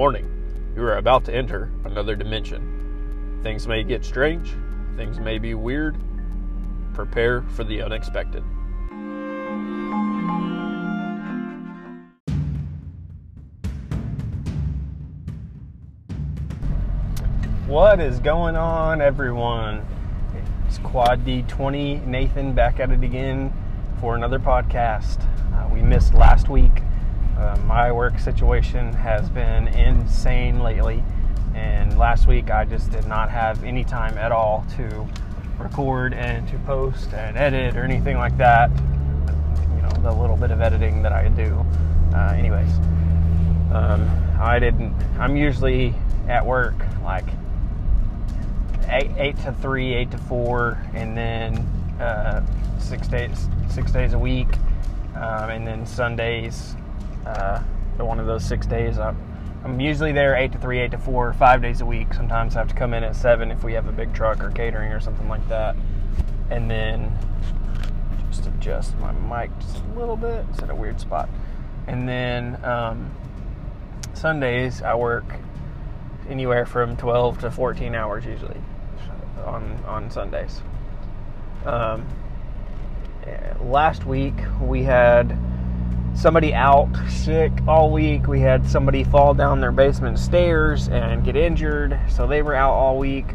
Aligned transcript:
Warning 0.00 0.72
you 0.74 0.82
are 0.84 0.96
about 0.96 1.26
to 1.26 1.34
enter 1.34 1.70
another 1.84 2.16
dimension. 2.16 3.40
Things 3.42 3.68
may 3.68 3.84
get 3.84 4.02
strange, 4.02 4.50
things 4.96 5.20
may 5.20 5.36
be 5.36 5.52
weird. 5.52 5.94
Prepare 6.94 7.42
for 7.42 7.64
the 7.64 7.82
unexpected. 7.82 8.42
What 17.66 18.00
is 18.00 18.20
going 18.20 18.56
on, 18.56 19.02
everyone? 19.02 19.84
It's 20.66 20.78
Quad 20.78 21.26
D20 21.26 22.06
Nathan 22.06 22.54
back 22.54 22.80
at 22.80 22.90
it 22.90 23.04
again 23.04 23.52
for 24.00 24.16
another 24.16 24.38
podcast. 24.38 25.22
Uh, 25.52 25.68
we 25.68 25.82
missed 25.82 26.14
last 26.14 26.48
week. 26.48 26.79
Uh, 27.40 27.56
my 27.64 27.90
work 27.90 28.18
situation 28.18 28.92
has 28.92 29.30
been 29.30 29.66
insane 29.68 30.60
lately, 30.60 31.02
and 31.54 31.98
last 31.98 32.26
week 32.26 32.50
I 32.50 32.66
just 32.66 32.90
did 32.90 33.06
not 33.06 33.30
have 33.30 33.64
any 33.64 33.82
time 33.82 34.18
at 34.18 34.30
all 34.30 34.66
to 34.76 35.08
record 35.58 36.12
and 36.12 36.46
to 36.48 36.58
post 36.58 37.14
and 37.14 37.38
edit 37.38 37.78
or 37.78 37.82
anything 37.82 38.18
like 38.18 38.36
that. 38.36 38.70
You 39.74 39.80
know, 39.80 39.88
the 40.02 40.12
little 40.12 40.36
bit 40.36 40.50
of 40.50 40.60
editing 40.60 41.00
that 41.00 41.12
I 41.12 41.28
do. 41.28 41.64
Uh, 42.14 42.34
anyways, 42.36 42.70
um, 43.72 44.06
I 44.38 44.58
didn't. 44.58 44.94
I'm 45.18 45.34
usually 45.34 45.94
at 46.28 46.44
work 46.44 46.74
like 47.02 47.24
eight, 48.90 49.12
eight 49.16 49.38
to 49.44 49.52
three, 49.62 49.94
eight 49.94 50.10
to 50.10 50.18
four, 50.18 50.76
and 50.92 51.16
then 51.16 51.56
uh, 51.98 52.44
six 52.78 53.08
days 53.08 53.48
six 53.70 53.92
days 53.92 54.12
a 54.12 54.18
week, 54.18 54.48
um, 55.14 55.48
and 55.48 55.66
then 55.66 55.86
Sundays. 55.86 56.76
Uh, 57.26 57.60
one 58.04 58.18
of 58.18 58.26
those 58.26 58.44
six 58.44 58.66
days, 58.66 58.98
I'm, 58.98 59.16
I'm 59.64 59.80
usually 59.80 60.12
there 60.12 60.34
eight 60.34 60.52
to 60.52 60.58
three, 60.58 60.78
eight 60.78 60.92
to 60.92 60.98
four, 60.98 61.32
five 61.34 61.62
days 61.62 61.80
a 61.80 61.86
week. 61.86 62.14
Sometimes 62.14 62.56
I 62.56 62.60
have 62.60 62.68
to 62.68 62.74
come 62.74 62.94
in 62.94 63.04
at 63.04 63.14
seven 63.14 63.50
if 63.50 63.62
we 63.62 63.74
have 63.74 63.86
a 63.86 63.92
big 63.92 64.14
truck 64.14 64.42
or 64.42 64.50
catering 64.50 64.92
or 64.92 65.00
something 65.00 65.28
like 65.28 65.46
that, 65.48 65.76
and 66.50 66.70
then 66.70 67.16
just 68.30 68.46
adjust 68.46 68.96
my 68.98 69.12
mic 69.12 69.50
just 69.60 69.82
a 69.84 69.98
little 69.98 70.16
bit. 70.16 70.44
It's 70.50 70.62
at 70.62 70.70
a 70.70 70.74
weird 70.74 71.00
spot, 71.00 71.28
and 71.86 72.08
then 72.08 72.62
um, 72.64 73.10
Sundays 74.14 74.82
I 74.82 74.94
work 74.94 75.26
anywhere 76.28 76.64
from 76.64 76.96
12 76.96 77.40
to 77.40 77.50
14 77.50 77.94
hours 77.94 78.24
usually 78.24 78.60
on 79.44 79.82
on 79.86 80.10
Sundays. 80.10 80.62
Um, 81.66 82.06
last 83.60 84.06
week 84.06 84.36
we 84.60 84.84
had 84.84 85.36
somebody 86.14 86.54
out 86.54 86.88
sick 87.08 87.52
all 87.66 87.90
week. 87.90 88.26
We 88.26 88.40
had 88.40 88.66
somebody 88.66 89.04
fall 89.04 89.34
down 89.34 89.60
their 89.60 89.72
basement 89.72 90.18
stairs 90.18 90.88
and 90.88 91.24
get 91.24 91.36
injured, 91.36 91.98
so 92.08 92.26
they 92.26 92.42
were 92.42 92.54
out 92.54 92.72
all 92.72 92.98
week. 92.98 93.26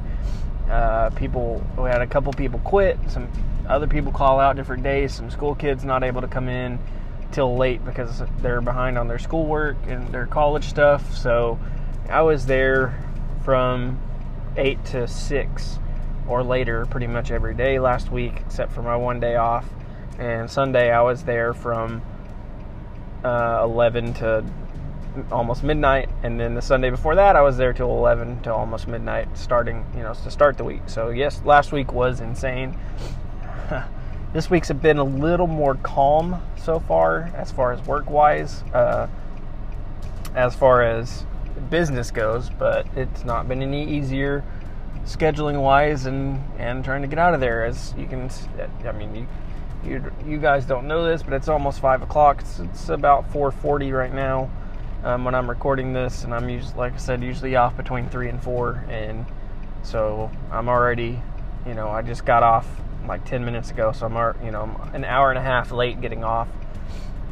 Uh, 0.69 1.09
people, 1.11 1.63
we 1.77 1.89
had 1.89 2.01
a 2.01 2.07
couple 2.07 2.33
people 2.33 2.59
quit. 2.59 2.97
Some 3.07 3.29
other 3.67 3.87
people 3.87 4.11
call 4.11 4.39
out 4.39 4.55
different 4.55 4.83
days. 4.83 5.13
Some 5.13 5.29
school 5.29 5.55
kids 5.55 5.83
not 5.83 6.03
able 6.03 6.21
to 6.21 6.27
come 6.27 6.49
in 6.49 6.79
till 7.31 7.55
late 7.55 7.83
because 7.83 8.23
they're 8.41 8.61
behind 8.61 8.97
on 8.97 9.07
their 9.07 9.19
schoolwork 9.19 9.77
and 9.87 10.07
their 10.09 10.25
college 10.25 10.65
stuff. 10.65 11.15
So 11.15 11.59
I 12.09 12.21
was 12.21 12.45
there 12.45 12.97
from 13.43 13.99
eight 14.57 14.83
to 14.85 15.07
six 15.07 15.79
or 16.27 16.43
later 16.43 16.85
pretty 16.85 17.07
much 17.07 17.31
every 17.31 17.53
day 17.53 17.79
last 17.79 18.11
week, 18.11 18.41
except 18.45 18.71
for 18.71 18.81
my 18.81 18.95
one 18.95 19.19
day 19.19 19.35
off. 19.35 19.65
And 20.17 20.49
Sunday 20.49 20.91
I 20.91 21.01
was 21.01 21.23
there 21.23 21.53
from 21.53 22.01
uh, 23.25 23.61
11 23.63 24.13
to 24.15 24.45
almost 25.31 25.63
midnight, 25.63 26.09
and 26.23 26.39
then 26.39 26.53
the 26.53 26.61
Sunday 26.61 26.89
before 26.89 27.15
that 27.15 27.35
I 27.35 27.41
was 27.41 27.57
there 27.57 27.73
till 27.73 27.89
11 27.89 28.43
to 28.43 28.53
almost 28.53 28.87
midnight, 28.87 29.35
starting 29.37 29.85
you 29.95 30.03
know 30.03 30.13
to 30.13 30.31
start 30.31 30.57
the 30.57 30.63
week. 30.63 30.81
So 30.87 31.09
yes, 31.09 31.41
last 31.43 31.71
week 31.71 31.91
was 31.91 32.21
insane. 32.21 32.77
this 34.33 34.49
week's 34.49 34.71
been 34.71 34.97
a 34.97 35.03
little 35.03 35.47
more 35.47 35.75
calm 35.75 36.41
so 36.61 36.79
far, 36.79 37.31
as 37.35 37.51
far 37.51 37.73
as 37.73 37.81
work 37.87 38.09
wise, 38.09 38.63
uh, 38.73 39.07
as 40.35 40.55
far 40.55 40.83
as 40.83 41.25
business 41.69 42.11
goes, 42.11 42.49
but 42.49 42.85
it's 42.95 43.25
not 43.25 43.47
been 43.47 43.61
any 43.61 43.89
easier 43.89 44.43
scheduling 45.05 45.61
wise 45.61 46.05
and 46.07 46.43
and 46.57 46.83
trying 46.83 47.01
to 47.01 47.07
get 47.07 47.19
out 47.19 47.35
of 47.35 47.39
there 47.39 47.63
as 47.63 47.93
you 47.95 48.07
can 48.07 48.27
i 48.87 48.91
mean 48.91 49.13
you 49.15 49.27
you, 49.85 50.11
you 50.25 50.37
guys 50.37 50.65
don't 50.65 50.87
know 50.87 51.05
this 51.05 51.23
but 51.23 51.33
it's 51.33 51.47
almost 51.47 51.79
five 51.79 52.01
o'clock 52.01 52.41
it's, 52.41 52.59
it's 52.59 52.89
about 52.89 53.31
4.40 53.31 53.97
right 53.97 54.13
now 54.13 54.49
um, 55.03 55.23
when 55.23 55.35
i'm 55.35 55.49
recording 55.49 55.93
this 55.93 56.23
and 56.23 56.33
i'm 56.33 56.49
usually 56.49 56.75
like 56.75 56.93
i 56.93 56.97
said 56.97 57.23
usually 57.23 57.55
off 57.55 57.75
between 57.77 58.09
three 58.09 58.29
and 58.29 58.41
four 58.41 58.83
and 58.89 59.25
so 59.83 60.29
i'm 60.51 60.67
already 60.67 61.21
you 61.65 61.73
know 61.73 61.89
i 61.89 62.01
just 62.01 62.25
got 62.25 62.43
off 62.43 62.67
like 63.07 63.23
10 63.25 63.45
minutes 63.45 63.71
ago 63.71 63.91
so 63.91 64.05
i'm 64.05 64.45
you 64.45 64.51
know 64.51 64.61
I'm 64.63 64.95
an 64.95 65.05
hour 65.05 65.29
and 65.29 65.37
a 65.37 65.43
half 65.43 65.71
late 65.71 66.01
getting 66.01 66.23
off 66.23 66.47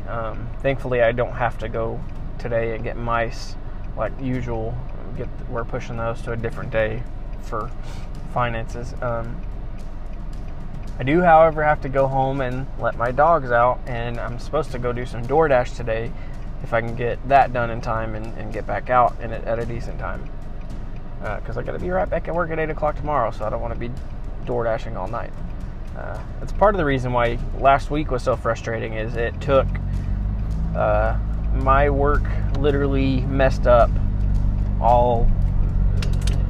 um, 0.07 0.49
thankfully 0.61 1.01
i 1.01 1.11
don't 1.11 1.33
have 1.33 1.57
to 1.59 1.69
go 1.69 2.03
today 2.37 2.75
and 2.75 2.83
get 2.83 2.97
mice 2.97 3.55
like 3.97 4.11
usual 4.21 4.75
get 5.17 5.27
we're 5.49 5.65
pushing 5.65 5.97
those 5.97 6.21
to 6.23 6.31
a 6.31 6.37
different 6.37 6.71
day 6.71 7.01
for 7.41 7.69
finances. 8.33 8.93
Um, 9.01 9.39
I 10.99 11.03
do, 11.03 11.21
however, 11.21 11.63
have 11.63 11.81
to 11.81 11.89
go 11.89 12.07
home 12.07 12.41
and 12.41 12.67
let 12.79 12.95
my 12.95 13.11
dogs 13.11 13.51
out, 13.51 13.79
and 13.87 14.19
I'm 14.19 14.37
supposed 14.37 14.71
to 14.71 14.79
go 14.79 14.93
do 14.93 15.05
some 15.05 15.25
DoorDash 15.25 15.75
today 15.75 16.11
if 16.61 16.73
I 16.73 16.81
can 16.81 16.95
get 16.95 17.27
that 17.27 17.51
done 17.51 17.71
in 17.71 17.81
time 17.81 18.15
and, 18.15 18.25
and 18.37 18.53
get 18.53 18.67
back 18.67 18.89
out 18.89 19.19
in 19.19 19.31
it 19.31 19.43
at 19.45 19.59
a 19.59 19.65
decent 19.65 19.99
time. 19.99 20.29
Because 21.19 21.57
uh, 21.57 21.61
I 21.61 21.63
got 21.63 21.71
to 21.71 21.79
be 21.79 21.89
right 21.89 22.09
back 22.09 22.27
at 22.27 22.35
work 22.35 22.51
at 22.51 22.59
8 22.59 22.69
o'clock 22.69 22.95
tomorrow, 22.95 23.31
so 23.31 23.43
I 23.45 23.49
don't 23.49 23.61
want 23.61 23.73
to 23.73 23.79
be 23.79 23.91
door 24.45 24.63
dashing 24.65 24.95
all 24.95 25.07
night. 25.07 25.31
Uh, 25.97 26.19
that's 26.39 26.51
part 26.51 26.75
of 26.75 26.79
the 26.79 26.85
reason 26.85 27.11
why 27.11 27.37
last 27.59 27.91
week 27.91 28.11
was 28.11 28.23
so 28.23 28.35
frustrating 28.35 28.93
is 28.93 29.15
it 29.15 29.39
took 29.41 29.67
uh, 30.75 31.17
my 31.53 31.89
work 31.89 32.23
literally 32.57 33.21
messed 33.21 33.67
up 33.67 33.89
all 34.81 35.29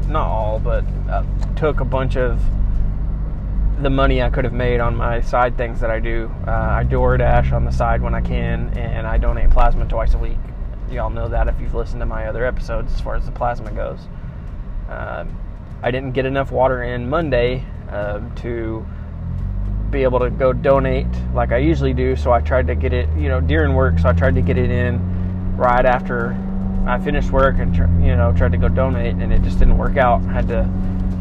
not 0.07 0.27
all, 0.27 0.59
but 0.59 0.83
uh, 1.09 1.23
took 1.55 1.79
a 1.79 1.85
bunch 1.85 2.17
of 2.17 2.41
the 3.83 3.89
money 3.89 4.21
I 4.21 4.29
could 4.29 4.45
have 4.45 4.53
made 4.53 4.79
on 4.79 4.95
my 4.95 5.19
side 5.21 5.57
things 5.57 5.81
that 5.81 5.91
I 5.91 5.99
do. 5.99 6.31
Uh, 6.47 6.51
I 6.51 6.85
DoorDash 6.85 7.51
on 7.51 7.65
the 7.65 7.71
side 7.71 8.01
when 8.01 8.15
I 8.15 8.21
can, 8.21 8.75
and 8.77 9.05
I 9.05 9.17
donate 9.17 9.51
plasma 9.51 9.85
twice 9.85 10.13
a 10.13 10.17
week. 10.17 10.37
Y'all 10.89 11.09
know 11.09 11.27
that 11.27 11.47
if 11.47 11.59
you've 11.59 11.73
listened 11.73 11.99
to 11.99 12.05
my 12.05 12.27
other 12.27 12.45
episodes 12.45 12.93
as 12.93 13.01
far 13.01 13.15
as 13.15 13.25
the 13.25 13.31
plasma 13.31 13.71
goes. 13.71 13.99
Um, 14.89 15.37
I 15.81 15.91
didn't 15.91 16.13
get 16.13 16.25
enough 16.25 16.51
water 16.51 16.83
in 16.83 17.09
Monday 17.09 17.65
uh, 17.89 18.21
to 18.37 18.85
be 19.89 20.03
able 20.03 20.19
to 20.19 20.29
go 20.29 20.53
donate 20.53 21.07
like 21.33 21.51
I 21.51 21.57
usually 21.57 21.93
do, 21.93 22.15
so 22.15 22.31
I 22.31 22.39
tried 22.39 22.67
to 22.67 22.75
get 22.75 22.93
it, 22.93 23.09
you 23.17 23.27
know, 23.27 23.41
during 23.41 23.75
work, 23.75 23.99
so 23.99 24.07
I 24.07 24.13
tried 24.13 24.35
to 24.35 24.41
get 24.41 24.57
it 24.57 24.71
in 24.71 25.57
right 25.57 25.85
after 25.85 26.37
I 26.87 26.99
finished 26.99 27.31
work 27.31 27.57
and 27.59 27.75
you 27.75 28.15
know 28.15 28.33
tried 28.35 28.53
to 28.53 28.57
go 28.57 28.69
donate, 28.69 29.15
and 29.15 29.33
it 29.33 29.41
just 29.41 29.59
didn't 29.59 29.77
work 29.77 29.97
out. 29.97 30.21
I 30.23 30.33
had 30.33 30.47
to 30.47 30.69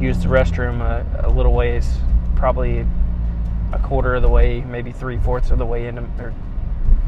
use 0.00 0.18
the 0.22 0.28
restroom 0.28 0.80
a, 0.80 1.26
a 1.26 1.30
little 1.30 1.52
ways, 1.52 1.98
probably 2.42 2.84
a 3.72 3.78
quarter 3.84 4.16
of 4.16 4.22
the 4.22 4.28
way, 4.28 4.62
maybe 4.62 4.90
three 4.90 5.16
fourths 5.16 5.52
of 5.52 5.58
the 5.58 5.64
way 5.64 5.86
into, 5.86 6.02
or 6.18 6.34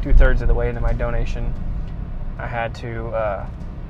two 0.01 0.13
thirds 0.13 0.41
of 0.41 0.47
the 0.47 0.53
way 0.53 0.69
into 0.69 0.79
my 0.79 0.93
donation. 0.93 1.53
I 2.39 2.47
had 2.47 2.73
to 2.75 3.07
uh, 3.09 3.45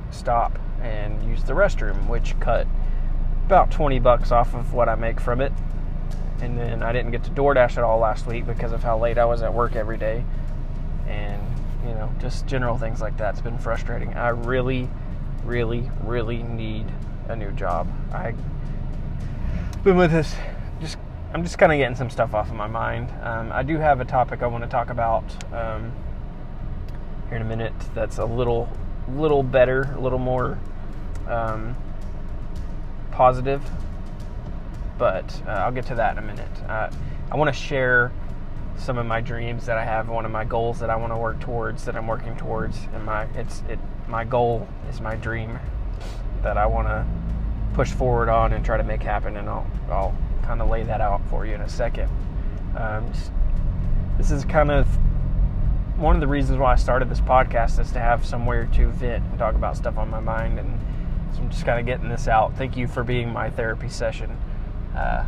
stop 0.09 0.57
and 0.81 1.21
use 1.29 1.43
the 1.43 1.53
restroom, 1.53 2.07
which 2.07 2.33
cut 2.39 2.65
about 3.45 3.69
20 3.69 3.99
bucks 3.99 4.31
off 4.31 4.55
of 4.55 4.73
what 4.73 4.89
I 4.89 4.95
make 4.95 5.19
from 5.19 5.39
it. 5.39 5.53
And 6.41 6.57
then 6.57 6.81
I 6.81 6.91
didn't 6.91 7.11
get 7.11 7.23
to 7.25 7.29
DoorDash 7.29 7.77
at 7.77 7.83
all 7.83 7.99
last 7.99 8.25
week 8.25 8.47
because 8.47 8.71
of 8.71 8.81
how 8.81 8.97
late 8.97 9.19
I 9.19 9.25
was 9.25 9.43
at 9.43 9.53
work 9.53 9.75
every 9.75 9.99
day. 9.99 10.25
And 11.07 11.43
you 11.85 11.93
know, 11.93 12.11
just 12.17 12.47
general 12.47 12.79
things 12.79 13.01
like 13.01 13.17
that. 13.17 13.35
It's 13.35 13.41
been 13.41 13.59
frustrating. 13.59 14.15
I 14.15 14.29
really, 14.29 14.89
really, 15.43 15.91
really 16.01 16.41
need 16.41 16.87
a 17.29 17.35
new 17.35 17.51
job. 17.51 17.87
I've 18.11 18.35
been 19.83 19.95
with 19.95 20.11
this, 20.11 20.33
I'm 21.35 21.43
just 21.43 21.57
kind 21.57 21.69
of 21.69 21.77
getting 21.77 21.97
some 21.97 22.09
stuff 22.09 22.33
off 22.33 22.49
of 22.49 22.55
my 22.55 22.67
mind. 22.67 23.11
Um, 23.21 23.51
I 23.51 23.61
do 23.61 23.77
have 23.77 23.99
a 23.99 24.05
topic 24.05 24.41
I 24.41 24.47
want 24.47 24.63
to 24.63 24.69
talk 24.69 24.89
about 24.89 25.21
um, 25.53 25.91
here 27.27 27.35
in 27.35 27.41
a 27.41 27.45
minute. 27.45 27.73
That's 27.93 28.19
a 28.19 28.25
little, 28.25 28.69
little 29.09 29.43
better, 29.43 29.81
a 29.97 29.99
little 29.99 30.17
more 30.17 30.57
um, 31.27 31.75
positive. 33.11 33.61
But 34.97 35.41
uh, 35.45 35.49
I'll 35.49 35.73
get 35.73 35.85
to 35.87 35.95
that 35.95 36.13
in 36.13 36.23
a 36.23 36.25
minute. 36.25 36.63
Uh, 36.69 36.89
I 37.29 37.35
want 37.35 37.53
to 37.53 37.61
share 37.61 38.13
some 38.77 38.97
of 38.97 39.05
my 39.05 39.19
dreams 39.19 39.65
that 39.65 39.77
I 39.77 39.83
have, 39.83 40.07
one 40.07 40.23
of 40.23 40.31
my 40.31 40.45
goals 40.45 40.79
that 40.79 40.89
I 40.89 40.95
want 40.95 41.11
to 41.11 41.17
work 41.17 41.41
towards, 41.41 41.83
that 41.83 41.97
I'm 41.97 42.07
working 42.07 42.37
towards, 42.37 42.77
and 42.93 43.03
my 43.03 43.25
it's 43.35 43.61
it 43.67 43.79
my 44.07 44.23
goal 44.23 44.69
is 44.89 45.01
my 45.01 45.17
dream 45.17 45.59
that 46.43 46.57
I 46.57 46.65
want 46.65 46.87
to 46.87 47.05
push 47.73 47.91
forward 47.91 48.29
on 48.29 48.53
and 48.53 48.63
try 48.63 48.77
to 48.77 48.83
make 48.85 49.03
happen, 49.03 49.35
and 49.35 49.49
I'll 49.49 49.67
I'll 49.89 50.17
kind 50.45 50.61
of 50.61 50.69
lay 50.69 50.83
that 50.83 51.01
out 51.01 51.21
for 51.29 51.45
you 51.45 51.55
in 51.55 51.61
a 51.61 51.69
second. 51.69 52.09
Um, 52.77 53.11
this 54.17 54.31
is 54.31 54.45
kind 54.45 54.71
of 54.71 54.87
one 55.97 56.15
of 56.15 56.21
the 56.21 56.27
reasons 56.27 56.59
why 56.59 56.73
I 56.73 56.75
started 56.75 57.09
this 57.09 57.21
podcast 57.21 57.79
is 57.79 57.91
to 57.93 57.99
have 57.99 58.25
somewhere 58.25 58.65
to 58.73 58.87
vent 58.87 59.23
and 59.25 59.39
talk 59.39 59.55
about 59.55 59.77
stuff 59.77 59.97
on 59.97 60.09
my 60.09 60.19
mind. 60.19 60.59
And 60.59 60.79
so 61.33 61.41
I'm 61.41 61.49
just 61.49 61.65
kind 61.65 61.79
of 61.79 61.85
getting 61.85 62.09
this 62.09 62.27
out. 62.27 62.55
Thank 62.57 62.77
you 62.77 62.87
for 62.87 63.03
being 63.03 63.31
my 63.31 63.49
therapy 63.49 63.89
session. 63.89 64.37
Uh, 64.95 65.25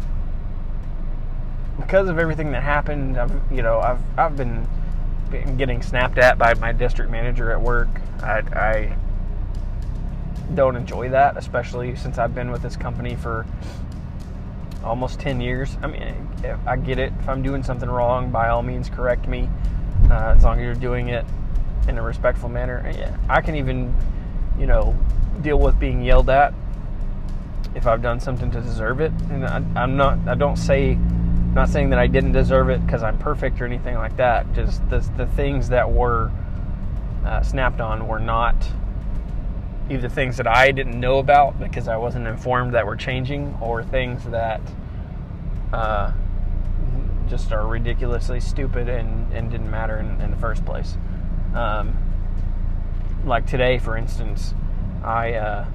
because 1.80 2.10
of 2.10 2.20
everything 2.20 2.52
that 2.52 2.64
happened, 2.64 3.18
I've 3.18 3.32
you 3.52 3.62
know 3.62 3.80
I've 3.80 4.02
I've 4.18 4.36
been, 4.36 4.68
been 5.30 5.58
getting 5.58 5.82
snapped 5.82 6.18
at 6.18 6.38
by 6.38 6.54
my 6.56 6.72
district 6.72 7.12
manager 7.12 7.52
at 7.52 7.62
work. 7.62 7.90
I, 8.22 8.40
I 8.40 8.98
don't 10.54 10.76
enjoy 10.76 11.10
that, 11.10 11.38
especially 11.38 11.96
since 11.96 12.18
I've 12.18 12.34
been 12.34 12.52
with 12.52 12.62
this 12.62 12.76
company 12.76 13.16
for 13.16 13.46
almost 14.84 15.20
10 15.20 15.42
years. 15.42 15.78
I 15.82 15.88
mean, 15.88 16.30
I 16.66 16.76
get 16.78 17.00
it. 17.00 17.14
If 17.20 17.30
I'm 17.30 17.42
doing 17.42 17.64
something 17.64 17.90
wrong, 17.90 18.32
by 18.32 18.50
all 18.50 18.64
means, 18.64 18.90
correct 18.90 19.28
me. 19.28 19.50
Uh, 20.10 20.34
as 20.38 20.44
long 20.44 20.60
as 20.60 20.64
you're 20.64 20.76
doing 20.76 21.10
it 21.10 21.26
in 21.88 21.98
a 21.98 22.02
respectful 22.02 22.50
manner. 22.50 22.90
Yeah, 22.96 23.18
I 23.30 23.42
can 23.42 23.56
even, 23.56 23.96
you 24.60 24.68
know, 24.68 24.98
deal 25.42 25.60
with 25.60 25.80
being 25.80 26.02
yelled 26.02 26.30
at 26.30 26.54
if 27.76 27.88
I've 27.88 28.02
done 28.02 28.20
something 28.20 28.52
to 28.52 28.62
deserve 28.62 29.02
it. 29.02 29.12
And 29.30 29.46
I, 29.46 29.64
I'm 29.76 29.98
not. 29.98 30.20
I 30.28 30.36
don't 30.36 30.58
say 30.58 30.98
not 31.54 31.70
saying 31.70 31.90
that 31.90 32.00
I 32.00 32.08
didn't 32.08 32.34
deserve 32.34 32.70
it 32.70 32.86
because 32.86 33.04
I'm 33.04 33.18
perfect 33.18 33.60
or 33.62 33.66
anything 33.66 33.96
like 33.96 34.16
that. 34.18 34.54
Just 34.54 34.88
the, 34.90 35.00
the 35.18 35.26
things 35.26 35.70
that 35.70 35.92
were 35.92 36.32
uh, 37.26 37.42
snapped 37.42 37.82
on 37.82 38.08
were 38.08 38.20
not 38.20 38.56
either 39.90 40.10
things 40.10 40.38
that 40.38 40.48
I 40.48 40.72
didn't 40.72 41.00
know 41.00 41.20
about 41.20 41.60
because 41.60 41.88
I 41.88 41.98
wasn't 41.98 42.28
informed 42.28 42.74
that 42.74 42.86
were 42.86 42.96
changing, 42.96 43.58
or 43.62 43.84
things 43.84 44.24
that 44.26 44.62
uh, 45.74 46.12
just 47.30 47.52
are 47.52 47.68
ridiculously 47.68 48.40
stupid 48.40 48.90
and, 48.90 49.32
and 49.34 49.50
didn't 49.50 49.70
matter 49.70 50.00
in, 50.00 50.20
in 50.22 50.32
the 50.32 50.38
first 50.38 50.66
place. 50.66 50.98
Um, 51.54 51.98
like 53.26 53.46
today, 53.46 53.78
for 53.78 53.98
instance, 53.98 54.54
I 55.04 55.34
uh, 55.34 55.66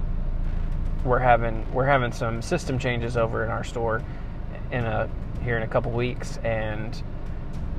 we're 1.05 1.19
having 1.19 1.71
we're 1.73 1.87
having 1.87 2.13
some 2.13 2.43
system 2.43 2.79
changes 2.79 3.17
over 3.17 3.45
in 3.45 3.51
our 3.51 3.65
store 3.65 4.03
in 4.71 4.85
a 4.85 5.09
here 5.43 5.57
in 5.57 5.63
a 5.63 5.69
couple 5.69 5.91
weeks, 5.91 6.39
and 6.39 7.03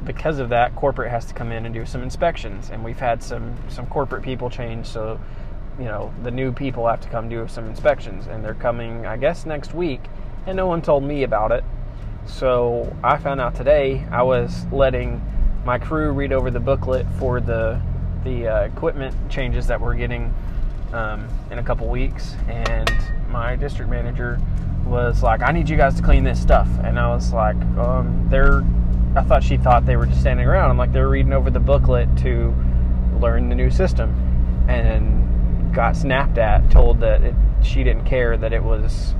because 0.03 0.39
of 0.39 0.49
that, 0.49 0.75
corporate 0.75 1.09
has 1.09 1.25
to 1.25 1.33
come 1.33 1.51
in 1.51 1.65
and 1.65 1.73
do 1.73 1.85
some 1.85 2.03
inspections. 2.03 2.69
And 2.69 2.83
we've 2.83 2.99
had 2.99 3.23
some 3.23 3.55
some 3.69 3.87
corporate 3.87 4.23
people 4.23 4.49
change, 4.49 4.85
so 4.85 5.19
you 5.79 5.85
know 5.85 6.13
the 6.23 6.31
new 6.31 6.51
people 6.51 6.87
have 6.87 7.01
to 7.01 7.09
come 7.09 7.29
do 7.29 7.47
some 7.47 7.67
inspections, 7.67 8.27
and 8.27 8.43
they're 8.43 8.53
coming, 8.53 9.05
I 9.05 9.17
guess, 9.17 9.45
next 9.45 9.73
week. 9.73 10.01
And 10.45 10.57
no 10.57 10.67
one 10.67 10.81
told 10.81 11.03
me 11.03 11.23
about 11.23 11.51
it, 11.51 11.63
so 12.25 12.95
I 13.03 13.17
found 13.17 13.39
out 13.39 13.55
today. 13.55 14.05
I 14.11 14.23
was 14.23 14.65
letting 14.71 15.21
my 15.65 15.79
crew 15.79 16.11
read 16.11 16.33
over 16.33 16.51
the 16.51 16.59
booklet 16.59 17.05
for 17.17 17.39
the 17.39 17.81
the 18.23 18.47
uh, 18.47 18.61
equipment 18.61 19.15
changes 19.29 19.67
that 19.67 19.79
we're 19.79 19.95
getting 19.95 20.33
um, 20.93 21.27
in 21.51 21.59
a 21.59 21.63
couple 21.63 21.87
weeks, 21.87 22.35
and 22.47 22.91
my 23.29 23.55
district 23.55 23.89
manager 23.89 24.39
was 24.85 25.23
like, 25.23 25.41
I 25.41 25.51
need 25.51 25.69
you 25.69 25.77
guys 25.77 25.95
to 25.95 26.03
clean 26.03 26.23
this 26.23 26.41
stuff. 26.41 26.67
And 26.83 26.99
I 26.99 27.13
was 27.13 27.33
like, 27.33 27.55
um, 27.77 28.27
they're, 28.29 28.63
I 29.15 29.23
thought 29.23 29.43
she 29.43 29.57
thought 29.57 29.85
they 29.85 29.95
were 29.95 30.05
just 30.05 30.21
standing 30.21 30.45
around. 30.45 30.69
I'm 30.69 30.77
like, 30.77 30.91
they're 30.91 31.09
reading 31.09 31.33
over 31.33 31.49
the 31.49 31.59
booklet 31.59 32.15
to 32.17 32.53
learn 33.19 33.49
the 33.49 33.55
new 33.55 33.71
system. 33.71 34.09
And 34.67 35.29
got 35.73 35.95
snapped 35.95 36.37
at, 36.37 36.69
told 36.69 36.99
that 37.01 37.23
it, 37.23 37.35
she 37.61 37.83
didn't 37.83 38.05
care 38.05 38.37
that 38.37 38.53
it 38.53 38.63
was, 38.63 39.13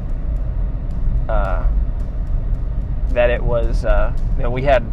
uh, 1.30 1.68
that 3.10 3.30
it 3.30 3.44
was, 3.44 3.86
uh, 3.86 4.14
we 4.50 4.64
had 4.64 4.84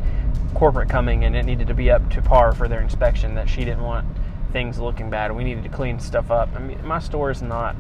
corporate 0.55 0.89
coming 0.89 1.25
and 1.25 1.37
it 1.37 1.45
needed 1.45 1.67
to 1.69 1.75
be 1.75 1.91
up 1.91 2.09
to 2.11 2.23
par 2.23 2.53
for 2.53 2.69
their 2.69 2.81
inspection, 2.81 3.35
that 3.35 3.49
she 3.49 3.65
didn't 3.65 3.83
want 3.83 4.07
things 4.53 4.79
looking 4.79 5.11
bad. 5.11 5.35
We 5.35 5.45
needed 5.45 5.63
to 5.65 5.71
clean 5.71 6.01
stuff 6.01 6.31
up. 6.31 6.49
I 6.55 6.59
mean, 6.59 6.85
my 6.85 6.99
store 6.99 7.31
is 7.31 7.43
not 7.43 7.77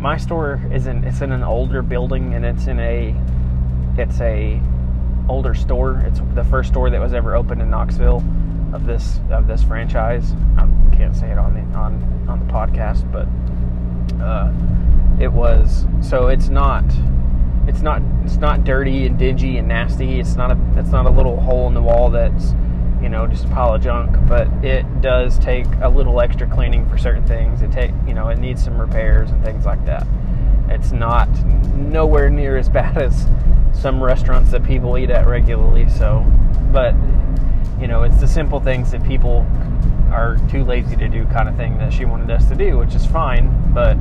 my 0.00 0.16
store 0.16 0.60
is 0.72 0.86
in 0.86 1.04
it's 1.04 1.20
in 1.20 1.32
an 1.32 1.42
older 1.42 1.82
building 1.82 2.34
and 2.34 2.44
it's 2.44 2.66
in 2.66 2.78
a 2.78 3.14
it's 3.96 4.20
a 4.20 4.60
older 5.28 5.54
store. 5.54 6.02
It's 6.06 6.20
the 6.34 6.44
first 6.44 6.70
store 6.70 6.88
that 6.90 7.00
was 7.00 7.12
ever 7.12 7.34
opened 7.34 7.60
in 7.60 7.70
Knoxville 7.70 8.22
of 8.72 8.86
this 8.86 9.20
of 9.30 9.46
this 9.46 9.62
franchise. 9.62 10.34
I 10.56 10.68
can't 10.94 11.14
say 11.14 11.30
it 11.30 11.38
on 11.38 11.54
the 11.54 11.60
on 11.76 12.26
on 12.28 12.46
the 12.46 12.52
podcast, 12.52 13.10
but 13.10 13.26
uh, 14.22 14.52
it 15.22 15.32
was 15.32 15.86
so 16.00 16.28
it's 16.28 16.48
not 16.48 16.84
it's 17.66 17.80
not 17.80 18.02
it's 18.24 18.36
not 18.36 18.64
dirty 18.64 19.06
and 19.06 19.18
dingy 19.18 19.58
and 19.58 19.68
nasty. 19.68 20.20
It's 20.20 20.36
not 20.36 20.52
a 20.52 20.58
it's 20.76 20.90
not 20.90 21.06
a 21.06 21.10
little 21.10 21.40
hole 21.40 21.66
in 21.68 21.74
the 21.74 21.82
wall 21.82 22.10
that's 22.10 22.54
you 23.02 23.08
know 23.08 23.26
just 23.26 23.44
a 23.44 23.48
pile 23.48 23.74
of 23.74 23.82
junk 23.82 24.16
but 24.26 24.48
it 24.64 24.84
does 25.00 25.38
take 25.38 25.66
a 25.82 25.88
little 25.88 26.20
extra 26.20 26.48
cleaning 26.48 26.88
for 26.88 26.98
certain 26.98 27.24
things 27.26 27.62
it 27.62 27.70
take 27.70 27.92
you 28.06 28.14
know 28.14 28.28
it 28.28 28.38
needs 28.38 28.62
some 28.62 28.78
repairs 28.78 29.30
and 29.30 29.42
things 29.44 29.64
like 29.64 29.84
that 29.86 30.04
it's 30.68 30.90
not 30.90 31.28
nowhere 31.74 32.28
near 32.28 32.56
as 32.56 32.68
bad 32.68 32.98
as 32.98 33.26
some 33.72 34.02
restaurants 34.02 34.50
that 34.50 34.64
people 34.64 34.98
eat 34.98 35.10
at 35.10 35.26
regularly 35.26 35.88
so 35.88 36.26
but 36.72 36.92
you 37.80 37.86
know 37.86 38.02
it's 38.02 38.20
the 38.20 38.28
simple 38.28 38.60
things 38.60 38.90
that 38.90 39.02
people 39.04 39.46
are 40.10 40.38
too 40.50 40.64
lazy 40.64 40.96
to 40.96 41.08
do 41.08 41.24
kind 41.26 41.48
of 41.48 41.56
thing 41.56 41.76
that 41.78 41.92
she 41.92 42.04
wanted 42.04 42.30
us 42.30 42.48
to 42.48 42.54
do 42.54 42.78
which 42.78 42.94
is 42.94 43.04
fine 43.06 43.52
but 43.72 43.96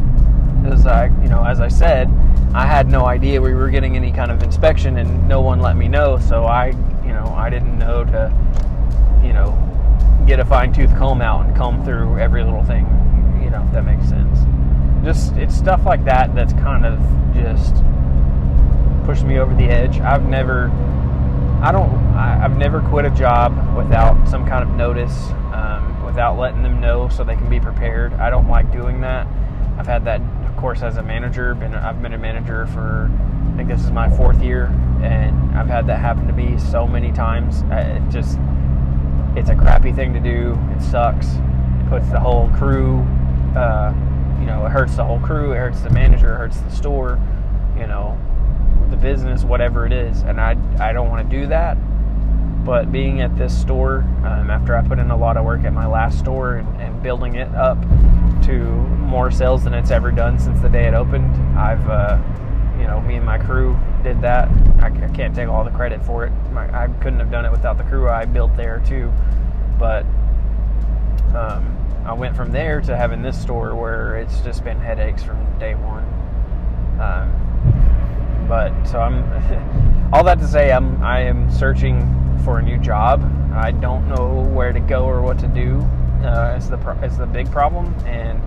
as 0.72 0.88
i 0.88 1.06
you 1.22 1.30
know 1.30 1.44
as 1.44 1.60
i 1.60 1.68
said 1.68 2.10
i 2.54 2.66
had 2.66 2.90
no 2.90 3.06
idea 3.06 3.42
we 3.42 3.54
were 3.54 3.70
getting 3.70 3.96
any 3.96 4.12
kind 4.12 4.32
of 4.32 4.42
inspection 4.42 4.98
and 4.98 5.28
no 5.28 5.42
one 5.42 5.60
let 5.60 5.76
me 5.76 5.88
know 5.88 6.18
so 6.18 6.46
i 6.46 6.68
you 7.06 7.14
know 7.14 7.34
i 7.38 7.50
didn't 7.50 7.78
know 7.78 8.04
to 8.04 8.32
you 9.24 9.34
know, 9.34 9.52
get 10.26 10.40
a 10.40 10.46
fine 10.46 10.74
tooth 10.74 10.96
comb 10.98 11.22
out 11.22 11.46
and 11.46 11.56
comb 11.56 11.84
through 11.84 12.18
every 12.20 12.44
little 12.44 12.64
thing, 12.64 12.86
you 13.44 13.50
know, 13.50 13.64
if 13.66 13.74
that 13.74 13.84
makes 13.84 14.08
sense. 14.08 14.40
Just, 15.04 15.34
it's 15.34 15.56
stuff 15.56 15.86
like 15.86 16.04
that 16.06 16.34
that's 16.36 16.54
kind 16.54 16.86
of 16.86 17.00
just 17.34 17.76
pushed 19.06 19.24
me 19.24 19.40
over 19.40 19.54
the 19.56 19.66
edge. 19.66 20.00
I've 20.00 20.26
never, 20.26 20.70
I 21.62 21.72
don't, 21.72 21.90
I, 22.16 22.36
have 22.38 22.56
never 22.56 22.82
quit 22.82 23.06
a 23.06 23.10
job 23.10 23.52
without 23.76 24.28
some 24.28 24.46
kind 24.48 24.64
of 24.64 24.76
notice, 24.76 25.30
um, 25.54 26.06
without 26.06 26.38
letting 26.38 26.62
them 26.62 26.80
know 26.80 27.10
so 27.10 27.24
they 27.24 27.36
can 27.36 27.50
be 27.50 27.60
prepared. 27.60 28.14
I 28.14 28.30
don't 28.30 28.48
like 28.48 28.72
doing 28.72 29.02
that. 29.02 29.28
I've 29.78 29.88
had 29.88 30.06
that, 30.06 30.22
of 30.46 30.56
course, 30.56 30.84
as 30.84 30.98
a 30.98 31.04
manager. 31.04 31.56
Been, 31.56 31.74
I've 31.74 32.02
been 32.02 32.14
a 32.14 32.18
manager 32.18 32.68
for, 32.68 33.12
I 33.54 33.58
think 33.58 33.70
this 33.70 33.84
is 33.84 33.92
my 33.92 34.10
fourth 34.16 34.42
year, 34.42 34.68
and 35.02 35.58
I've 35.58 35.68
had 35.68 35.88
that 35.88 36.00
happen 36.00 36.28
to 36.28 36.34
me 36.34 36.60
so 36.60 36.88
many 36.88 37.12
times. 37.12 37.64
It 37.72 38.08
just, 38.12 38.38
it's 39.36 39.50
a 39.50 39.56
crappy 39.56 39.92
thing 39.92 40.14
to 40.14 40.20
do. 40.20 40.58
It 40.76 40.82
sucks. 40.82 41.28
It 41.28 41.90
puts 41.90 42.08
the 42.10 42.20
whole 42.20 42.50
crew, 42.50 43.00
uh, 43.56 43.94
you 44.40 44.46
know, 44.46 44.66
it 44.66 44.70
hurts 44.70 44.96
the 44.96 45.04
whole 45.04 45.20
crew. 45.20 45.54
It 45.54 45.58
hurts 45.58 45.82
the 45.82 45.90
manager. 45.90 46.36
It 46.36 46.38
hurts 46.38 46.60
the 46.60 46.72
store. 46.72 47.20
You 47.76 47.88
know, 47.88 48.18
the 48.90 48.98
business, 48.98 49.44
whatever 49.44 49.86
it 49.86 49.94
is. 49.94 50.22
And 50.22 50.40
I, 50.40 50.56
I 50.80 50.94
don't 50.94 51.10
want 51.10 51.30
to 51.30 51.38
do 51.40 51.48
that. 51.48 51.78
But 52.66 52.92
being 52.92 53.22
at 53.22 53.38
this 53.38 53.58
store, 53.58 54.00
um, 54.26 54.52
after 54.52 54.76
I 54.76 54.86
put 54.86 55.00
in 55.00 55.10
a 55.10 55.18
lot 55.18 55.38
of 55.38 55.46
work 55.46 55.64
at 55.64 55.74
my 55.74 55.88
last 55.88 56.20
store 56.20 56.56
and, 56.56 56.82
and, 56.82 57.02
building 57.02 57.36
it 57.36 57.48
up 57.56 57.80
to 58.44 58.52
more 58.52 59.32
sales 59.32 59.64
than 59.64 59.74
it's 59.74 59.92
ever 59.92 60.12
done 60.12 60.38
since 60.38 60.60
the 60.60 60.68
day 60.68 60.86
it 60.86 60.94
opened, 60.94 61.34
I've, 61.58 61.88
uh, 61.88 62.20
you 62.78 62.86
know, 62.86 63.00
me 63.00 63.16
and 63.16 63.26
my 63.26 63.38
crew 63.38 63.80
did 64.04 64.20
that. 64.22 64.50
I, 64.80 64.88
I 64.88 65.10
can't 65.14 65.34
take 65.34 65.48
all 65.48 65.64
the 65.64 65.72
credit 65.72 66.04
for 66.04 66.26
it. 66.26 66.32
My, 66.52 66.66
I 66.84 66.88
couldn't 67.02 67.20
have 67.20 67.32
done 67.32 67.46
it 67.46 67.52
without 67.52 67.78
the 67.78 67.84
crew 67.86 68.10
I 68.10 68.26
built 68.26 68.58
there 68.58 68.84
too. 68.86 69.14
But 69.80 70.06
um, 71.34 71.78
I 72.06 72.14
went 72.14 72.36
from 72.36 72.52
there 72.52 72.82
to 72.82 72.96
having 72.96 73.22
this 73.22 73.40
store 73.40 73.76
where 73.76 74.18
it's 74.18 74.42
just 74.42 74.64
been 74.64 74.80
headaches 74.80 75.24
from 75.24 75.38
day 75.60 75.76
one. 75.76 76.04
Um, 77.00 77.57
but 78.48 78.72
so 78.86 79.00
I'm 79.00 79.24
all 80.14 80.24
that 80.24 80.40
to 80.40 80.48
say 80.48 80.72
I'm 80.72 81.02
I 81.04 81.22
am 81.22 81.52
searching 81.52 82.02
for 82.44 82.60
a 82.60 82.62
new 82.62 82.78
job. 82.78 83.22
I 83.54 83.72
don't 83.72 84.08
know 84.08 84.42
where 84.54 84.72
to 84.72 84.80
go 84.80 85.06
or 85.06 85.22
what 85.22 85.40
to 85.40 85.48
do. 85.48 85.80
Uh, 86.24 86.56
it's 86.56 86.68
the 86.68 86.98
it's 87.02 87.18
the 87.18 87.26
big 87.26 87.52
problem, 87.52 87.94
and 88.06 88.42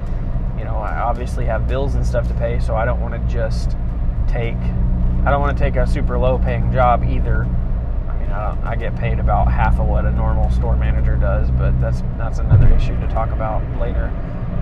you 0.59 0.64
know 0.64 0.76
I 0.76 1.00
obviously 1.00 1.45
have 1.47 1.69
bills 1.69 1.95
and 1.95 2.07
stuff 2.07 2.26
to 2.28 2.35
pay, 2.35 2.61
so 2.61 2.75
I 2.75 2.85
don't 2.85 3.00
want 3.00 3.14
to 3.14 3.33
just 3.33 3.76
take 4.26 4.57
I 5.25 5.30
don't 5.30 5.42
want 5.42 5.57
to 5.57 5.62
take 5.62 5.76
a 5.76 5.87
super 5.87 6.19
low 6.19 6.38
paying 6.38 6.73
job 6.73 7.04
either. 7.04 7.45
I 7.45 8.19
mean, 8.19 8.30
I, 8.30 8.71
I, 8.71 8.76
get 8.76 8.97
paid 8.97 9.19
about 9.19 9.52
half 9.52 9.78
of 9.78 9.87
what 9.87 10.07
a 10.07 10.11
normal 10.11 10.50
store 10.50 10.76
manager 10.76 11.16
does, 11.16 11.50
but 11.50 11.78
that's 11.78 12.02
that's 12.16 12.38
another 12.38 12.69
issue 12.75 12.99
to 13.00 13.07
talk 13.09 13.30
about 13.30 13.62
later. 13.78 14.11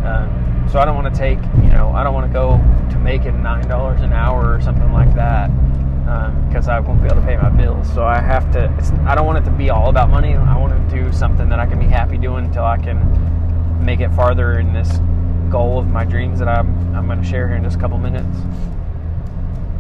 Um, 0.04 0.68
so 0.70 0.78
I 0.78 0.84
don't 0.84 0.94
want 0.94 1.12
to 1.12 1.18
take, 1.18 1.38
you 1.62 1.70
know, 1.70 1.90
I 1.90 2.02
don't 2.04 2.14
want 2.14 2.26
to 2.26 2.32
go 2.32 2.58
to 2.90 2.98
making 2.98 3.42
nine 3.42 3.66
dollars 3.68 4.02
an 4.02 4.12
hour 4.12 4.54
or 4.54 4.60
something 4.60 4.92
like 4.92 5.14
that 5.14 5.50
because 6.48 6.68
um, 6.68 6.74
I 6.74 6.80
won't 6.80 7.02
be 7.02 7.06
able 7.06 7.16
to 7.16 7.26
pay 7.26 7.36
my 7.36 7.50
bills. 7.50 7.92
So 7.92 8.04
I 8.04 8.20
have 8.20 8.50
to. 8.52 8.70
I 9.06 9.14
don't 9.14 9.26
want 9.26 9.38
it 9.38 9.50
to 9.50 9.56
be 9.56 9.70
all 9.70 9.88
about 9.90 10.08
money. 10.08 10.34
I 10.34 10.56
want 10.58 10.90
to 10.90 10.96
do 10.96 11.12
something 11.12 11.48
that 11.48 11.58
I 11.58 11.66
can 11.66 11.78
be 11.78 11.86
happy 11.86 12.16
doing 12.16 12.46
until 12.46 12.64
I 12.64 12.78
can 12.78 13.84
make 13.84 14.00
it 14.00 14.10
farther 14.10 14.58
in 14.58 14.72
this 14.72 14.98
goal 15.50 15.78
of 15.78 15.88
my 15.88 16.04
dreams 16.04 16.38
that 16.38 16.48
I'm 16.48 16.94
I'm 16.94 17.06
going 17.06 17.22
to 17.22 17.28
share 17.28 17.48
here 17.48 17.56
in 17.56 17.64
just 17.64 17.76
a 17.76 17.80
couple 17.80 17.98
minutes. 17.98 18.38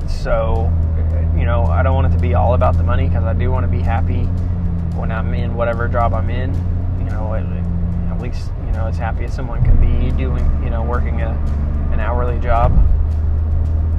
So, 0.06 0.72
you 1.36 1.44
know, 1.44 1.64
I 1.64 1.82
don't 1.82 1.94
want 1.94 2.12
it 2.12 2.16
to 2.16 2.22
be 2.22 2.34
all 2.34 2.54
about 2.54 2.76
the 2.76 2.82
money 2.82 3.08
because 3.08 3.24
I 3.24 3.32
do 3.34 3.50
want 3.50 3.64
to 3.64 3.70
be 3.70 3.82
happy 3.82 4.24
when 4.98 5.12
I'm 5.12 5.32
in 5.34 5.54
whatever 5.54 5.88
job 5.88 6.12
I'm 6.14 6.30
in. 6.30 6.54
you 6.98 7.04
know, 7.10 7.34
at, 7.34 7.44
at 8.12 8.20
least 8.20 8.50
you 8.68 8.74
know 8.74 8.86
as 8.86 8.96
happy 8.96 9.24
as 9.24 9.34
someone 9.34 9.64
can 9.64 9.76
be 9.80 10.12
doing, 10.16 10.44
you 10.62 10.70
know, 10.70 10.82
working 10.82 11.22
a 11.22 11.30
an 11.92 12.00
hourly 12.00 12.38
job. 12.38 12.72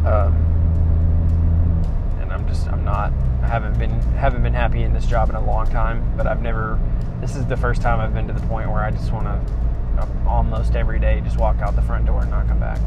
Um, 0.05 0.33
and 2.21 2.31
I'm 2.31 2.47
just 2.47 2.67
I'm 2.67 2.85
not 2.85 3.11
I 3.43 3.47
haven't 3.47 3.77
been 3.77 3.99
haven't 4.13 4.43
been 4.43 4.53
happy 4.53 4.83
in 4.83 4.93
this 4.93 5.05
job 5.05 5.29
in 5.29 5.35
a 5.35 5.43
long 5.43 5.67
time, 5.67 6.13
but 6.15 6.27
I've 6.27 6.41
never. 6.41 6.79
This 7.19 7.35
is 7.35 7.45
the 7.45 7.57
first 7.57 7.81
time 7.81 7.99
I've 7.99 8.13
been 8.13 8.27
to 8.27 8.33
the 8.33 8.47
point 8.47 8.69
where 8.69 8.81
I 8.81 8.91
just 8.91 9.11
want 9.11 9.25
to 9.25 10.07
almost 10.27 10.75
every 10.75 10.99
day 10.99 11.19
just 11.21 11.37
walk 11.37 11.57
out 11.57 11.75
the 11.75 11.81
front 11.81 12.05
door 12.05 12.21
and 12.21 12.31
not 12.31 12.47
come 12.47 12.59
back. 12.59 12.79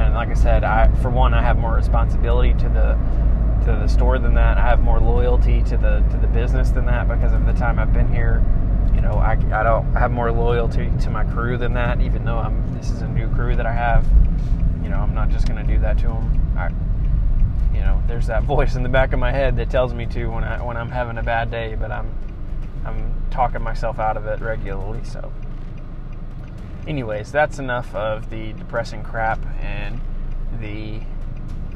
And 0.00 0.14
like 0.14 0.28
I 0.28 0.34
said, 0.34 0.64
I 0.64 0.88
for 1.02 1.10
one 1.10 1.34
I 1.34 1.42
have 1.42 1.58
more 1.58 1.74
responsibility 1.74 2.54
to 2.54 2.68
the 2.68 2.98
to 3.64 3.78
the 3.78 3.88
store 3.88 4.18
than 4.18 4.34
that. 4.34 4.56
I 4.56 4.66
have 4.66 4.80
more 4.80 5.00
loyalty 5.00 5.62
to 5.64 5.76
the 5.76 6.04
to 6.10 6.16
the 6.16 6.28
business 6.28 6.70
than 6.70 6.86
that 6.86 7.08
because 7.08 7.32
of 7.32 7.44
the 7.44 7.52
time 7.52 7.78
I've 7.78 7.92
been 7.92 8.12
here. 8.12 8.42
You 8.94 9.00
know, 9.00 9.14
I, 9.14 9.32
I 9.32 9.62
don't 9.62 9.92
have 9.94 10.10
more 10.10 10.32
loyalty 10.32 10.90
to 11.02 11.10
my 11.10 11.24
crew 11.24 11.56
than 11.56 11.74
that. 11.74 12.00
Even 12.00 12.24
though 12.24 12.38
I'm 12.38 12.74
this 12.74 12.90
is 12.90 13.02
a 13.02 13.08
new 13.08 13.28
crew 13.34 13.56
that 13.56 13.66
I 13.66 13.72
have, 13.72 14.06
you 14.82 14.88
know, 14.88 14.98
I'm 14.98 15.14
not 15.14 15.28
just 15.28 15.46
to 15.46 15.72
do 15.72 15.78
that 15.80 15.98
to 15.98 16.08
them. 16.08 16.54
I, 16.56 16.68
you 17.74 17.80
know, 17.80 18.02
there's 18.06 18.26
that 18.26 18.42
voice 18.54 18.74
in 18.76 18.82
the 18.82 18.88
back 18.88 19.12
of 19.12 19.18
my 19.18 19.32
head 19.32 19.56
that 19.56 19.70
tells 19.70 19.94
me 19.94 20.06
to 20.06 20.26
when 20.26 20.44
I 20.44 20.62
when 20.62 20.76
I'm 20.76 20.90
having 20.90 21.18
a 21.18 21.22
bad 21.22 21.50
day, 21.50 21.76
but 21.78 21.90
I'm 21.90 22.10
I'm 22.84 23.14
talking 23.30 23.62
myself 23.62 23.98
out 23.98 24.16
of 24.16 24.26
it 24.26 24.40
regularly. 24.40 25.04
So, 25.04 25.32
anyways, 26.86 27.30
that's 27.30 27.58
enough 27.58 27.94
of 27.94 28.30
the 28.30 28.52
depressing 28.54 29.02
crap 29.02 29.38
and 29.60 30.00
the 30.60 31.00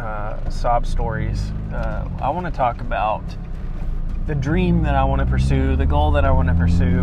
uh, 0.00 0.49
sob 0.50 0.87
stories. 0.87 1.52
Uh, 1.73 2.09
I 2.21 2.30
want 2.30 2.47
to 2.47 2.52
talk 2.52 2.80
about 2.80 3.23
the 4.26 4.35
dream 4.35 4.83
that 4.83 4.95
I 4.95 5.04
want 5.04 5.21
to 5.21 5.26
pursue, 5.26 5.76
the 5.76 5.87
goal 5.87 6.12
that 6.12 6.25
I 6.25 6.31
want 6.31 6.49
to 6.49 6.54
pursue. 6.54 7.00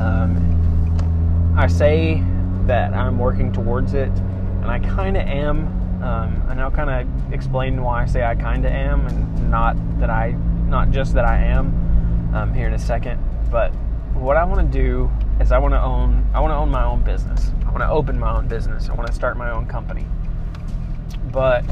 Um, 0.00 1.54
I 1.56 1.68
say 1.68 2.22
that 2.66 2.94
I'm 2.94 3.18
working 3.18 3.52
towards 3.52 3.94
it, 3.94 4.08
and 4.08 4.66
I 4.66 4.78
kind 4.80 5.16
of 5.16 5.26
am. 5.26 5.80
Um, 6.02 6.42
and 6.48 6.60
I'll 6.60 6.70
kind 6.70 6.90
of 6.90 7.32
explain 7.32 7.80
why 7.80 8.02
I 8.02 8.06
say 8.06 8.24
I 8.24 8.34
kind 8.34 8.64
of 8.66 8.72
am, 8.72 9.06
and 9.06 9.50
not 9.50 9.76
that 10.00 10.10
I, 10.10 10.32
not 10.66 10.90
just 10.90 11.14
that 11.14 11.24
I 11.24 11.36
am, 11.36 12.32
um, 12.34 12.52
here 12.52 12.66
in 12.66 12.74
a 12.74 12.78
second. 12.78 13.22
But 13.50 13.72
what 14.14 14.36
I 14.36 14.42
want 14.42 14.72
to 14.72 14.78
do 14.78 15.08
is 15.40 15.52
I 15.52 15.58
want 15.58 15.74
to 15.74 15.80
own, 15.80 16.28
I 16.34 16.40
want 16.40 16.50
to 16.50 16.56
own 16.56 16.70
my 16.70 16.84
own 16.84 17.04
business. 17.04 17.52
I 17.64 17.70
want 17.70 17.82
to 17.82 17.88
open 17.88 18.18
my 18.18 18.36
own 18.36 18.48
business. 18.48 18.88
I 18.88 18.94
want 18.94 19.06
to 19.06 19.14
start 19.14 19.36
my 19.36 19.50
own 19.50 19.66
company. 19.66 20.06
But 21.30 21.64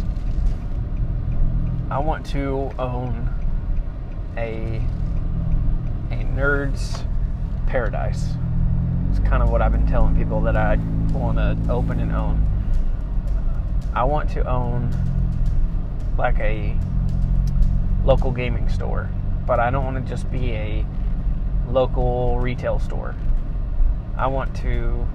I 1.91 1.99
want 1.99 2.25
to 2.27 2.71
own 2.79 3.30
a 4.37 4.83
a 6.11 6.25
nerd's 6.25 7.05
paradise. 7.67 8.35
It's 9.11 9.21
kind 9.21 9.43
of 9.43 9.51
what 9.51 9.63
I've 9.63 9.73
been 9.73 9.87
telling 9.87 10.17
people 10.17 10.41
that 10.43 10.57
I 10.57 10.77
want 11.13 11.39
to 11.39 11.73
open 11.73 12.01
and 12.01 12.13
own. 12.13 12.47
I 13.95 14.05
want 14.05 14.31
to 14.31 14.49
own 14.49 14.95
like 16.17 16.39
a 16.39 16.77
local 18.05 18.31
gaming 18.31 18.69
store, 18.69 19.09
but 19.47 19.61
I 19.61 19.71
don't 19.71 19.85
want 19.85 20.05
to 20.05 20.11
just 20.11 20.31
be 20.31 20.53
a 20.53 20.85
local 21.69 22.39
retail 22.41 22.79
store. 22.79 23.15
I 24.17 24.27
want 24.27 24.55
to 24.57 25.07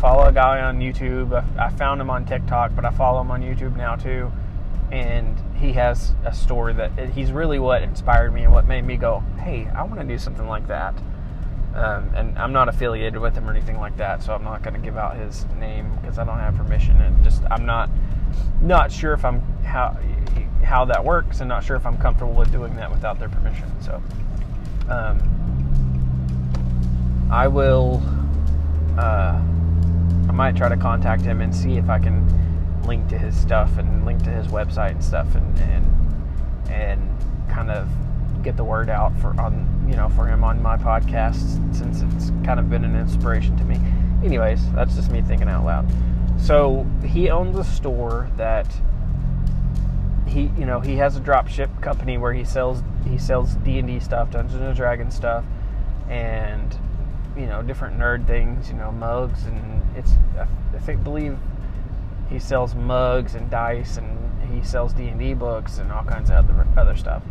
follow 0.00 0.26
a 0.26 0.32
guy 0.32 0.60
on 0.62 0.78
YouTube. 0.80 1.32
I 1.58 1.68
found 1.70 2.00
him 2.00 2.10
on 2.10 2.24
TikTok, 2.24 2.74
but 2.74 2.84
I 2.84 2.90
follow 2.90 3.20
him 3.20 3.30
on 3.30 3.42
YouTube 3.42 3.76
now 3.76 3.96
too. 3.96 4.32
And 4.90 5.36
he 5.64 5.72
has 5.72 6.14
a 6.24 6.32
story 6.32 6.74
that 6.74 6.92
he's 7.10 7.32
really 7.32 7.58
what 7.58 7.82
inspired 7.82 8.32
me 8.32 8.42
and 8.42 8.52
what 8.52 8.66
made 8.66 8.84
me 8.84 8.96
go, 8.96 9.22
hey, 9.40 9.66
I 9.74 9.82
want 9.84 9.98
to 9.98 10.06
do 10.06 10.18
something 10.18 10.46
like 10.46 10.68
that. 10.68 10.94
Um, 11.74 12.12
and 12.14 12.38
I'm 12.38 12.52
not 12.52 12.68
affiliated 12.68 13.18
with 13.18 13.34
him 13.34 13.48
or 13.48 13.50
anything 13.50 13.80
like 13.80 13.96
that, 13.96 14.22
so 14.22 14.34
I'm 14.34 14.44
not 14.44 14.62
going 14.62 14.74
to 14.74 14.80
give 14.80 14.96
out 14.96 15.16
his 15.16 15.46
name 15.58 15.90
because 16.00 16.18
I 16.18 16.24
don't 16.24 16.38
have 16.38 16.54
permission. 16.54 17.00
And 17.00 17.24
just 17.24 17.42
I'm 17.50 17.66
not 17.66 17.90
not 18.60 18.92
sure 18.92 19.12
if 19.12 19.24
I'm 19.24 19.40
how 19.64 19.98
how 20.62 20.84
that 20.84 21.04
works, 21.04 21.40
and 21.40 21.48
not 21.48 21.64
sure 21.64 21.74
if 21.76 21.84
I'm 21.84 21.98
comfortable 21.98 22.34
with 22.34 22.52
doing 22.52 22.76
that 22.76 22.92
without 22.92 23.18
their 23.18 23.28
permission. 23.28 23.68
So 23.82 24.00
um, 24.88 25.18
I 27.32 27.48
will. 27.48 28.02
Uh, 28.96 29.42
I 30.28 30.32
might 30.32 30.56
try 30.56 30.68
to 30.68 30.76
contact 30.76 31.22
him 31.22 31.40
and 31.40 31.54
see 31.54 31.76
if 31.76 31.88
I 31.88 31.98
can 31.98 32.43
link 32.86 33.08
to 33.08 33.18
his 33.18 33.36
stuff 33.36 33.78
and 33.78 34.04
link 34.04 34.22
to 34.24 34.30
his 34.30 34.48
website 34.48 34.92
and 34.92 35.04
stuff, 35.04 35.34
and 35.34 35.58
and 35.60 36.70
and 36.70 37.50
kind 37.50 37.70
of 37.70 37.88
get 38.42 38.56
the 38.56 38.64
word 38.64 38.90
out 38.90 39.16
for 39.18 39.38
on 39.40 39.86
you 39.88 39.96
know 39.96 40.08
for 40.10 40.26
him 40.26 40.44
on 40.44 40.62
my 40.62 40.76
podcast 40.76 41.74
since 41.74 42.02
it's 42.02 42.30
kind 42.44 42.60
of 42.60 42.68
been 42.68 42.84
an 42.84 42.94
inspiration 42.94 43.56
to 43.56 43.64
me. 43.64 43.80
Anyways, 44.24 44.70
that's 44.72 44.94
just 44.94 45.10
me 45.10 45.22
thinking 45.22 45.48
out 45.48 45.64
loud. 45.64 45.86
So 46.38 46.86
he 47.04 47.30
owns 47.30 47.58
a 47.58 47.64
store 47.64 48.30
that 48.36 48.66
he 50.26 50.50
you 50.58 50.66
know 50.66 50.80
he 50.80 50.96
has 50.96 51.16
a 51.16 51.20
drop 51.20 51.48
ship 51.48 51.70
company 51.80 52.18
where 52.18 52.32
he 52.32 52.44
sells 52.44 52.82
he 53.08 53.18
sells 53.18 53.54
D 53.56 53.78
and 53.78 53.88
D 53.88 54.00
stuff, 54.00 54.30
Dungeons 54.30 54.60
and 54.60 54.76
Dragons 54.76 55.14
stuff, 55.14 55.44
and 56.08 56.76
you 57.36 57.46
know 57.46 57.62
different 57.62 57.98
nerd 57.98 58.26
things, 58.26 58.68
you 58.68 58.76
know 58.76 58.92
mugs 58.92 59.44
and 59.44 59.82
it's 59.96 60.12
I 60.38 60.78
think 60.78 61.04
believe 61.04 61.38
he 62.34 62.40
sells 62.40 62.74
mugs 62.74 63.34
and 63.34 63.50
dice 63.50 63.96
and 63.96 64.52
he 64.52 64.62
sells 64.62 64.92
D 64.92 65.08
and 65.08 65.18
D 65.18 65.34
books 65.34 65.78
and 65.78 65.90
all 65.90 66.04
kinds 66.04 66.30
of 66.30 66.36
other 66.36 66.66
other 66.76 66.96
stuff 66.96 67.22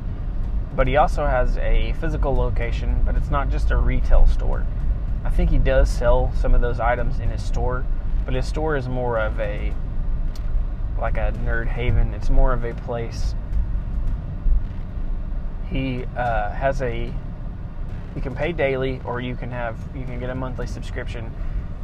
but 0.76 0.88
he 0.88 0.98
also 0.98 1.26
has 1.26 1.58
a 1.58 1.94
physical 2.00 2.36
location, 2.36 3.02
but 3.06 3.16
it's 3.16 3.30
not 3.30 3.50
just 3.50 3.72
a 3.72 3.78
retail 3.78 4.26
store. 4.28 4.66
I 5.24 5.30
think 5.30 5.50
he 5.50 5.60
does 5.60 5.90
sell 5.90 6.34
some 6.40 6.56
of 6.56 6.62
those 6.62 6.80
items 6.80 7.20
in 7.20 7.30
his 7.30 7.44
store, 7.44 7.86
but 8.26 8.34
his 8.34 8.48
store 8.48 8.76
is 8.76 8.88
more 8.88 9.20
of 9.20 9.40
a 9.40 9.74
like 11.00 11.18
a 11.18 11.34
nerd 11.46 11.68
haven. 11.68 12.14
It's 12.14 12.30
more 12.30 12.54
of 12.54 12.64
a 12.64 12.74
place. 12.74 13.36
He 15.70 16.06
uh, 16.18 16.52
has 16.52 16.82
a 16.82 17.14
you 18.16 18.22
can 18.22 18.36
pay 18.36 18.52
daily 18.52 19.02
or 19.06 19.22
you 19.22 19.36
can 19.36 19.52
have 19.52 19.78
you 19.96 20.06
can 20.06 20.20
get 20.20 20.30
a 20.30 20.36
monthly 20.36 20.68
subscription 20.68 21.32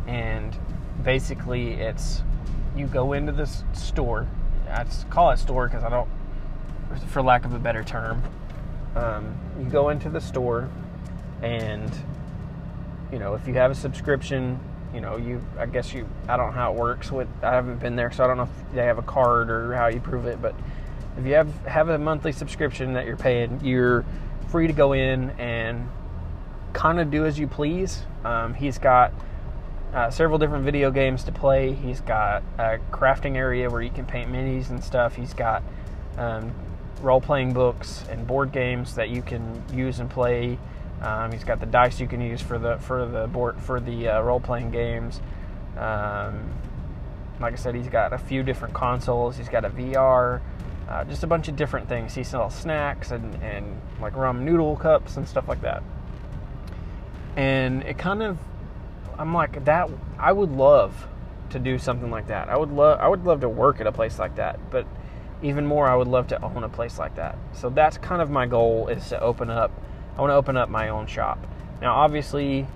and 0.06 0.56
basically 1.04 1.74
it's 1.74 2.24
you 2.76 2.88
go 2.88 3.14
into 3.14 3.32
this 3.32 3.64
store 3.74 4.28
I 4.70 4.86
call 5.10 5.32
it 5.32 5.38
store 5.38 5.68
because 5.68 5.84
I 5.84 5.90
don't 5.90 6.10
for 7.08 7.22
lack 7.22 7.46
of 7.46 7.54
a 7.54 7.60
better 7.60 7.84
term 7.84 8.24
um, 8.96 9.38
you 9.60 9.66
go 9.66 9.90
into 9.90 10.10
the 10.10 10.22
store 10.22 10.70
and 11.42 11.92
you 13.12 13.20
know 13.20 13.36
if 13.36 13.48
you 13.48 13.54
have 13.54 13.72
a 13.72 13.76
subscription 13.76 14.60
you 14.94 15.00
know 15.00 15.18
you 15.18 15.40
i 15.60 15.68
guess 15.68 15.94
you 15.94 16.08
i 16.28 16.36
don't 16.36 16.48
know 16.48 16.52
how 16.52 16.74
it 16.74 16.78
works 16.78 17.12
with 17.12 17.28
i 17.44 17.54
haven't 17.54 17.80
been 17.80 17.96
there 17.96 18.12
so 18.12 18.24
i 18.24 18.28
don't 18.28 18.38
know 18.38 18.44
if 18.44 18.74
they 18.74 18.86
have 18.86 18.98
a 18.98 19.04
card 19.04 19.52
or 19.52 19.74
how 19.76 19.86
you 19.86 20.00
prove 20.00 20.26
it 20.26 20.42
but 20.42 20.56
if 21.16 21.26
you 21.26 21.34
have 21.34 21.48
have 21.68 21.90
a 21.90 21.98
monthly 21.98 22.32
subscription 22.32 22.94
that 22.94 23.06
you're 23.06 23.16
paying 23.16 23.60
you're 23.64 24.04
free 24.50 24.66
to 24.66 24.74
go 24.74 24.94
in 24.94 25.30
and 25.32 25.88
kind 26.74 27.00
of 27.00 27.12
do 27.12 27.26
as 27.26 27.38
you 27.40 27.48
please. 27.48 28.04
Um, 28.24 28.54
he's 28.54 28.78
got 28.78 29.14
uh, 29.94 30.10
several 30.10 30.38
different 30.38 30.66
video 30.66 30.92
games 30.92 31.24
to 31.24 31.32
play 31.32 31.74
he's 31.74 32.02
got 32.02 32.44
a 32.58 32.78
crafting 32.92 33.36
area 33.36 33.70
where 33.70 33.82
you 33.82 33.90
can 33.90 34.06
paint 34.06 34.32
minis 34.32 34.70
and 34.70 34.84
stuff 34.84 35.16
he's 35.16 35.34
got 35.34 35.64
um, 36.18 36.54
role 37.02 37.22
playing 37.22 37.54
books 37.54 38.04
and 38.10 38.28
board 38.28 38.52
games 38.52 38.96
that 38.96 39.10
you 39.10 39.22
can 39.22 39.64
use 39.74 40.00
and 40.00 40.10
play. 40.10 40.58
Um, 41.02 41.32
he's 41.32 41.44
got 41.44 41.60
the 41.60 41.66
dice 41.66 42.00
you 42.00 42.08
can 42.08 42.22
use 42.22 42.42
for 42.42 42.60
the 42.60 42.78
for 42.78 43.06
the 43.06 43.28
board 43.28 43.60
for 43.62 43.80
the 43.80 44.10
uh, 44.10 44.22
role 44.22 44.40
playing 44.40 44.72
games. 44.72 45.22
Um, 45.78 46.52
like 47.40 47.54
I 47.54 47.56
said, 47.56 47.74
he's 47.76 47.88
got 47.88 48.12
a 48.12 48.18
few 48.18 48.44
different 48.44 48.74
consoles. 48.74 49.38
He's 49.38 49.48
got 49.48 49.64
a 49.64 49.70
VR, 49.70 50.42
uh, 50.90 51.06
just 51.06 51.24
a 51.24 51.28
bunch 51.28 51.48
of 51.48 51.56
different 51.56 51.88
things. 51.88 52.14
He 52.14 52.24
sells 52.24 52.54
snacks 52.54 53.12
and, 53.12 53.36
and 53.42 53.82
like 54.02 54.14
ramen 54.14 54.42
noodle 54.42 54.76
cups 54.76 55.16
and 55.16 55.26
stuff 55.26 55.48
like 55.48 55.62
that. 55.62 55.82
And 57.38 57.84
it 57.84 57.98
kind 57.98 58.22
of, 58.22 58.38
I'm 59.20 59.34
like 59.34 59.66
that. 59.66 59.90
I 60.18 60.32
would 60.32 60.52
love 60.52 61.08
to 61.52 61.60
do 61.60 61.78
something 61.78 62.10
like 62.10 62.28
that. 62.28 62.50
I 62.50 62.58
would 62.58 62.72
love. 62.72 63.00
I 63.00 63.08
would 63.08 63.26
love 63.26 63.42
to 63.42 63.50
work 63.50 63.80
at 63.80 63.86
a 63.86 63.92
place 63.92 64.18
like 64.18 64.36
that, 64.38 64.72
but 64.72 64.88
even 65.42 65.66
more 65.66 65.88
i 65.88 65.96
would 65.96 66.08
love 66.08 66.28
to 66.28 66.42
own 66.44 66.64
a 66.64 66.70
place 66.70 67.00
like 67.00 67.16
that 67.16 67.38
so 67.54 67.70
that's 67.70 67.98
kind 67.98 68.22
of 68.22 68.30
my 68.30 68.46
goal 68.46 68.88
is 68.88 69.10
to 69.10 69.20
open 69.22 69.50
up 69.50 69.72
i 70.18 70.22
want 70.22 70.30
to 70.32 70.36
open 70.36 70.58
up 70.58 70.70
my 70.70 70.90
own 70.90 71.08
shop 71.08 71.40
now 71.82 71.94
obviously 71.94 72.68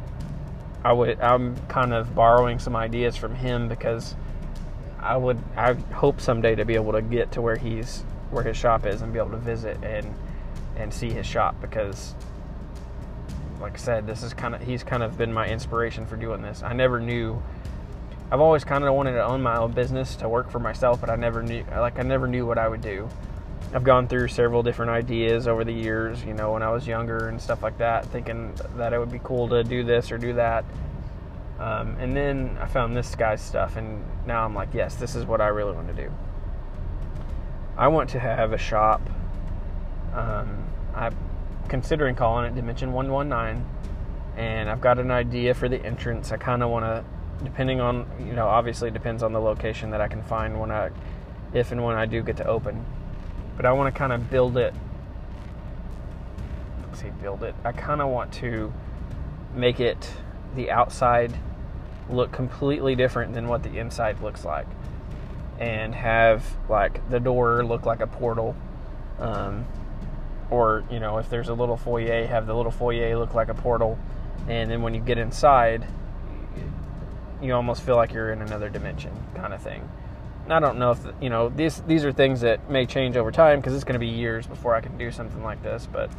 i 0.83 0.91
would 0.91 1.19
i'm 1.19 1.55
kind 1.67 1.93
of 1.93 2.13
borrowing 2.15 2.59
some 2.59 2.75
ideas 2.75 3.15
from 3.15 3.35
him 3.35 3.67
because 3.67 4.15
i 5.00 5.17
would 5.17 5.38
i 5.57 5.73
hope 5.93 6.21
someday 6.21 6.55
to 6.55 6.63
be 6.63 6.75
able 6.75 6.93
to 6.93 7.01
get 7.01 7.31
to 7.31 7.41
where 7.41 7.57
he's 7.57 8.01
where 8.31 8.43
his 8.43 8.55
shop 8.55 8.85
is 8.85 9.01
and 9.01 9.12
be 9.12 9.19
able 9.19 9.31
to 9.31 9.38
visit 9.38 9.77
and 9.83 10.13
and 10.77 10.93
see 10.93 11.09
his 11.09 11.25
shop 11.25 11.59
because 11.62 12.15
like 13.63 13.74
i 13.74 13.77
said 13.77 14.05
this 14.05 14.22
is 14.22 14.34
kind 14.34 14.53
of 14.53 14.62
he's 14.62 14.84
kind 14.84 15.01
of 15.01 15.17
been 15.17 15.34
my 15.34 15.48
inspiration 15.48 16.05
for 16.05 16.15
doing 16.15 16.41
this 16.41 16.62
i 16.63 16.74
never 16.74 17.00
knew 17.00 17.41
I've 18.34 18.41
always 18.41 18.63
kind 18.63 18.84
of 18.84 18.91
wanted 18.96 19.12
to 19.12 19.24
own 19.24 19.43
my 19.43 19.58
own 19.58 19.74
business 19.74 20.15
to 20.15 20.27
work 20.27 20.50
for 20.50 20.58
myself, 20.58 21.00
but 21.00 21.12
I 21.12 21.15
never 21.15 21.43
knew 21.43 21.63
like 21.70 22.00
I 22.00 22.01
never 22.01 22.27
knew 22.27 22.48
what 22.48 22.58
I 22.58 22.67
would 22.67 22.82
do. 22.82 23.08
I've 23.75 23.84
gone 23.84 24.08
through 24.08 24.27
several 24.29 24.63
different 24.63 24.89
ideas 24.89 25.48
over 25.48 25.63
the 25.63 25.72
years, 25.72 26.24
you 26.24 26.34
know, 26.34 26.53
when 26.53 26.63
I 26.63 26.72
was 26.72 26.88
younger 26.88 27.27
and 27.27 27.39
stuff 27.39 27.62
like 27.62 27.77
that, 27.77 28.08
thinking 28.08 28.53
that 28.75 28.91
it 28.91 28.98
would 28.98 29.12
be 29.12 29.20
cool 29.24 29.48
to 29.50 29.63
do 29.63 29.84
this 29.84 30.12
or 30.12 30.17
do 30.17 30.34
that. 30.34 30.65
Um, 31.60 31.96
and 32.00 32.17
then 32.17 32.58
I 32.60 32.65
found 32.65 32.98
this 32.98 33.13
guy's 33.13 33.39
stuff, 33.39 33.77
and 33.77 34.03
now 34.25 34.46
I'm 34.46 34.55
like, 34.55 34.70
yes, 34.74 34.96
this 34.96 35.15
is 35.15 35.25
what 35.25 35.39
I 35.39 35.48
really 35.48 35.74
want 35.74 35.96
to 35.96 36.03
do. 36.03 36.12
I 37.77 37.88
want 37.88 38.10
to 38.12 38.20
have 38.20 38.51
a 38.51 38.58
shop. 38.58 39.01
Um, 40.13 40.65
I'm 40.96 41.15
considering 41.67 42.15
calling 42.15 42.46
it 42.46 42.55
Dimension 42.55 42.93
119, 42.93 43.65
and 44.38 44.70
I've 44.70 44.82
got 44.82 45.00
an 45.00 45.12
idea 45.12 45.53
for 45.53 45.70
the 45.70 45.84
entrance. 45.86 46.32
I 46.32 46.38
kind 46.38 46.63
of 46.63 46.70
want 46.70 46.86
to, 46.86 47.03
depending 47.43 47.79
on, 47.79 48.08
you 48.20 48.34
know, 48.34 48.48
obviously 48.48 48.91
depends 48.91 49.24
on 49.24 49.34
the 49.34 49.39
location 49.39 49.91
that 49.91 50.01
I 50.01 50.08
can 50.08 50.24
find 50.24 50.60
when 50.60 50.72
I, 50.72 50.91
if 51.53 51.72
and 51.72 51.84
when 51.84 51.96
I 51.96 52.05
do 52.05 52.22
get 52.22 52.38
to 52.38 52.48
open 52.48 52.86
but 53.55 53.65
I 53.65 53.72
want 53.72 53.93
to 53.93 53.98
kind 53.98 54.12
of 54.12 54.29
build 54.29 54.58
it. 54.58 54.74
Let's 56.88 57.01
see, 57.01 57.10
build 57.22 57.43
it. 57.43 57.55
I 57.63 57.72
kind 57.72 58.01
of 58.01 58.10
want 58.10 58.34
to 58.34 58.74
make 59.55 59.79
it 59.79 60.12
the 60.55 60.72
outside 60.72 61.34
look 62.10 62.32
completely 62.32 62.96
different 62.96 63.34
than 63.34 63.48
what 63.48 63.63
the 63.63 63.77
inside 63.77 64.22
looks 64.22 64.43
like, 64.43 64.67
and 65.60 65.93
have 65.96 66.58
like 66.70 67.08
the 67.10 67.20
door 67.20 67.63
look 67.63 67.86
like 67.86 68.01
a 68.01 68.08
portal, 68.08 68.55
um, 69.20 69.65
or 70.50 70.83
you 70.91 71.00
know, 71.00 71.17
if 71.17 71.29
there's 71.29 71.50
a 71.50 71.53
little 71.53 71.77
foyer, 71.77 72.25
have 72.25 72.47
the 72.47 72.53
little 72.53 72.71
foyer 72.71 73.17
look 73.17 73.33
like 73.33 73.50
a 73.50 73.53
portal, 73.53 73.97
and 74.47 74.69
then 74.69 74.81
when 74.81 74.93
you 74.93 75.01
get 75.01 75.17
inside, 75.17 75.85
you 77.41 77.53
almost 77.53 77.83
feel 77.83 77.95
like 77.95 78.13
you're 78.13 78.31
in 78.31 78.41
another 78.41 78.69
dimension, 78.69 79.12
kind 79.35 79.53
of 79.53 79.62
thing. 79.62 79.89
I 80.50 80.59
don't 80.59 80.77
know 80.77 80.91
if 80.91 81.00
you 81.21 81.29
know 81.29 81.50
these 81.50 81.81
these 81.81 82.03
are 82.03 82.12
things 82.12 82.41
that 82.41 82.69
may 82.69 82.85
change 82.85 83.15
over 83.15 83.31
time 83.31 83.59
because 83.59 83.73
it's 83.73 83.85
going 83.85 83.93
to 83.93 84.00
be 84.00 84.07
years 84.07 84.45
before 84.45 84.75
I 84.75 84.81
can 84.81 84.97
do 84.97 85.12
something 85.12 85.41
like 85.41 85.63
this. 85.63 85.88
But 85.91 86.12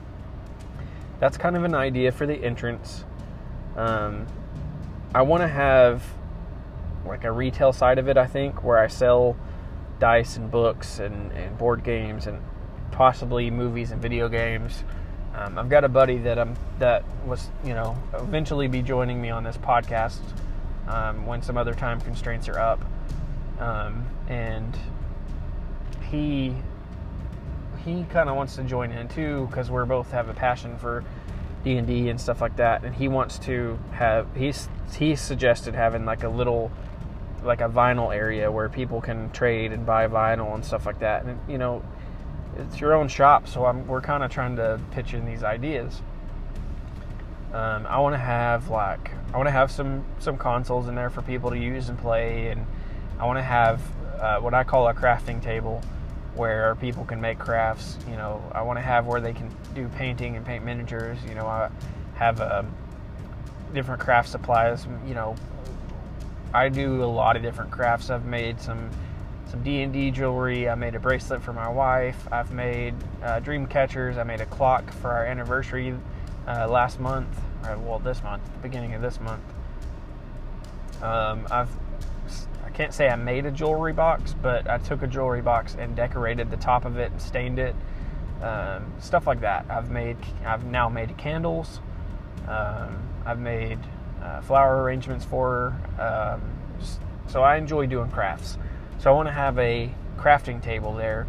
that's 1.21 1.37
kind 1.37 1.57
of 1.57 1.65
an 1.65 1.75
idea 1.75 2.11
for 2.13 2.27
the 2.27 2.35
entrance. 2.35 3.05
Um, 3.77 4.27
I 5.15 5.23
want 5.23 5.43
to 5.43 5.49
have 5.49 6.03
like 7.07 7.25
a 7.25 7.31
retail 7.31 7.73
side 7.73 7.99
of 7.99 8.09
it. 8.09 8.17
I 8.17 8.27
think 8.27 8.65
where 8.65 8.79
I 8.79 8.89
sell 8.89 9.37
dice 9.99 10.37
and 10.37 10.51
books 10.51 10.99
and, 10.99 11.33
and 11.33 11.57
board 11.59 11.85
games 11.85 12.27
and 12.27 12.41
possibly 12.95 13.51
movies 13.51 13.91
and 13.91 14.01
video 14.01 14.29
games. 14.29 14.85
Um, 15.35 15.59
I've 15.59 15.69
got 15.69 15.83
a 15.83 15.89
buddy 15.89 16.19
that 16.19 16.39
I'm 16.39 16.57
that 16.79 17.05
was 17.27 17.49
you 17.65 17.75
know 17.75 17.97
eventually 18.15 18.69
be 18.69 18.83
joining 18.83 19.21
me 19.21 19.31
on 19.31 19.43
this 19.43 19.57
podcast 19.59 20.21
um, 20.87 21.27
when 21.27 21.43
some 21.43 21.59
other 21.59 21.75
time 21.75 22.01
constraints 22.01 22.49
are 22.49 22.59
up. 22.59 22.81
Um, 23.59 24.07
and 24.29 24.77
he 26.11 26.55
he 27.85 28.05
kind 28.11 28.29
of 28.29 28.37
wants 28.37 28.55
to 28.57 28.63
join 28.63 28.93
in 28.93 29.09
too 29.09 29.47
because 29.51 29.71
we're 29.71 29.85
both 29.85 30.13
have 30.13 30.29
a 30.29 30.35
passion 30.35 30.79
for 30.79 31.05
D 31.65 31.77
and 31.77 31.87
D 31.87 32.09
and 32.09 32.21
stuff 32.21 32.41
like 32.41 32.57
that, 32.57 32.85
and 32.85 32.95
he 32.95 33.09
wants 33.09 33.39
to 33.41 33.77
have 33.93 34.29
he's 34.37 34.69
he 34.97 35.17
suggested 35.17 35.75
having 35.75 36.05
like 36.05 36.23
a 36.23 36.29
little 36.29 36.71
like 37.43 37.61
a 37.61 37.69
vinyl 37.69 38.15
area 38.15 38.51
where 38.51 38.69
people 38.69 39.01
can 39.01 39.31
trade 39.33 39.73
and 39.73 39.85
buy 39.85 40.07
vinyl 40.07 40.55
and 40.55 40.65
stuff 40.65 40.87
like 40.87 41.01
that, 41.01 41.25
and 41.25 41.41
you 41.49 41.59
know 41.59 41.83
it's 42.57 42.81
your 42.81 42.95
own 42.95 43.09
shop, 43.09 43.49
so 43.49 43.67
I'm, 43.67 43.87
we're 43.87 44.01
kind 44.01 44.23
of 44.23 44.31
trying 44.31 44.57
to 44.57 44.81
pitch 44.93 45.15
in 45.15 45.25
these 45.25 45.43
ideas. 45.43 46.01
Um, 47.53 47.87
I 47.87 47.99
want 48.01 48.15
to 48.15 48.19
have 48.19 48.69
like 48.69 49.13
I 49.33 49.37
want 49.37 49.47
to 49.47 49.53
have 49.53 49.71
some 49.71 50.05
some 50.19 50.37
consoles 50.37 50.89
in 50.89 50.97
there 50.97 51.09
for 51.09 51.23
people 51.23 51.51
to 51.51 51.59
use 51.59 51.89
and 51.89 51.97
play 51.97 52.49
and 52.49 52.67
I 53.19 53.27
want 53.27 53.39
to 53.39 53.43
have 53.43 53.81
uh, 54.19 54.41
what 54.41 54.55
I 54.55 54.65
call 54.65 54.89
a 54.89 54.95
crafting 54.95 55.41
table 55.41 55.81
where 56.35 56.75
people 56.77 57.05
can 57.05 57.21
make 57.21 57.39
crafts. 57.39 57.97
You 58.11 58.17
know, 58.17 58.43
I 58.53 58.63
want 58.63 58.79
to 58.79 58.83
have 58.83 59.07
where 59.07 59.21
they 59.21 59.33
can 59.33 59.55
do 59.75 59.89
painting 59.91 60.37
and 60.37 60.45
paint 60.45 60.65
miniatures. 60.65 61.19
You 61.29 61.37
know, 61.37 61.47
I 61.47 61.71
have 62.15 62.41
um, 62.41 62.75
different 63.73 64.01
craft 64.01 64.29
supplies. 64.31 64.87
You 65.07 65.15
know, 65.15 65.37
I 66.53 66.69
do 66.69 67.05
a 67.05 67.07
lot 67.07 67.37
of 67.37 67.43
different 67.43 67.71
crafts. 67.71 68.11
I've 68.11 68.25
made 68.25 68.61
some 68.61 68.91
some 69.55 69.63
D 69.63 69.83
and 69.83 69.93
D 69.93 70.11
jewelry. 70.11 70.69
I 70.69 70.75
made 70.75 70.97
a 70.97 70.99
bracelet 70.99 71.41
for 71.41 71.53
my 71.53 71.69
wife. 71.69 72.27
I've 72.33 72.51
made 72.51 72.95
uh, 73.23 73.39
dream 73.39 73.67
catchers. 73.67 74.19
I 74.19 74.25
made 74.25 74.41
a 74.41 74.47
clock 74.47 74.93
for 74.95 75.13
our 75.13 75.27
anniversary 75.27 75.95
uh, 76.49 76.67
last 76.69 76.99
month. 76.99 77.29
Or, 77.65 77.79
well, 77.79 77.99
this 78.01 78.21
month, 78.25 78.43
the 78.45 78.59
beginning 78.59 78.95
of 78.95 79.03
this 79.03 79.21
month. 79.21 79.45
Um, 81.01 81.47
I've 81.51 81.71
I 82.65 82.71
can't 82.71 82.93
say 82.93 83.09
I 83.09 83.15
made 83.15 83.47
a 83.47 83.53
jewelry 83.53 83.93
box, 83.93 84.35
but 84.43 84.69
I 84.69 84.79
took 84.79 85.03
a 85.03 85.07
jewelry 85.07 85.43
box 85.43 85.77
and 85.79 85.95
decorated 85.95 86.51
the 86.51 86.57
top 86.57 86.85
of 86.85 86.99
it 86.99 87.13
and 87.13 87.23
stained 87.23 87.61
it, 87.61 87.77
um, 88.43 88.93
stuff 88.99 89.29
like 89.29 89.43
that. 89.43 89.67
I've 89.71 89.91
made, 89.91 90.17
I've 90.45 90.65
now 90.65 90.89
made 90.89 91.17
candles. 91.17 91.79
Um, 92.49 92.99
I've 93.25 93.39
made 93.39 93.79
uh, 94.21 94.41
flower 94.41 94.83
arrangements 94.83 95.25
for. 95.25 95.77
Um, 96.01 96.43
so 97.29 97.43
I 97.45 97.57
enjoy 97.57 97.87
doing 97.87 98.11
crafts. 98.11 98.59
So 99.05 99.11
I 99.11 99.17
want 99.17 99.29
to 99.29 99.33
have 99.33 99.59
a 99.59 99.91
crafting 100.17 100.63
table 100.63 100.95
there 100.95 101.27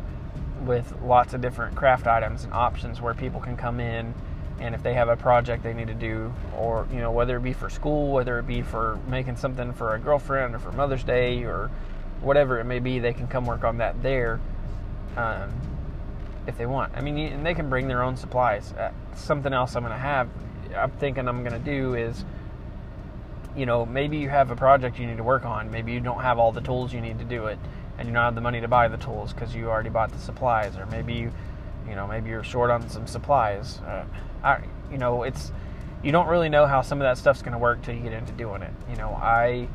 with 0.65 0.93
lots 1.01 1.33
of 1.33 1.41
different 1.41 1.75
craft 1.75 2.07
items 2.07 2.45
and 2.45 2.53
options 2.53 3.01
where 3.01 3.13
people 3.13 3.41
can 3.41 3.57
come 3.57 3.81
in 3.81 4.13
and 4.61 4.73
if 4.73 4.81
they 4.81 4.93
have 4.93 5.09
a 5.09 5.17
project 5.17 5.61
they 5.61 5.73
need 5.73 5.87
to 5.87 5.93
do 5.93 6.33
or 6.57 6.87
you 6.89 6.99
know 6.99 7.11
whether 7.11 7.35
it 7.35 7.43
be 7.43 7.51
for 7.51 7.69
school 7.69 8.13
whether 8.13 8.39
it 8.39 8.47
be 8.47 8.61
for 8.61 8.97
making 9.09 9.35
something 9.35 9.73
for 9.73 9.93
a 9.93 9.99
girlfriend 9.99 10.55
or 10.55 10.59
for 10.59 10.71
mother's 10.71 11.03
day 11.03 11.43
or 11.43 11.69
whatever 12.21 12.61
it 12.61 12.63
may 12.63 12.79
be 12.79 12.97
they 12.97 13.11
can 13.11 13.27
come 13.27 13.45
work 13.45 13.65
on 13.65 13.79
that 13.79 14.01
there 14.01 14.39
um, 15.17 15.51
if 16.47 16.57
they 16.57 16.65
want. 16.65 16.93
I 16.95 17.01
mean 17.01 17.17
and 17.17 17.45
they 17.45 17.53
can 17.53 17.69
bring 17.69 17.89
their 17.89 18.03
own 18.03 18.15
supplies. 18.15 18.71
Uh, 18.71 18.93
something 19.15 19.51
else 19.51 19.75
i'm 19.75 19.83
going 19.83 19.91
to 19.91 19.99
have 19.99 20.29
i'm 20.77 20.91
thinking 20.91 21.27
i'm 21.27 21.43
going 21.43 21.51
to 21.51 21.59
do 21.59 21.93
is 21.93 22.23
you 23.55 23.65
know 23.65 23.85
maybe 23.85 24.17
you 24.17 24.29
have 24.29 24.51
a 24.51 24.55
project 24.55 24.99
you 24.99 25.07
need 25.07 25.17
to 25.17 25.23
work 25.23 25.45
on 25.45 25.71
maybe 25.71 25.91
you 25.91 25.99
don't 25.99 26.21
have 26.21 26.39
all 26.39 26.51
the 26.51 26.61
tools 26.61 26.93
you 26.93 27.01
need 27.01 27.17
to 27.19 27.25
do 27.25 27.45
it 27.45 27.57
and 27.97 28.07
you 28.07 28.13
don't 28.13 28.23
have 28.23 28.35
the 28.35 28.41
money 28.41 28.59
to 28.59 28.67
buy 28.67 28.87
the 28.87 28.97
tools 28.97 29.33
because 29.33 29.55
you 29.55 29.69
already 29.69 29.89
bought 29.89 30.11
the 30.11 30.19
supplies 30.19 30.77
or 30.77 30.85
maybe 30.87 31.13
you 31.13 31.31
you 31.87 31.95
know 31.95 32.07
maybe 32.07 32.29
you're 32.29 32.43
short 32.43 32.69
on 32.69 32.89
some 32.89 33.07
supplies 33.07 33.79
uh, 33.79 34.05
I, 34.45 34.59
you 34.91 34.97
know, 34.97 35.23
it's 35.23 35.51
you 36.03 36.11
don't 36.11 36.27
really 36.27 36.49
know 36.49 36.67
how 36.67 36.81
some 36.83 37.01
of 37.01 37.05
that 37.05 37.17
stuff's 37.17 37.41
going 37.41 37.53
to 37.53 37.57
work 37.57 37.81
till 37.81 37.95
you 37.95 38.01
get 38.01 38.13
into 38.13 38.31
doing 38.33 38.61
it. 38.61 38.71
You 38.89 38.95
know, 38.95 39.09
I, 39.09 39.67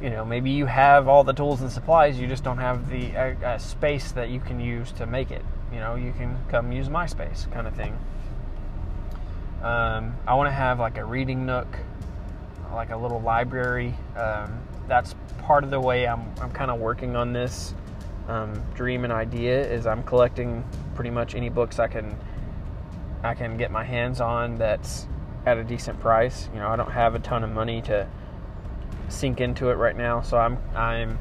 you 0.00 0.10
know, 0.10 0.24
maybe 0.24 0.50
you 0.50 0.66
have 0.66 1.08
all 1.08 1.24
the 1.24 1.32
tools 1.32 1.60
and 1.60 1.70
supplies, 1.70 2.18
you 2.18 2.28
just 2.28 2.44
don't 2.44 2.58
have 2.58 2.88
the 2.88 3.16
uh, 3.16 3.58
space 3.58 4.12
that 4.12 4.30
you 4.30 4.38
can 4.38 4.60
use 4.60 4.92
to 4.92 5.06
make 5.06 5.32
it. 5.32 5.44
You 5.72 5.80
know, 5.80 5.96
you 5.96 6.12
can 6.12 6.38
come 6.48 6.70
use 6.70 6.88
my 6.88 7.06
space, 7.06 7.48
kind 7.52 7.66
of 7.66 7.74
thing. 7.74 7.98
Um, 9.60 10.16
I 10.26 10.34
want 10.34 10.46
to 10.46 10.52
have 10.52 10.78
like 10.78 10.98
a 10.98 11.04
reading 11.04 11.46
nook, 11.46 11.66
like 12.74 12.90
a 12.90 12.96
little 12.96 13.20
library. 13.20 13.94
Um, 14.16 14.60
that's 14.88 15.14
part 15.38 15.64
of 15.64 15.70
the 15.70 15.80
way 15.80 16.06
I'm, 16.06 16.32
I'm 16.40 16.50
kind 16.50 16.70
of 16.70 16.80
working 16.80 17.16
on 17.16 17.32
this 17.32 17.74
um, 18.28 18.62
dream 18.74 19.04
and 19.04 19.12
idea 19.12 19.66
is 19.70 19.86
I'm 19.86 20.02
collecting 20.02 20.64
pretty 20.94 21.10
much 21.10 21.34
any 21.34 21.48
books 21.48 21.78
I 21.78 21.88
can 21.88 22.16
I 23.22 23.34
can 23.34 23.56
get 23.56 23.70
my 23.70 23.84
hands 23.84 24.20
on 24.20 24.56
that's 24.56 25.06
at 25.46 25.56
a 25.56 25.64
decent 25.64 25.98
price. 26.00 26.48
You 26.52 26.60
know, 26.60 26.68
I 26.68 26.76
don't 26.76 26.90
have 26.90 27.14
a 27.14 27.18
ton 27.18 27.42
of 27.42 27.50
money 27.50 27.80
to 27.82 28.06
sink 29.08 29.40
into 29.40 29.70
it 29.70 29.74
right 29.74 29.96
now, 29.96 30.20
so 30.20 30.36
I'm 30.36 30.58
I'm. 30.74 31.18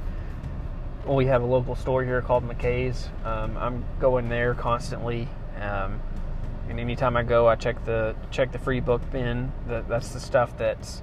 Well, 1.06 1.16
we 1.16 1.26
have 1.26 1.42
a 1.42 1.46
local 1.46 1.76
store 1.76 2.04
here 2.04 2.22
called 2.22 2.48
McKay's. 2.48 3.10
Um, 3.26 3.58
I'm 3.58 3.86
going 4.00 4.30
there 4.30 4.54
constantly, 4.54 5.28
um, 5.60 6.00
and 6.70 6.80
anytime 6.80 7.18
I 7.18 7.24
go, 7.24 7.48
I 7.48 7.56
check 7.56 7.84
the 7.86 8.16
check 8.32 8.52
the 8.52 8.60
free 8.60 8.80
book 8.80 9.02
bin. 9.12 9.52
The, 9.68 9.84
that's 9.88 10.10
the 10.10 10.20
stuff 10.20 10.58
that's 10.58 11.02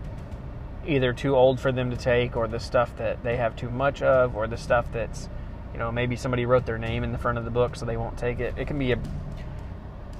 either 0.87 1.13
too 1.13 1.37
old 1.37 1.61
for 1.61 1.73
them 1.73 1.91
to 1.91 1.97
take, 1.97 2.37
or 2.37 2.49
the 2.49 2.61
stuff 2.61 2.97
that 2.97 3.23
they 3.23 3.37
have 3.37 3.57
too 3.57 3.71
much 3.71 4.03
of, 4.03 4.37
or 4.37 4.47
the 4.47 4.57
stuff 4.57 4.87
that's 4.93 5.29
you 5.73 5.79
know 5.79 5.93
maybe 5.93 6.17
somebody 6.17 6.47
wrote 6.47 6.67
their 6.67 6.79
name 6.79 7.05
in 7.05 7.13
the 7.13 7.19
front 7.19 7.39
of 7.39 7.45
the 7.45 7.51
book 7.51 7.77
so 7.77 7.85
they 7.87 7.97
won't 7.97 8.19
take 8.19 8.41
it. 8.41 8.55
It 8.57 8.67
can 8.67 8.79
be 8.79 8.93
a 8.93 8.99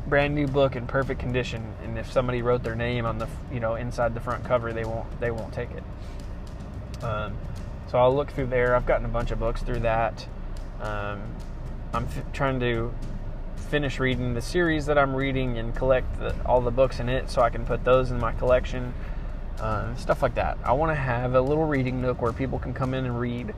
brand 0.07 0.35
new 0.35 0.47
book 0.47 0.77
in 0.77 0.87
perfect 0.87 1.21
condition, 1.21 1.75
and 1.83 1.99
if 1.99 2.11
somebody 2.11 2.43
wrote 2.43 2.63
their 2.63 2.75
name 2.75 3.07
on 3.07 3.19
the 3.19 3.29
you 3.53 3.61
know 3.61 3.75
inside 3.75 4.15
the 4.15 4.21
front 4.21 4.45
cover, 4.45 4.73
they 4.73 4.85
won't 4.85 5.21
they 5.21 5.31
won't 5.31 5.53
take 5.53 5.71
it. 5.71 7.05
Um, 7.05 7.37
so 7.91 7.99
I'll 7.99 8.15
look 8.15 8.31
through 8.31 8.47
there. 8.47 8.77
I've 8.77 8.87
gotten 8.87 9.05
a 9.05 9.09
bunch 9.11 9.31
of 9.31 9.39
books 9.39 9.63
through 9.63 9.81
that. 9.81 10.27
Um, 10.81 11.23
I'm 11.93 12.05
f- 12.05 12.33
trying 12.33 12.61
to 12.61 12.95
finish 13.71 13.99
reading 13.99 14.35
the 14.35 14.43
series 14.43 14.87
that 14.87 14.99
I'm 14.99 15.15
reading 15.15 15.59
and 15.59 15.75
collect 15.75 16.19
the, 16.19 16.35
all 16.45 16.61
the 16.61 16.71
books 16.71 17.01
in 17.01 17.09
it, 17.09 17.31
so 17.31 17.43
I 17.43 17.51
can 17.51 17.65
put 17.65 17.85
those 17.85 18.11
in 18.11 18.19
my 18.19 18.33
collection. 18.33 18.95
Uh, 19.61 19.95
stuff 19.95 20.23
like 20.23 20.35
that. 20.37 20.57
I 20.65 20.73
want 20.73 20.91
to 20.91 20.95
have 20.95 21.35
a 21.35 21.41
little 21.41 21.67
reading 21.67 22.01
nook 22.01 22.23
where 22.23 22.33
people 22.33 22.59
can 22.59 22.73
come 22.73 22.95
in 22.95 23.05
and 23.05 23.21
read, 23.21 23.55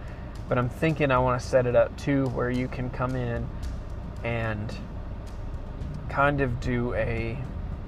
but 0.48 0.58
I'm 0.58 0.68
thinking 0.68 1.12
I 1.12 1.18
want 1.18 1.40
to 1.40 1.46
set 1.46 1.64
it 1.64 1.76
up 1.76 1.96
too 1.96 2.26
where 2.30 2.50
you 2.50 2.66
can 2.66 2.90
come 2.90 3.14
in 3.14 3.48
and 4.24 4.74
kind 6.08 6.40
of 6.40 6.60
do 6.60 6.92
a 6.94 7.38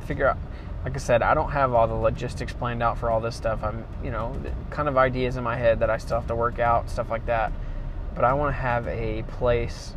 figure 0.07 0.29
out 0.29 0.39
like 0.85 0.95
I 0.95 0.99
said, 0.99 1.23
I 1.23 1.33
don't 1.33 1.51
have 1.51 1.73
all 1.73 1.89
the 1.89 1.95
logistics 1.95 2.53
planned 2.53 2.83
out 2.83 2.99
for 2.99 3.11
all 3.11 3.19
this 3.19 3.35
stuff. 3.35 3.65
I'm, 3.65 3.87
you 4.05 4.11
know, 4.11 4.39
kind 4.69 4.87
of 4.87 4.99
ideas 4.99 5.39
in 5.39 5.43
my 5.43 5.57
head 5.57 5.81
that 5.81 5.89
I 5.89 5.97
still 5.97 6.19
have 6.19 6.29
to 6.29 6.37
work 6.37 6.59
out, 6.59 6.91
stuff 6.91 7.09
like 7.09 7.25
that. 7.25 7.53
But 8.15 8.25
I 8.25 8.35
want 8.35 8.55
to 8.55 8.61
have 8.61 8.87
a 8.87 9.23
place 9.23 9.95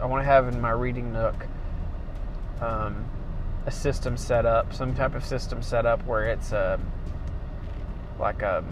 I 0.00 0.06
want 0.06 0.22
to 0.22 0.26
have 0.26 0.48
in 0.48 0.60
my 0.60 0.72
reading 0.72 1.12
nook 1.12 1.46
um, 2.60 3.08
a 3.64 3.70
system 3.70 4.16
set 4.16 4.44
up, 4.44 4.74
some 4.74 4.94
type 4.94 5.14
of 5.14 5.24
system 5.24 5.62
set 5.62 5.86
up 5.86 6.04
where 6.04 6.26
it's 6.26 6.52
a 6.52 6.80
like 8.18 8.42
a 8.42 8.64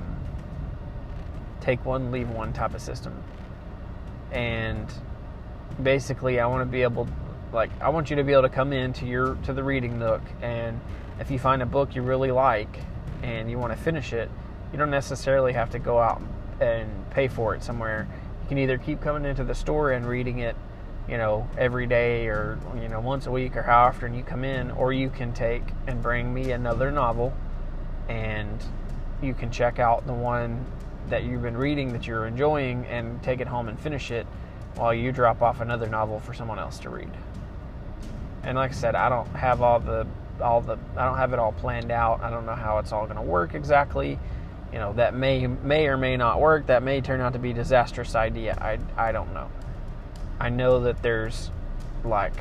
take 1.60 1.84
one, 1.84 2.10
leave 2.10 2.28
one 2.28 2.52
type 2.52 2.74
of 2.74 2.82
system. 2.82 3.22
And 4.32 4.92
basically, 5.82 6.40
I 6.40 6.46
want 6.46 6.62
to 6.62 6.66
be 6.70 6.82
able, 6.82 7.06
like, 7.52 7.70
I 7.80 7.88
want 7.90 8.10
you 8.10 8.16
to 8.16 8.24
be 8.24 8.32
able 8.32 8.42
to 8.42 8.48
come 8.48 8.72
into 8.72 9.06
your 9.06 9.36
to 9.44 9.52
the 9.52 9.62
reading 9.62 9.98
nook, 9.98 10.22
and 10.40 10.80
if 11.20 11.30
you 11.30 11.38
find 11.38 11.62
a 11.62 11.66
book 11.66 11.94
you 11.94 12.02
really 12.02 12.30
like 12.30 12.80
and 13.22 13.50
you 13.50 13.58
want 13.58 13.72
to 13.72 13.78
finish 13.78 14.12
it, 14.12 14.30
you 14.72 14.78
don't 14.78 14.90
necessarily 14.90 15.52
have 15.52 15.70
to 15.70 15.78
go 15.78 15.98
out 15.98 16.20
and 16.60 16.88
pay 17.10 17.28
for 17.28 17.54
it 17.54 17.62
somewhere. 17.62 18.08
You 18.42 18.48
can 18.48 18.58
either 18.58 18.78
keep 18.78 19.00
coming 19.00 19.24
into 19.24 19.44
the 19.44 19.54
store 19.54 19.92
and 19.92 20.06
reading 20.06 20.38
it, 20.38 20.56
you 21.08 21.18
know, 21.18 21.48
every 21.58 21.86
day 21.86 22.26
or 22.26 22.58
you 22.80 22.88
know 22.88 23.00
once 23.00 23.26
a 23.26 23.30
week 23.30 23.56
or 23.56 23.62
how 23.62 23.84
often 23.84 24.14
you 24.14 24.24
come 24.24 24.44
in, 24.44 24.70
or 24.72 24.92
you 24.92 25.10
can 25.10 25.32
take 25.32 25.62
and 25.86 26.02
bring 26.02 26.32
me 26.32 26.52
another 26.52 26.90
novel, 26.90 27.34
and 28.08 28.64
you 29.22 29.34
can 29.34 29.50
check 29.50 29.78
out 29.78 30.06
the 30.06 30.12
one 30.12 30.64
that 31.08 31.24
you've 31.24 31.42
been 31.42 31.56
reading 31.56 31.92
that 31.92 32.06
you're 32.06 32.26
enjoying 32.26 32.86
and 32.86 33.22
take 33.22 33.40
it 33.40 33.46
home 33.46 33.68
and 33.68 33.78
finish 33.78 34.10
it 34.10 34.26
while 34.76 34.94
you 34.94 35.12
drop 35.12 35.42
off 35.42 35.60
another 35.60 35.88
novel 35.88 36.20
for 36.20 36.32
someone 36.32 36.58
else 36.58 36.78
to 36.80 36.90
read. 36.90 37.10
And 38.42 38.56
like 38.56 38.70
I 38.70 38.74
said, 38.74 38.94
I 38.94 39.08
don't 39.08 39.28
have 39.34 39.62
all 39.62 39.78
the 39.78 40.06
all 40.40 40.60
the 40.60 40.78
I 40.96 41.04
don't 41.04 41.18
have 41.18 41.32
it 41.32 41.38
all 41.38 41.52
planned 41.52 41.90
out. 41.90 42.22
I 42.22 42.30
don't 42.30 42.46
know 42.46 42.54
how 42.54 42.78
it's 42.78 42.92
all 42.92 43.04
going 43.04 43.16
to 43.16 43.22
work 43.22 43.54
exactly. 43.54 44.18
You 44.72 44.78
know, 44.78 44.92
that 44.94 45.14
may 45.14 45.46
may 45.46 45.86
or 45.86 45.96
may 45.96 46.16
not 46.16 46.40
work. 46.40 46.66
That 46.66 46.82
may 46.82 47.00
turn 47.00 47.20
out 47.20 47.34
to 47.34 47.38
be 47.38 47.50
a 47.50 47.54
disastrous 47.54 48.14
idea. 48.14 48.56
I 48.60 48.78
I 48.96 49.12
don't 49.12 49.32
know. 49.34 49.50
I 50.40 50.48
know 50.48 50.80
that 50.80 51.02
there's 51.02 51.50
like 52.04 52.32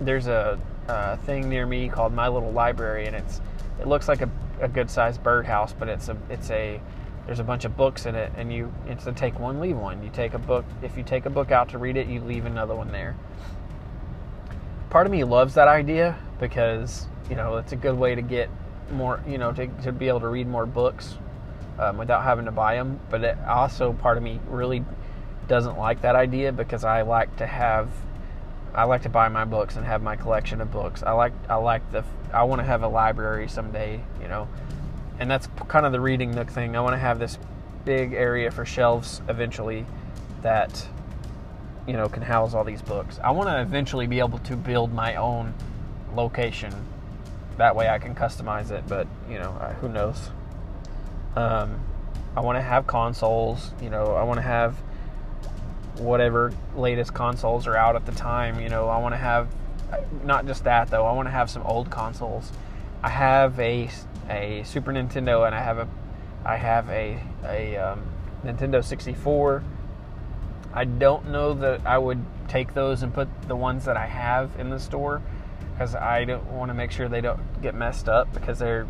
there's 0.00 0.26
a, 0.26 0.58
a 0.88 1.16
thing 1.18 1.48
near 1.48 1.64
me 1.64 1.88
called 1.88 2.12
My 2.12 2.28
Little 2.28 2.52
Library 2.52 3.06
and 3.06 3.16
it's 3.16 3.40
it 3.80 3.86
looks 3.86 4.08
like 4.08 4.20
a, 4.20 4.28
a 4.62 4.68
good 4.68 4.90
sized 4.90 5.22
birdhouse, 5.22 5.72
but 5.72 5.88
it's 5.88 6.08
a 6.08 6.16
it's 6.30 6.50
a 6.50 6.80
there's 7.26 7.38
a 7.38 7.44
bunch 7.44 7.64
of 7.64 7.76
books 7.76 8.06
in 8.06 8.14
it 8.14 8.32
and 8.36 8.52
you 8.52 8.72
it's 8.86 9.06
a 9.06 9.12
take 9.12 9.38
one 9.38 9.60
leave 9.60 9.76
one. 9.76 10.02
You 10.02 10.10
take 10.10 10.34
a 10.34 10.38
book 10.38 10.64
if 10.82 10.96
you 10.96 11.02
take 11.02 11.26
a 11.26 11.30
book 11.30 11.50
out 11.50 11.68
to 11.70 11.78
read 11.78 11.96
it 11.96 12.06
you 12.06 12.20
leave 12.20 12.46
another 12.46 12.74
one 12.74 12.90
there. 12.90 13.16
Part 14.90 15.06
of 15.06 15.12
me 15.12 15.24
loves 15.24 15.54
that 15.54 15.68
idea 15.68 16.18
because 16.40 17.06
you 17.28 17.36
know 17.36 17.56
it's 17.56 17.72
a 17.72 17.76
good 17.76 17.96
way 17.96 18.14
to 18.14 18.22
get 18.22 18.48
more 18.90 19.22
you 19.26 19.38
know 19.38 19.52
to, 19.52 19.66
to 19.82 19.92
be 19.92 20.08
able 20.08 20.20
to 20.20 20.28
read 20.28 20.46
more 20.46 20.66
books 20.66 21.16
um, 21.78 21.96
without 21.96 22.22
having 22.22 22.44
to 22.44 22.50
buy 22.50 22.74
them 22.74 23.00
but 23.10 23.22
it 23.24 23.38
also 23.48 23.92
part 23.92 24.16
of 24.16 24.22
me 24.22 24.38
really 24.48 24.84
doesn't 25.48 25.78
like 25.78 26.02
that 26.02 26.14
idea 26.14 26.52
because 26.52 26.84
i 26.84 27.02
like 27.02 27.34
to 27.36 27.46
have 27.46 27.88
i 28.74 28.84
like 28.84 29.02
to 29.02 29.08
buy 29.08 29.28
my 29.28 29.44
books 29.44 29.76
and 29.76 29.84
have 29.84 30.02
my 30.02 30.16
collection 30.16 30.60
of 30.60 30.70
books 30.70 31.02
i 31.02 31.12
like 31.12 31.32
i 31.48 31.54
like 31.54 31.90
the 31.92 32.04
i 32.32 32.42
want 32.42 32.60
to 32.60 32.64
have 32.64 32.82
a 32.82 32.88
library 32.88 33.48
someday 33.48 34.00
you 34.20 34.28
know 34.28 34.48
and 35.18 35.30
that's 35.30 35.48
kind 35.68 35.86
of 35.86 35.92
the 35.92 36.00
reading 36.00 36.34
nook 36.34 36.50
thing. 36.50 36.76
I 36.76 36.80
want 36.80 36.94
to 36.94 36.98
have 36.98 37.20
this 37.20 37.38
big 37.84 38.12
area 38.12 38.50
for 38.50 38.64
shelves 38.64 39.22
eventually 39.28 39.86
that 40.42 40.86
you 41.86 41.92
know 41.92 42.08
can 42.08 42.22
house 42.22 42.54
all 42.54 42.64
these 42.64 42.82
books. 42.82 43.20
I 43.22 43.30
want 43.30 43.48
to 43.48 43.60
eventually 43.60 44.08
be 44.08 44.18
able 44.18 44.38
to 44.40 44.56
build 44.56 44.92
my 44.92 45.14
own 45.14 45.54
location. 46.14 46.74
That 47.56 47.76
way 47.76 47.88
I 47.88 47.98
can 47.98 48.16
customize 48.16 48.72
it, 48.72 48.84
but 48.88 49.06
you 49.28 49.38
know, 49.38 49.52
who 49.80 49.88
knows. 49.88 50.30
Um, 51.36 51.80
I 52.36 52.40
want 52.40 52.56
to 52.56 52.62
have 52.62 52.86
consoles, 52.86 53.70
you 53.80 53.90
know, 53.90 54.14
I 54.14 54.24
want 54.24 54.38
to 54.38 54.42
have 54.42 54.76
whatever 55.98 56.52
latest 56.74 57.14
consoles 57.14 57.66
are 57.66 57.76
out 57.76 57.96
at 57.96 58.06
the 58.06 58.12
time, 58.12 58.60
you 58.60 58.68
know, 58.68 58.88
I 58.88 58.98
want 58.98 59.14
to 59.14 59.18
have 59.18 59.48
not 60.24 60.46
just 60.46 60.64
that 60.64 60.88
though. 60.88 61.06
I 61.06 61.12
want 61.12 61.26
to 61.26 61.32
have 61.32 61.50
some 61.50 61.62
old 61.62 61.90
consoles. 61.90 62.50
I 63.02 63.08
have 63.08 63.58
a 63.58 63.90
a 64.28 64.62
Super 64.64 64.92
Nintendo 64.92 65.46
and 65.46 65.54
I 65.54 65.60
have 65.60 65.78
a 65.78 65.88
I 66.44 66.56
have 66.56 66.88
a 66.88 67.18
a 67.44 67.76
um, 67.76 68.02
Nintendo 68.44 68.84
64. 68.84 69.62
I 70.74 70.84
don't 70.84 71.28
know 71.28 71.52
that 71.54 71.86
I 71.86 71.98
would 71.98 72.24
take 72.48 72.74
those 72.74 73.02
and 73.02 73.12
put 73.12 73.28
the 73.46 73.56
ones 73.56 73.84
that 73.84 73.96
I 73.96 74.06
have 74.06 74.58
in 74.58 74.70
the 74.70 74.80
store 74.80 75.22
because 75.72 75.94
I 75.94 76.24
don't 76.24 76.44
want 76.46 76.70
to 76.70 76.74
make 76.74 76.90
sure 76.90 77.08
they 77.08 77.20
don't 77.20 77.60
get 77.62 77.74
messed 77.74 78.08
up 78.08 78.32
because 78.32 78.58
they're 78.58 78.86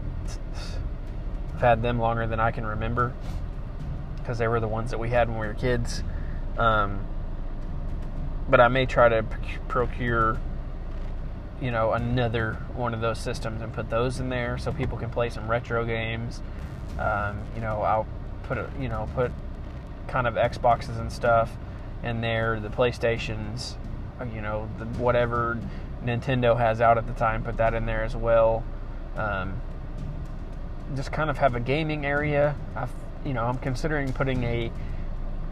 I've 1.54 1.60
had 1.60 1.82
them 1.82 1.98
longer 1.98 2.26
than 2.26 2.40
I 2.40 2.50
can 2.50 2.66
remember 2.66 3.12
because 4.16 4.38
they 4.38 4.48
were 4.48 4.60
the 4.60 4.68
ones 4.68 4.90
that 4.90 4.98
we 4.98 5.10
had 5.10 5.28
when 5.28 5.38
we 5.38 5.46
were 5.46 5.54
kids. 5.54 6.02
Um, 6.58 7.04
but 8.48 8.60
I 8.60 8.68
may 8.68 8.86
try 8.86 9.08
to 9.08 9.24
procure 9.68 10.38
you 11.60 11.70
know 11.70 11.92
another 11.92 12.54
one 12.74 12.92
of 12.92 13.00
those 13.00 13.18
systems 13.18 13.62
and 13.62 13.72
put 13.72 13.88
those 13.88 14.18
in 14.18 14.28
there 14.28 14.58
so 14.58 14.72
people 14.72 14.98
can 14.98 15.10
play 15.10 15.30
some 15.30 15.48
retro 15.48 15.84
games. 15.84 16.40
Um, 16.98 17.40
you 17.54 17.60
know, 17.60 17.82
I'll 17.82 18.06
put 18.42 18.58
a, 18.58 18.68
you 18.78 18.88
know 18.88 19.08
put 19.14 19.32
kind 20.08 20.26
of 20.26 20.34
Xboxes 20.34 20.98
and 21.00 21.10
stuff 21.12 21.50
in 22.02 22.20
there, 22.20 22.58
the 22.58 22.68
PlayStations, 22.68 23.74
uh, 24.20 24.24
you 24.24 24.40
know, 24.40 24.68
the, 24.78 24.84
whatever 24.84 25.58
Nintendo 26.04 26.58
has 26.58 26.80
out 26.80 26.98
at 26.98 27.06
the 27.06 27.12
time, 27.12 27.44
put 27.44 27.56
that 27.58 27.74
in 27.74 27.86
there 27.86 28.02
as 28.02 28.16
well. 28.16 28.64
Um, 29.16 29.60
just 30.96 31.12
kind 31.12 31.30
of 31.30 31.38
have 31.38 31.54
a 31.54 31.60
gaming 31.60 32.04
area. 32.04 32.56
I've, 32.74 32.90
you 33.24 33.32
know, 33.32 33.44
I'm 33.44 33.58
considering 33.58 34.12
putting 34.12 34.42
a 34.44 34.70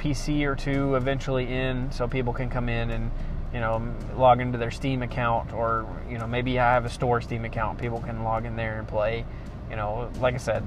PC 0.00 0.44
or 0.44 0.56
two 0.56 0.96
eventually 0.96 1.52
in 1.52 1.92
so 1.92 2.08
people 2.08 2.32
can 2.32 2.50
come 2.50 2.68
in 2.68 2.90
and 2.90 3.10
you 3.52 3.58
know, 3.58 3.94
log 4.16 4.40
into 4.40 4.58
their 4.58 4.70
Steam 4.70 5.02
account, 5.02 5.52
or 5.52 5.86
you 6.08 6.18
know, 6.18 6.26
maybe 6.26 6.58
I 6.58 6.74
have 6.74 6.84
a 6.84 6.90
store 6.90 7.20
Steam 7.20 7.44
account. 7.44 7.78
People 7.78 8.00
can 8.00 8.22
log 8.22 8.44
in 8.44 8.56
there 8.56 8.78
and 8.78 8.86
play. 8.86 9.24
You 9.68 9.76
know, 9.76 10.10
like 10.20 10.34
I 10.34 10.38
said, 10.38 10.64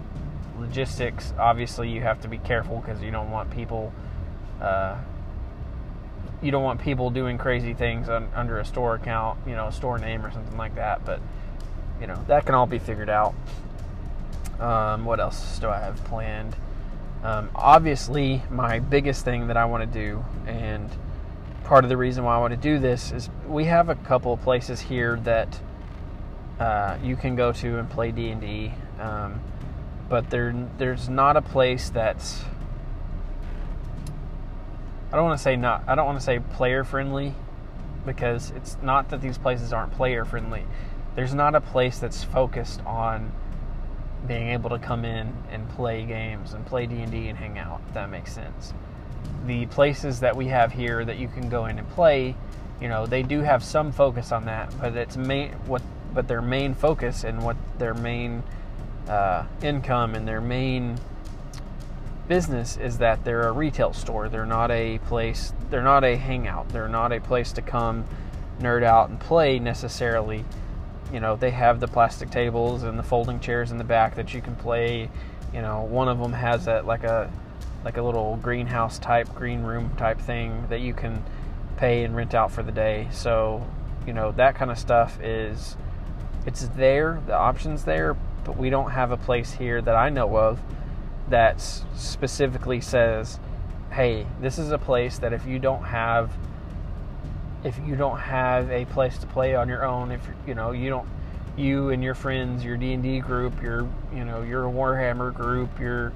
logistics. 0.58 1.34
Obviously, 1.38 1.89
you 1.89 2.02
have 2.02 2.22
to 2.22 2.28
be 2.28 2.38
careful 2.38 2.82
because 2.82 3.02
you 3.02 3.12
don't 3.12 3.32
want 3.32 3.52
people. 3.52 3.93
Uh, 4.62 4.98
you 6.41 6.52
don't 6.52 6.63
want 6.63 6.82
people 6.82 7.10
doing 7.10 7.38
crazy 7.38 7.74
things 7.74 8.10
on, 8.10 8.30
under 8.36 8.60
a 8.60 8.65
store 8.65 8.96
account, 8.96 9.39
you 9.48 9.56
know, 9.56 9.67
a 9.67 9.72
store 9.72 9.98
name 9.98 10.26
or 10.26 10.32
something 10.32 10.58
like 10.58 10.76
that. 10.76 11.06
But 11.06 11.22
you 12.02 12.08
know, 12.08 12.22
that 12.28 12.46
can 12.46 12.54
all 12.54 12.65
be 12.65 12.80
figured 12.80 13.10
out. 13.10 13.34
Um, 14.60 15.06
what 15.06 15.22
else 15.22 15.58
do 15.60 15.69
I 15.69 15.80
have 15.80 16.04
planned? 16.04 16.56
Um, 17.23 17.49
obviously, 17.55 18.43
my 18.51 18.79
biggest 18.79 19.23
thing 19.23 19.47
that 19.47 19.55
I 19.55 19.63
want 19.65 19.89
to 19.91 19.99
do, 19.99 20.23
and 20.45 20.89
part 21.63 21.86
of 21.86 21.89
the 21.89 21.95
reason 21.95 22.25
why 22.25 22.36
I 22.36 22.39
want 22.39 22.51
to 22.51 22.59
do 22.59 22.79
this 22.79 23.13
is 23.13 23.29
we 23.47 23.63
have 23.65 23.88
a 23.88 23.95
couple 23.95 24.33
of 24.33 24.41
places 24.41 24.81
here 24.81 25.17
that 25.23 25.57
uh, 26.59 26.97
you 27.01 27.15
can 27.15 27.36
go 27.38 27.53
to 27.53 27.79
and 27.79 27.89
play 27.89 28.12
D 28.12 28.29
and 28.29 28.41
D, 28.41 28.73
um, 28.99 29.39
but 30.09 30.29
there 30.29 30.53
there's 30.77 31.07
not 31.07 31.38
a 31.38 31.41
place 31.41 31.89
that's 31.89 32.43
I 35.12 35.15
don't 35.15 35.25
want 35.25 35.38
to 35.38 35.43
say 35.43 35.55
not 35.55 35.83
I 35.88 35.95
don't 35.95 36.05
want 36.05 36.19
to 36.19 36.25
say 36.25 36.39
player 36.39 36.83
friendly 36.83 37.33
because 38.05 38.51
it's 38.51 38.77
not 38.81 39.09
that 39.12 39.21
these 39.21 39.38
places 39.38 39.71
aren't 39.71 39.93
player 39.93 40.25
friendly. 40.25 40.65
There's 41.15 41.33
not 41.33 41.55
a 41.55 41.62
place 41.62 41.99
that's 41.99 42.23
focused 42.23 42.81
on 42.86 43.31
being 44.27 44.49
able 44.49 44.69
to 44.69 44.79
come 44.79 45.05
in 45.05 45.33
and 45.51 45.67
play 45.69 46.05
games 46.05 46.53
and 46.53 46.65
play 46.65 46.86
D 46.86 47.01
and 47.01 47.12
D 47.12 47.27
and 47.27 47.38
hang 47.38 47.57
out. 47.57 47.81
If 47.88 47.93
that 47.95 48.09
makes 48.09 48.33
sense 48.33 48.73
the 49.45 49.65
places 49.67 50.19
that 50.21 50.36
we 50.36 50.47
have 50.47 50.71
here 50.71 51.03
that 51.03 51.17
you 51.17 51.27
can 51.27 51.49
go 51.49 51.65
in 51.65 51.77
and 51.77 51.89
play, 51.89 52.36
you 52.81 52.88
know, 52.88 53.05
they 53.05 53.23
do 53.23 53.41
have 53.41 53.63
some 53.63 53.91
focus 53.91 54.31
on 54.31 54.45
that, 54.45 54.73
but 54.79 54.95
it's 54.95 55.17
main 55.17 55.51
what 55.67 55.81
but 56.13 56.27
their 56.27 56.41
main 56.41 56.75
focus 56.75 57.23
and 57.23 57.43
what 57.43 57.57
their 57.79 57.93
main 57.93 58.43
uh, 59.07 59.45
income 59.63 60.13
and 60.13 60.27
their 60.27 60.41
main 60.41 60.97
business 62.27 62.77
is 62.77 62.99
that 62.99 63.25
they're 63.25 63.47
a 63.47 63.51
retail 63.51 63.93
store. 63.93 64.29
They're 64.29 64.45
not 64.45 64.69
a 64.69 64.99
place. 64.99 65.53
They're 65.69 65.83
not 65.83 66.03
a 66.03 66.15
hangout. 66.15 66.69
They're 66.69 66.88
not 66.88 67.12
a 67.12 67.19
place 67.19 67.51
to 67.53 67.62
come 67.62 68.05
nerd 68.59 68.83
out 68.83 69.09
and 69.09 69.19
play 69.19 69.59
necessarily. 69.59 70.45
You 71.13 71.19
know, 71.19 71.36
they 71.36 71.52
have 71.52 71.80
the 71.80 71.88
plastic 71.88 72.32
tables 72.32 72.82
and 72.82 72.97
the 72.97 73.04
folding 73.04 73.39
chairs 73.39 73.71
in 73.71 73.78
the 73.78 73.84
back 73.84 74.15
that 74.15 74.34
you 74.34 74.41
can 74.41 74.56
play. 74.56 75.12
You 75.54 75.62
know, 75.62 75.84
one 75.84 76.10
of 76.10 76.17
them 76.17 76.34
has 76.34 76.65
that 76.65 76.88
like 76.88 77.04
a 77.04 77.32
like 77.86 77.97
a 77.97 78.02
little 78.02 78.38
greenhouse 78.38 78.97
type, 78.97 79.34
green 79.36 79.62
room 79.62 79.95
type 79.95 80.19
thing 80.19 80.65
that 80.69 80.80
you 80.80 80.93
can 80.93 81.23
pay 81.78 82.04
and 82.04 82.15
rent 82.15 82.34
out 82.34 82.52
for 82.52 82.63
the 82.63 82.71
day. 82.71 83.08
So, 83.12 83.65
you 84.08 84.13
know, 84.13 84.32
that 84.32 84.56
kind 84.56 84.71
of 84.71 84.80
stuff 84.80 85.21
is 85.21 85.78
it's 86.47 86.67
there, 86.69 87.21
the 87.28 87.36
options 87.36 87.86
there, 87.86 88.15
but 88.43 88.58
we 88.58 88.71
don't 88.71 88.91
have 88.91 89.12
a 89.12 89.17
place 89.17 89.54
here 89.54 89.82
that 89.82 89.95
I 89.95 90.10
know 90.10 90.36
of 90.36 90.62
that 91.30 91.62
specifically 91.62 92.82
says, 92.82 93.39
"Hey, 93.91 94.26
this 94.41 94.58
is 94.58 94.71
a 94.71 94.80
place 94.80 95.19
that 95.19 95.32
if 95.32 95.45
you 95.45 95.60
don't 95.60 95.84
have 95.84 96.32
if 97.63 97.80
you 97.86 97.95
don't 97.95 98.19
have 98.19 98.69
a 98.69 98.86
place 98.86 99.17
to 99.19 99.28
play 99.28 99.56
on 99.56 99.69
your 99.69 99.86
own, 99.86 100.12
if 100.12 100.28
you 100.45 100.54
know, 100.54 100.71
you 100.71 100.89
don't 100.89 101.08
you 101.56 101.89
and 101.89 102.04
your 102.04 102.15
friends, 102.15 102.63
your 102.63 102.78
D&D 102.78 103.19
group, 103.19 103.62
your 103.62 103.88
you 104.13 104.26
know, 104.26 104.41
your 104.41 104.65
Warhammer 104.65 105.34
group, 105.34 105.80
your 105.80 106.12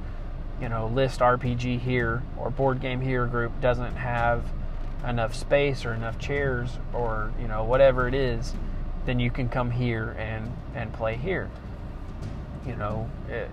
you 0.62 0.70
know 0.70 0.88
list 0.88 1.20
RPG 1.20 1.80
here 1.80 2.24
or 2.38 2.50
board 2.50 2.82
game 2.82 3.02
here 3.02 3.26
group 3.28 3.60
doesn't 3.62 3.96
have 3.96 4.44
enough 5.06 5.36
space 5.36 5.86
or 5.86 5.94
enough 5.94 6.18
chairs 6.18 6.72
or 6.94 7.32
you 7.40 7.48
know 7.48 7.64
whatever 7.64 8.08
it 8.08 8.14
is, 8.14 8.54
then 9.06 9.20
you 9.20 9.32
can 9.32 9.48
come 9.48 9.72
here 9.72 10.16
and 10.18 10.52
and 10.76 10.92
play 10.94 11.16
here. 11.16 11.50
You 12.66 12.76
know, 12.76 13.10
it, 13.30 13.50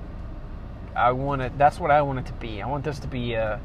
I 0.97 1.13
want 1.13 1.43
it. 1.43 1.57
That's 1.59 1.79
what 1.79 1.91
I 1.91 2.03
want 2.03 2.21
it 2.21 2.27
to 2.27 2.33
be. 2.35 2.61
I 2.63 2.67
want 2.67 2.85
this 2.85 2.99
to 3.01 3.09
be 3.09 3.35
a 3.35 3.61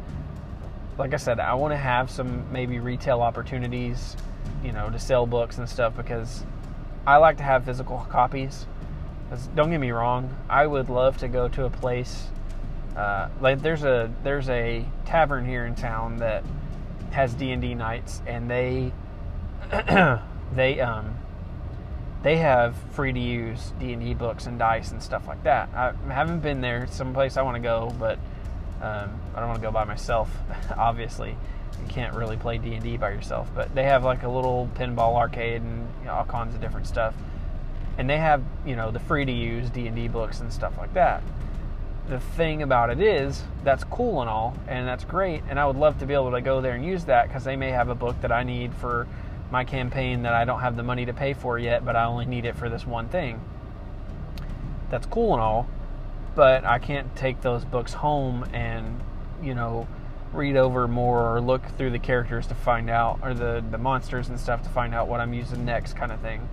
like 0.99 1.13
I 1.13 1.17
said, 1.17 1.39
I 1.39 1.55
want 1.55 1.71
to 1.71 1.77
have 1.77 2.11
some 2.11 2.51
maybe 2.51 2.79
retail 2.79 3.21
opportunities, 3.21 4.15
you 4.63 4.71
know, 4.71 4.89
to 4.89 4.99
sell 4.99 5.25
books 5.25 5.57
and 5.57 5.67
stuff 5.67 5.95
because 5.97 6.43
I 7.07 7.17
like 7.17 7.37
to 7.37 7.43
have 7.43 7.65
physical 7.65 8.05
copies. 8.09 8.67
Don't 9.55 9.71
get 9.71 9.79
me 9.79 9.91
wrong, 9.91 10.35
I 10.49 10.67
would 10.67 10.89
love 10.89 11.17
to 11.17 11.27
go 11.27 11.47
to 11.49 11.65
a 11.65 11.69
place 11.69 12.29
uh, 12.99 13.29
like 13.39 13.61
there's 13.61 13.83
a 13.83 14.11
there's 14.23 14.49
a 14.49 14.83
tavern 15.05 15.45
here 15.45 15.65
in 15.65 15.73
town 15.73 16.17
that 16.17 16.43
has 17.11 17.33
D 17.33 17.51
and 17.51 17.61
D 17.61 17.73
nights, 17.73 18.21
and 18.27 18.49
they 18.51 18.91
they 20.53 20.81
um 20.81 21.15
they 22.23 22.37
have 22.37 22.75
free 22.91 23.13
to 23.13 23.19
use 23.19 23.71
D 23.79 23.93
and 23.93 24.01
D 24.01 24.13
books 24.13 24.47
and 24.47 24.59
dice 24.59 24.91
and 24.91 25.01
stuff 25.01 25.27
like 25.27 25.43
that. 25.43 25.69
I 25.73 25.93
haven't 26.11 26.41
been 26.41 26.59
there. 26.59 26.83
It's 26.83 26.95
someplace 26.95 27.37
I 27.37 27.41
want 27.41 27.55
to 27.55 27.61
go, 27.61 27.95
but 27.97 28.19
um, 28.81 29.19
I 29.35 29.39
don't 29.39 29.49
want 29.49 29.61
to 29.61 29.67
go 29.67 29.71
by 29.71 29.83
myself. 29.83 30.29
Obviously, 30.77 31.31
you 31.81 31.87
can't 31.87 32.13
really 32.15 32.37
play 32.37 32.57
D 32.57 32.73
and 32.73 32.83
D 32.83 32.97
by 32.97 33.09
yourself. 33.09 33.49
But 33.53 33.73
they 33.75 33.83
have 33.83 34.03
like 34.03 34.23
a 34.23 34.29
little 34.29 34.69
pinball 34.75 35.15
arcade 35.15 35.61
and 35.61 35.87
you 35.99 36.05
know, 36.05 36.13
all 36.13 36.25
kinds 36.25 36.55
of 36.55 36.61
different 36.61 36.87
stuff, 36.87 37.13
and 37.97 38.09
they 38.09 38.17
have 38.17 38.43
you 38.65 38.75
know 38.75 38.91
the 38.91 38.99
free 38.99 39.25
to 39.25 39.31
use 39.31 39.69
D 39.69 39.87
and 39.87 39.95
D 39.95 40.07
books 40.07 40.39
and 40.39 40.51
stuff 40.51 40.77
like 40.77 40.93
that. 40.93 41.21
The 42.07 42.19
thing 42.19 42.63
about 42.63 42.89
it 42.89 42.99
is 42.99 43.43
that's 43.63 43.83
cool 43.83 44.21
and 44.21 44.29
all, 44.29 44.55
and 44.67 44.87
that's 44.87 45.03
great, 45.03 45.43
and 45.49 45.59
I 45.59 45.65
would 45.65 45.75
love 45.75 45.99
to 45.99 46.05
be 46.05 46.13
able 46.13 46.31
to 46.31 46.41
go 46.41 46.61
there 46.61 46.73
and 46.73 46.83
use 46.83 47.05
that 47.05 47.27
because 47.27 47.43
they 47.43 47.55
may 47.55 47.69
have 47.69 47.89
a 47.89 47.95
book 47.95 48.19
that 48.21 48.31
I 48.31 48.43
need 48.43 48.73
for 48.73 49.07
my 49.51 49.63
campaign 49.63 50.23
that 50.23 50.33
I 50.33 50.45
don't 50.45 50.61
have 50.61 50.75
the 50.75 50.83
money 50.83 51.05
to 51.05 51.13
pay 51.13 51.33
for 51.33 51.59
yet, 51.59 51.85
but 51.85 51.95
I 51.95 52.05
only 52.05 52.25
need 52.25 52.45
it 52.45 52.55
for 52.55 52.69
this 52.69 52.85
one 52.85 53.09
thing. 53.09 53.41
That's 54.89 55.05
cool 55.05 55.33
and 55.33 55.41
all, 55.41 55.67
but 56.39 56.63
I 56.63 56.79
can't 56.79 57.13
take 57.17 57.41
those 57.41 57.65
books 57.65 57.91
home 57.91 58.45
and, 58.53 59.01
you 59.43 59.53
know, 59.53 59.89
read 60.31 60.55
over 60.55 60.87
more 60.87 61.35
or 61.35 61.41
look 61.41 61.65
through 61.77 61.89
the 61.89 61.99
characters 61.99 62.47
to 62.47 62.55
find 62.55 62.89
out, 62.89 63.19
or 63.21 63.33
the, 63.33 63.61
the 63.69 63.77
monsters 63.77 64.29
and 64.29 64.39
stuff 64.39 64.63
to 64.63 64.69
find 64.69 64.95
out 64.95 65.09
what 65.09 65.19
I'm 65.19 65.33
using 65.33 65.65
next, 65.65 65.97
kind 65.97 66.13
of 66.13 66.21
thing. 66.21 66.47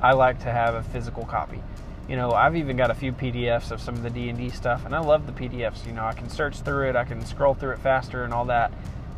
I 0.00 0.12
like 0.12 0.38
to 0.44 0.52
have 0.52 0.76
a 0.76 0.84
physical 0.84 1.24
copy. 1.24 1.60
You 2.08 2.14
know, 2.14 2.30
I've 2.30 2.54
even 2.54 2.76
got 2.76 2.92
a 2.92 2.94
few 2.94 3.12
PDFs 3.12 3.72
of 3.72 3.80
some 3.80 3.96
of 3.96 4.04
the 4.04 4.10
D&D 4.10 4.50
stuff, 4.50 4.86
and 4.86 4.94
I 4.94 5.00
love 5.00 5.26
the 5.26 5.32
PDFs. 5.32 5.84
You 5.84 5.94
know, 5.94 6.04
I 6.04 6.12
can 6.12 6.30
search 6.30 6.60
through 6.60 6.90
it, 6.90 6.94
I 6.94 7.02
can 7.02 7.26
scroll 7.26 7.54
through 7.54 7.72
it 7.72 7.80
faster 7.80 8.22
and 8.22 8.32
all 8.32 8.44
that, 8.44 8.70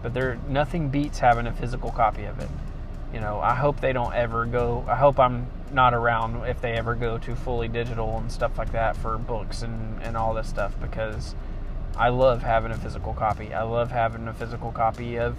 but 0.03 0.15
there 0.15 0.39
nothing 0.49 0.89
beats 0.89 1.19
having 1.19 1.47
a 1.47 1.53
physical 1.53 1.91
copy 1.91 2.25
of 2.25 2.41
it. 2.41 2.49
You 3.13 3.21
know, 3.21 3.39
I 3.39 3.55
hope 3.55 3.83
they 3.83 3.93
don't 3.93 4.15
ever 4.15 4.47
go. 4.47 4.83
I 4.89 4.97
hope 4.97 5.21
I'm 5.21 5.51
not 5.73 5.95
around 5.95 6.45
if 6.47 6.61
they 6.61 6.73
ever 6.73 6.95
go 6.95 7.19
to 7.19 7.35
fully 7.35 7.69
digital 7.69 8.19
and 8.19 8.31
stuff 8.31 8.59
like 8.59 8.73
that 8.73 8.97
for 8.97 9.19
books 9.19 9.63
and, 9.63 10.03
and 10.03 10.17
all 10.17 10.35
this 10.35 10.49
stuff 10.49 10.75
because 10.81 11.35
I 11.97 12.11
love 12.11 12.43
having 12.43 12.73
a 12.73 12.77
physical 12.77 13.15
copy. 13.15 13.55
I 13.55 13.63
love 13.63 13.91
having 13.91 14.29
a 14.29 14.35
physical 14.35 14.71
copy 14.71 15.19
of, 15.19 15.37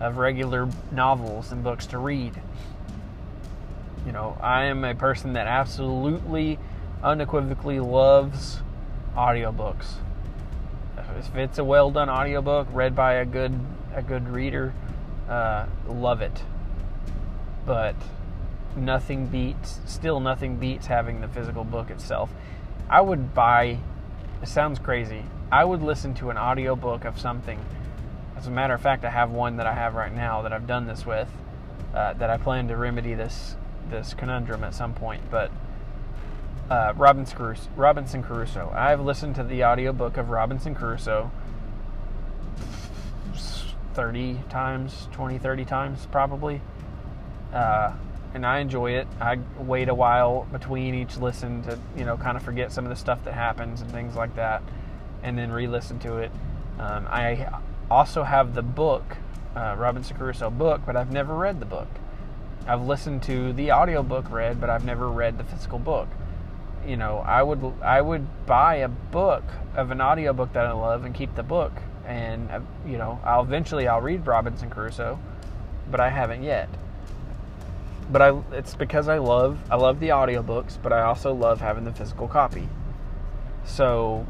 of 0.00 0.16
regular 0.16 0.68
novels 0.90 1.52
and 1.52 1.62
books 1.62 1.86
to 1.86 1.98
read. 1.98 2.40
You 4.06 4.12
know, 4.12 4.38
I 4.40 4.64
am 4.64 4.84
a 4.84 4.94
person 4.94 5.34
that 5.34 5.46
absolutely, 5.46 6.58
unequivocally 7.02 7.78
loves 7.78 8.62
audiobooks. 9.14 9.94
If 10.96 11.36
it's 11.36 11.58
a 11.58 11.64
well 11.64 11.90
done 11.90 12.08
audiobook 12.08 12.68
read 12.72 12.94
by 12.94 13.14
a 13.14 13.24
good 13.24 13.58
a 13.94 14.02
good 14.02 14.28
reader, 14.28 14.72
uh, 15.28 15.66
love 15.86 16.22
it. 16.22 16.42
But 17.66 17.96
nothing 18.78 19.26
beats 19.26 19.80
still 19.86 20.20
nothing 20.20 20.56
beats 20.56 20.86
having 20.86 21.20
the 21.20 21.28
physical 21.28 21.64
book 21.64 21.90
itself. 21.90 22.30
I 22.88 23.00
would 23.00 23.34
buy 23.34 23.78
it 24.42 24.48
sounds 24.48 24.78
crazy 24.78 25.24
i 25.50 25.64
would 25.64 25.82
listen 25.82 26.14
to 26.14 26.30
an 26.30 26.38
audiobook 26.38 27.04
of 27.04 27.18
something. 27.18 27.58
As 28.36 28.46
a 28.46 28.50
matter 28.50 28.74
of 28.74 28.80
fact 28.80 29.04
i 29.04 29.10
have 29.10 29.30
one 29.30 29.56
that 29.56 29.66
i 29.66 29.74
have 29.74 29.94
right 29.94 30.14
now 30.14 30.42
that 30.42 30.52
i've 30.52 30.66
done 30.66 30.86
this 30.86 31.04
with 31.04 31.28
uh, 31.94 32.12
that 32.14 32.30
i 32.30 32.36
plan 32.36 32.68
to 32.68 32.76
remedy 32.76 33.14
this 33.14 33.56
this 33.90 34.14
conundrum 34.14 34.62
at 34.62 34.74
some 34.74 34.94
point 34.94 35.22
but 35.30 35.50
uh, 36.70 36.92
robinson, 36.96 37.36
crusoe, 37.36 37.68
robinson 37.76 38.22
crusoe. 38.22 38.70
I've 38.74 39.00
listened 39.00 39.34
to 39.36 39.42
the 39.42 39.64
audiobook 39.64 40.16
of 40.16 40.28
robinson 40.28 40.74
crusoe 40.74 41.30
30 43.98 44.38
times 44.48 45.08
20 45.10 45.38
30 45.38 45.64
times 45.64 46.06
probably. 46.12 46.60
Uh, 47.52 47.94
and 48.34 48.44
I 48.44 48.58
enjoy 48.58 48.92
it. 48.92 49.06
I 49.20 49.38
wait 49.58 49.88
a 49.88 49.94
while 49.94 50.46
between 50.52 50.94
each 50.94 51.16
listen 51.16 51.62
to 51.64 51.78
you 51.96 52.04
know 52.04 52.16
kind 52.16 52.36
of 52.36 52.42
forget 52.42 52.72
some 52.72 52.84
of 52.84 52.90
the 52.90 52.96
stuff 52.96 53.24
that 53.24 53.34
happens 53.34 53.80
and 53.80 53.90
things 53.90 54.14
like 54.14 54.34
that, 54.36 54.62
and 55.22 55.38
then 55.38 55.50
re-listen 55.52 55.98
to 56.00 56.18
it. 56.18 56.30
Um, 56.78 57.06
I 57.08 57.48
also 57.90 58.22
have 58.22 58.54
the 58.54 58.62
book, 58.62 59.16
uh, 59.56 59.74
Robinson 59.78 60.16
Crusoe 60.16 60.50
book, 60.50 60.82
but 60.86 60.96
I've 60.96 61.10
never 61.10 61.34
read 61.34 61.60
the 61.60 61.66
book. 61.66 61.88
I've 62.66 62.82
listened 62.82 63.22
to 63.24 63.52
the 63.54 63.72
audiobook 63.72 64.30
read, 64.30 64.60
but 64.60 64.68
I've 64.68 64.84
never 64.84 65.08
read 65.08 65.38
the 65.38 65.44
physical 65.44 65.78
book. 65.78 66.08
You 66.86 66.96
know, 66.96 67.18
I 67.18 67.42
would 67.42 67.72
I 67.82 68.00
would 68.00 68.46
buy 68.46 68.76
a 68.76 68.88
book 68.88 69.44
of 69.74 69.90
an 69.90 70.00
audiobook 70.00 70.52
that 70.52 70.66
I 70.66 70.72
love 70.72 71.04
and 71.04 71.14
keep 71.14 71.34
the 71.34 71.42
book, 71.42 71.72
and 72.06 72.50
uh, 72.50 72.60
you 72.86 72.98
know, 72.98 73.20
I'll 73.24 73.42
eventually 73.42 73.88
I'll 73.88 74.02
read 74.02 74.26
Robinson 74.26 74.70
Crusoe, 74.70 75.18
but 75.90 75.98
I 75.98 76.10
haven't 76.10 76.42
yet 76.42 76.68
but 78.10 78.22
I 78.22 78.42
it's 78.52 78.74
because 78.74 79.08
I 79.08 79.18
love 79.18 79.58
I 79.70 79.76
love 79.76 80.00
the 80.00 80.08
audiobooks, 80.08 80.78
but 80.82 80.92
I 80.92 81.02
also 81.02 81.32
love 81.32 81.60
having 81.60 81.84
the 81.84 81.92
physical 81.92 82.28
copy. 82.28 82.68
So 83.64 84.26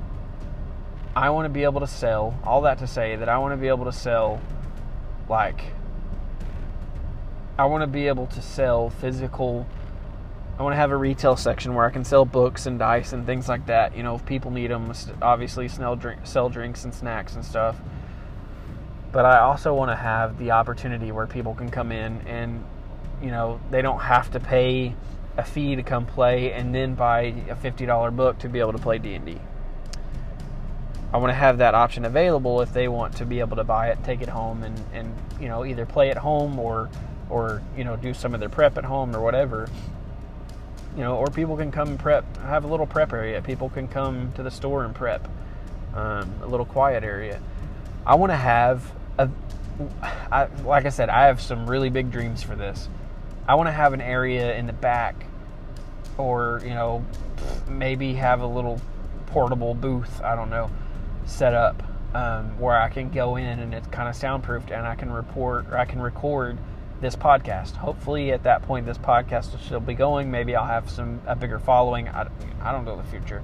I 1.14 1.30
want 1.30 1.46
to 1.46 1.48
be 1.48 1.64
able 1.64 1.80
to 1.80 1.86
sell 1.86 2.38
all 2.44 2.62
that 2.62 2.78
to 2.78 2.86
say 2.86 3.16
that 3.16 3.28
I 3.28 3.38
want 3.38 3.52
to 3.52 3.56
be 3.56 3.68
able 3.68 3.84
to 3.84 3.92
sell 3.92 4.40
like 5.28 5.62
I 7.58 7.64
want 7.66 7.82
to 7.82 7.86
be 7.86 8.08
able 8.08 8.26
to 8.28 8.42
sell 8.42 8.90
physical 8.90 9.66
I 10.58 10.62
want 10.64 10.72
to 10.72 10.76
have 10.78 10.90
a 10.90 10.96
retail 10.96 11.36
section 11.36 11.74
where 11.74 11.86
I 11.86 11.90
can 11.90 12.04
sell 12.04 12.24
books 12.24 12.66
and 12.66 12.80
dice 12.80 13.12
and 13.12 13.24
things 13.24 13.48
like 13.48 13.66
that. 13.66 13.96
You 13.96 14.02
know, 14.02 14.16
if 14.16 14.26
people 14.26 14.50
need 14.50 14.72
them, 14.72 14.92
obviously 15.22 15.68
drink, 15.68 16.20
sell 16.24 16.48
drinks 16.48 16.82
and 16.82 16.92
snacks 16.92 17.36
and 17.36 17.44
stuff. 17.44 17.76
But 19.12 19.24
I 19.24 19.38
also 19.38 19.72
want 19.72 19.92
to 19.92 19.96
have 19.96 20.36
the 20.36 20.50
opportunity 20.50 21.12
where 21.12 21.28
people 21.28 21.54
can 21.54 21.70
come 21.70 21.92
in 21.92 22.22
and 22.26 22.64
you 23.22 23.30
know 23.30 23.60
they 23.70 23.82
don't 23.82 24.00
have 24.00 24.30
to 24.32 24.40
pay 24.40 24.94
a 25.36 25.44
fee 25.44 25.76
to 25.76 25.82
come 25.82 26.04
play 26.04 26.52
and 26.52 26.74
then 26.74 26.94
buy 26.94 27.20
a 27.48 27.54
$50 27.54 28.16
book 28.16 28.38
to 28.40 28.48
be 28.48 28.58
able 28.58 28.72
to 28.72 28.78
play 28.78 28.98
D&D. 28.98 29.38
I 31.12 31.16
want 31.16 31.30
to 31.30 31.34
have 31.34 31.58
that 31.58 31.74
option 31.74 32.04
available 32.04 32.60
if 32.60 32.72
they 32.72 32.88
want 32.88 33.16
to 33.16 33.24
be 33.24 33.40
able 33.40 33.56
to 33.56 33.64
buy 33.64 33.88
it, 33.88 34.02
take 34.04 34.20
it 34.20 34.28
home 34.28 34.62
and, 34.62 34.78
and 34.92 35.14
you 35.40 35.48
know 35.48 35.64
either 35.64 35.86
play 35.86 36.10
at 36.10 36.18
home 36.18 36.58
or 36.58 36.90
or 37.30 37.62
you 37.76 37.84
know 37.84 37.96
do 37.96 38.12
some 38.12 38.34
of 38.34 38.40
their 38.40 38.48
prep 38.48 38.76
at 38.76 38.84
home 38.84 39.14
or 39.14 39.20
whatever. 39.20 39.68
You 40.96 41.04
know, 41.04 41.16
or 41.16 41.28
people 41.28 41.56
can 41.56 41.70
come 41.70 41.96
prep, 41.96 42.24
have 42.38 42.64
a 42.64 42.66
little 42.66 42.86
prep 42.86 43.12
area. 43.12 43.40
People 43.40 43.70
can 43.70 43.86
come 43.86 44.32
to 44.32 44.42
the 44.42 44.50
store 44.50 44.84
and 44.84 44.92
prep, 44.94 45.28
um, 45.94 46.32
a 46.42 46.46
little 46.46 46.66
quiet 46.66 47.04
area. 47.04 47.40
I 48.04 48.16
want 48.16 48.32
to 48.32 48.36
have 48.36 48.92
a, 49.16 49.30
I, 50.32 50.48
like 50.64 50.86
I 50.86 50.88
said, 50.88 51.08
I 51.08 51.26
have 51.26 51.40
some 51.40 51.70
really 51.70 51.88
big 51.88 52.10
dreams 52.10 52.42
for 52.42 52.56
this. 52.56 52.88
I 53.48 53.54
want 53.54 53.68
to 53.68 53.72
have 53.72 53.94
an 53.94 54.02
area 54.02 54.54
in 54.56 54.66
the 54.66 54.74
back, 54.74 55.24
or 56.18 56.60
you 56.62 56.74
know, 56.74 57.02
maybe 57.66 58.12
have 58.12 58.42
a 58.42 58.46
little 58.46 58.78
portable 59.26 59.72
booth. 59.72 60.20
I 60.22 60.36
don't 60.36 60.50
know, 60.50 60.70
set 61.24 61.54
up 61.54 61.82
um, 62.14 62.58
where 62.58 62.78
I 62.78 62.90
can 62.90 63.08
go 63.08 63.36
in 63.36 63.58
and 63.58 63.72
it's 63.72 63.86
kind 63.88 64.06
of 64.06 64.14
soundproofed, 64.14 64.70
and 64.70 64.86
I 64.86 64.94
can 64.94 65.10
report 65.10 65.66
or 65.70 65.78
I 65.78 65.86
can 65.86 66.02
record 66.02 66.58
this 67.00 67.16
podcast. 67.16 67.74
Hopefully, 67.76 68.32
at 68.32 68.42
that 68.42 68.62
point, 68.62 68.84
this 68.84 68.98
podcast 68.98 69.52
will 69.52 69.60
still 69.60 69.80
be 69.80 69.94
going. 69.94 70.30
Maybe 70.30 70.54
I'll 70.54 70.66
have 70.66 70.90
some 70.90 71.22
a 71.26 71.34
bigger 71.34 71.58
following. 71.58 72.06
I, 72.08 72.28
I 72.60 72.70
don't 72.70 72.84
know 72.84 72.96
the 72.96 73.04
future, 73.04 73.42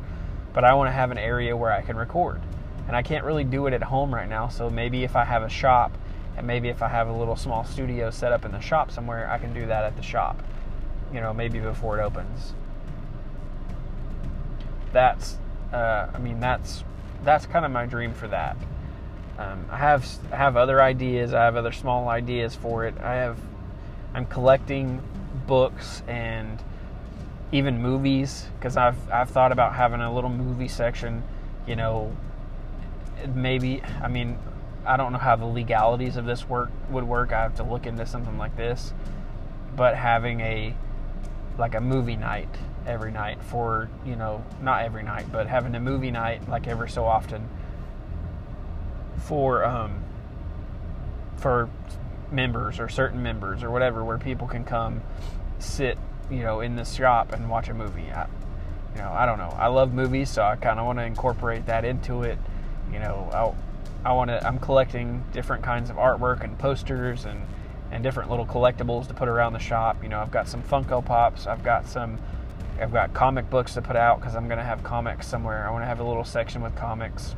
but 0.53 0.65
I 0.65 0.75
want 0.75 0.89
to 0.89 0.93
have 0.93 1.13
an 1.13 1.19
area 1.19 1.57
where 1.57 1.73
I 1.73 1.81
can 1.81 1.97
record, 1.97 2.43
and 2.89 2.95
I 2.95 3.01
can't 3.01 3.25
really 3.25 3.45
do 3.45 3.69
it 3.69 3.73
at 3.73 3.83
home 3.83 4.15
right 4.15 4.29
now. 4.29 4.49
So 4.49 4.69
maybe 4.69 5.03
if 5.03 5.17
I 5.17 5.25
have 5.25 5.43
a 5.43 5.49
shop 5.49 5.97
and 6.37 6.47
maybe 6.47 6.69
if 6.69 6.83
I 6.83 6.89
have 6.89 7.09
a 7.09 7.13
little 7.13 7.37
small 7.37 7.65
studio 7.65 8.11
set 8.11 8.33
up 8.33 8.45
in 8.45 8.53
the 8.53 8.61
shop 8.61 8.91
somewhere, 8.91 9.31
I 9.31 9.39
can 9.39 9.55
do 9.55 9.67
that 9.67 9.85
at 9.85 9.97
the 9.97 10.03
shop. 10.03 10.43
You 11.13 11.21
know, 11.21 11.33
maybe 11.33 11.61
before 11.61 12.01
it 12.01 12.03
opens. 12.03 12.55
That's, 14.93 15.37
uh, 15.73 16.09
I 16.13 16.19
mean, 16.19 16.41
that's 16.41 16.85
that's 17.23 17.47
kind 17.47 17.65
of 17.65 17.71
my 17.71 17.87
dream 17.87 18.13
for 18.13 18.29
that. 18.29 18.57
Um, 19.39 19.67
I 19.71 19.79
have 19.79 20.07
I 20.33 20.37
have 20.37 20.57
other 20.57 20.81
ideas. 20.81 21.35
I 21.35 21.45
have 21.45 21.57
other 21.57 21.73
small 21.73 22.09
ideas 22.09 22.55
for 22.55 22.85
it. 22.87 22.95
I 23.01 23.15
have 23.15 23.39
I'm 24.13 24.27
collecting 24.27 25.03
books 25.47 26.03
and 26.07 26.63
even 27.51 27.83
movies 27.83 28.47
because 28.59 28.77
I've 28.77 29.11
I've 29.11 29.31
thought 29.31 29.53
about 29.53 29.75
having 29.75 30.01
a 30.01 30.13
little 30.13 30.31
movie 30.31 30.69
section. 30.69 31.25
You 31.67 31.77
know, 31.77 32.17
maybe 33.35 33.83
I 34.03 34.09
mean 34.09 34.39
I 34.87 34.97
don't 34.97 35.13
know 35.13 35.19
how 35.19 35.37
the 35.37 35.47
legalities 35.47 36.17
of 36.17 36.27
this 36.27 36.49
work 36.49 36.71
would 36.91 37.05
work. 37.05 37.33
I 37.33 37.43
have 37.43 37.57
to 37.57 37.63
look 37.63 37.87
into 37.87 38.07
something 38.07 38.37
like 38.39 38.57
this. 38.57 38.93
But 39.77 39.97
having 39.97 40.41
a 40.41 40.75
like 41.59 41.75
a 41.75 41.81
movie 41.81 42.17
night 42.17 42.49
every 42.87 43.13
night 43.13 43.43
for 43.43 43.89
you 44.05 44.17
know 44.17 44.45
not 44.61 44.83
every 44.83 45.03
night, 45.03 45.27
but 45.33 45.47
having 45.47 45.75
a 45.75 45.81
movie 45.81 46.11
night 46.11 46.49
like 46.49 46.67
every 46.67 46.91
so 46.91 47.05
often 47.05 47.49
for 49.19 49.65
um, 49.65 50.03
for 51.37 51.69
members 52.31 52.79
or 52.79 52.89
certain 52.89 53.23
members 53.23 53.63
or 53.63 53.71
whatever, 53.71 54.05
where 54.05 54.19
people 54.19 54.47
can 54.47 54.65
come 54.65 55.03
sit 55.59 55.99
you 56.31 56.43
know 56.43 56.61
in 56.61 56.77
the 56.77 56.85
shop 56.85 57.33
and 57.33 57.49
watch 57.49 57.69
a 57.69 57.75
movie. 57.75 58.11
I, 58.11 58.27
you 58.95 59.01
know, 59.01 59.11
I 59.11 59.27
don't 59.27 59.39
know. 59.39 59.53
I 59.57 59.67
love 59.69 59.93
movies, 59.93 60.31
so 60.31 60.43
I 60.43 60.57
kind 60.57 60.79
of 60.79 60.87
want 60.87 60.99
to 61.01 61.05
incorporate 61.05 61.67
that 61.67 61.85
into 61.85 62.23
it. 62.23 62.39
You 62.93 63.01
know, 63.01 63.29
I, 63.33 63.64
I 64.05 64.13
want 64.13 64.29
to. 64.29 64.47
I'm 64.47 64.59
collecting 64.59 65.25
different 65.33 65.65
kinds 65.65 65.91
of 65.91 65.97
artwork 65.97 66.45
and 66.45 66.59
posters 66.59 67.25
and 67.25 67.41
and 67.91 68.03
different 68.03 68.29
little 68.29 68.47
collectibles 68.47 69.07
to 69.09 69.15
put 69.15 69.29
around 69.29 69.53
the 69.53 69.59
shop. 69.59 70.03
You 70.03 70.09
know, 70.09 70.19
I've 70.19 70.31
got 70.31 70.49
some 70.49 70.63
Funko 70.63 71.05
Pops. 71.05 71.47
I've 71.47 71.63
got 71.63 71.87
some. 71.89 72.19
I've 72.81 72.93
got 72.93 73.15
comic 73.15 73.49
books 73.49 73.75
to 73.75 73.83
put 73.83 73.97
out 73.97 74.21
because 74.21 74.35
I'm 74.35 74.47
going 74.47 74.59
to 74.59 74.65
have 74.65 74.83
comics 74.83 75.29
somewhere. 75.29 75.67
I 75.67 75.71
want 75.71 75.83
to 75.83 75.87
have 75.87 76.01
a 76.01 76.05
little 76.05 76.25
section 76.25 76.61
with 76.61 76.75
comics. 76.75 77.37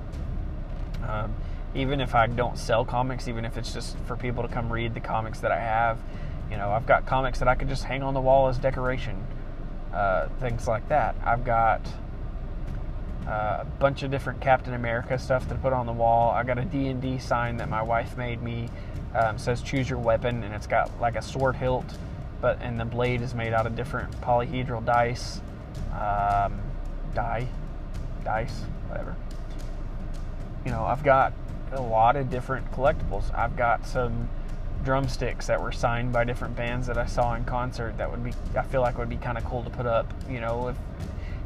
Um, 1.06 1.34
even 1.74 2.00
if 2.00 2.14
I 2.14 2.26
don't 2.26 2.58
sell 2.58 2.86
comics, 2.86 3.28
even 3.28 3.44
if 3.44 3.58
it's 3.58 3.72
just 3.72 3.98
for 4.06 4.16
people 4.16 4.42
to 4.42 4.48
come 4.48 4.72
read 4.72 4.94
the 4.94 5.00
comics 5.00 5.40
that 5.40 5.52
I 5.52 5.60
have, 5.60 5.98
you 6.50 6.56
know, 6.56 6.70
I've 6.70 6.86
got 6.86 7.04
comics 7.04 7.38
that 7.40 7.48
I 7.48 7.54
could 7.54 7.68
just 7.68 7.84
hang 7.84 8.02
on 8.02 8.14
the 8.14 8.20
wall 8.20 8.48
as 8.48 8.56
decoration, 8.56 9.26
uh, 9.92 10.28
things 10.40 10.66
like 10.66 10.88
that. 10.88 11.14
I've 11.22 11.44
got 11.44 11.82
uh, 13.26 13.58
a 13.62 13.64
bunch 13.78 14.02
of 14.02 14.10
different 14.10 14.40
Captain 14.40 14.74
America 14.74 15.18
stuff 15.18 15.48
to 15.48 15.54
put 15.56 15.72
on 15.72 15.86
the 15.86 15.92
wall. 15.92 16.30
I 16.30 16.44
got 16.44 16.58
a 16.58 16.64
D&D 16.64 17.18
sign 17.18 17.56
that 17.56 17.68
my 17.68 17.82
wife 17.82 18.16
made 18.16 18.42
me. 18.42 18.68
Um, 19.14 19.38
says 19.38 19.62
choose 19.62 19.88
your 19.88 19.98
weapon, 19.98 20.42
and 20.42 20.54
it's 20.54 20.66
got 20.66 20.90
like 21.00 21.16
a 21.16 21.22
sword 21.22 21.56
hilt, 21.56 21.86
but 22.40 22.60
and 22.60 22.78
the 22.78 22.84
blade 22.84 23.22
is 23.22 23.34
made 23.34 23.54
out 23.54 23.66
of 23.66 23.74
different 23.74 24.12
polyhedral 24.20 24.84
dice, 24.84 25.40
um, 25.92 26.60
die, 27.14 27.48
dice, 28.24 28.60
whatever. 28.88 29.16
You 30.66 30.70
know, 30.70 30.84
I've 30.84 31.02
got 31.02 31.32
a 31.72 31.80
lot 31.80 32.16
of 32.16 32.30
different 32.30 32.70
collectibles. 32.72 33.34
I've 33.34 33.56
got 33.56 33.86
some 33.86 34.28
drumsticks 34.84 35.46
that 35.46 35.60
were 35.60 35.72
signed 35.72 36.12
by 36.12 36.24
different 36.24 36.54
bands 36.54 36.86
that 36.86 36.98
I 36.98 37.06
saw 37.06 37.34
in 37.34 37.44
concert 37.44 37.96
that 37.98 38.10
would 38.10 38.22
be 38.22 38.32
I 38.56 38.62
feel 38.62 38.82
like 38.82 38.98
would 38.98 39.08
be 39.08 39.16
kind 39.16 39.38
of 39.38 39.44
cool 39.44 39.64
to 39.64 39.70
put 39.70 39.86
up. 39.86 40.12
You 40.28 40.40
know, 40.40 40.68
if 40.68 40.76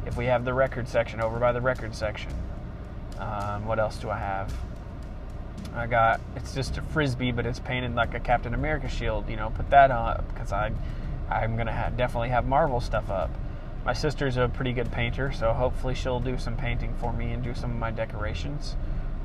if 0.06 0.16
we 0.16 0.26
have 0.26 0.44
the 0.44 0.54
record 0.54 0.88
section 0.88 1.20
over 1.20 1.38
by 1.38 1.52
the 1.52 1.60
record 1.60 1.94
section. 1.94 2.32
Um, 3.18 3.66
what 3.66 3.78
else 3.78 3.98
do 3.98 4.10
I 4.10 4.18
have? 4.18 4.52
I 5.74 5.86
got 5.86 6.20
it's 6.36 6.54
just 6.54 6.78
a 6.78 6.82
frisbee, 6.82 7.32
but 7.32 7.46
it's 7.46 7.60
painted 7.60 7.94
like 7.94 8.14
a 8.14 8.20
Captain 8.20 8.54
America 8.54 8.88
shield. 8.88 9.28
You 9.28 9.36
know, 9.36 9.50
put 9.50 9.70
that 9.70 9.90
up 9.90 10.26
because 10.32 10.52
I 10.52 10.72
I'm 11.28 11.56
gonna 11.56 11.72
ha- 11.72 11.90
definitely 11.90 12.30
have 12.30 12.46
Marvel 12.46 12.80
stuff 12.80 13.10
up. 13.10 13.30
My 13.84 13.92
sister's 13.92 14.36
a 14.36 14.48
pretty 14.48 14.72
good 14.72 14.90
painter, 14.90 15.32
so 15.32 15.52
hopefully 15.52 15.94
she'll 15.94 16.20
do 16.20 16.38
some 16.38 16.56
painting 16.56 16.94
for 17.00 17.12
me 17.12 17.32
and 17.32 17.42
do 17.42 17.54
some 17.54 17.70
of 17.70 17.76
my 17.76 17.90
decorations. 17.90 18.76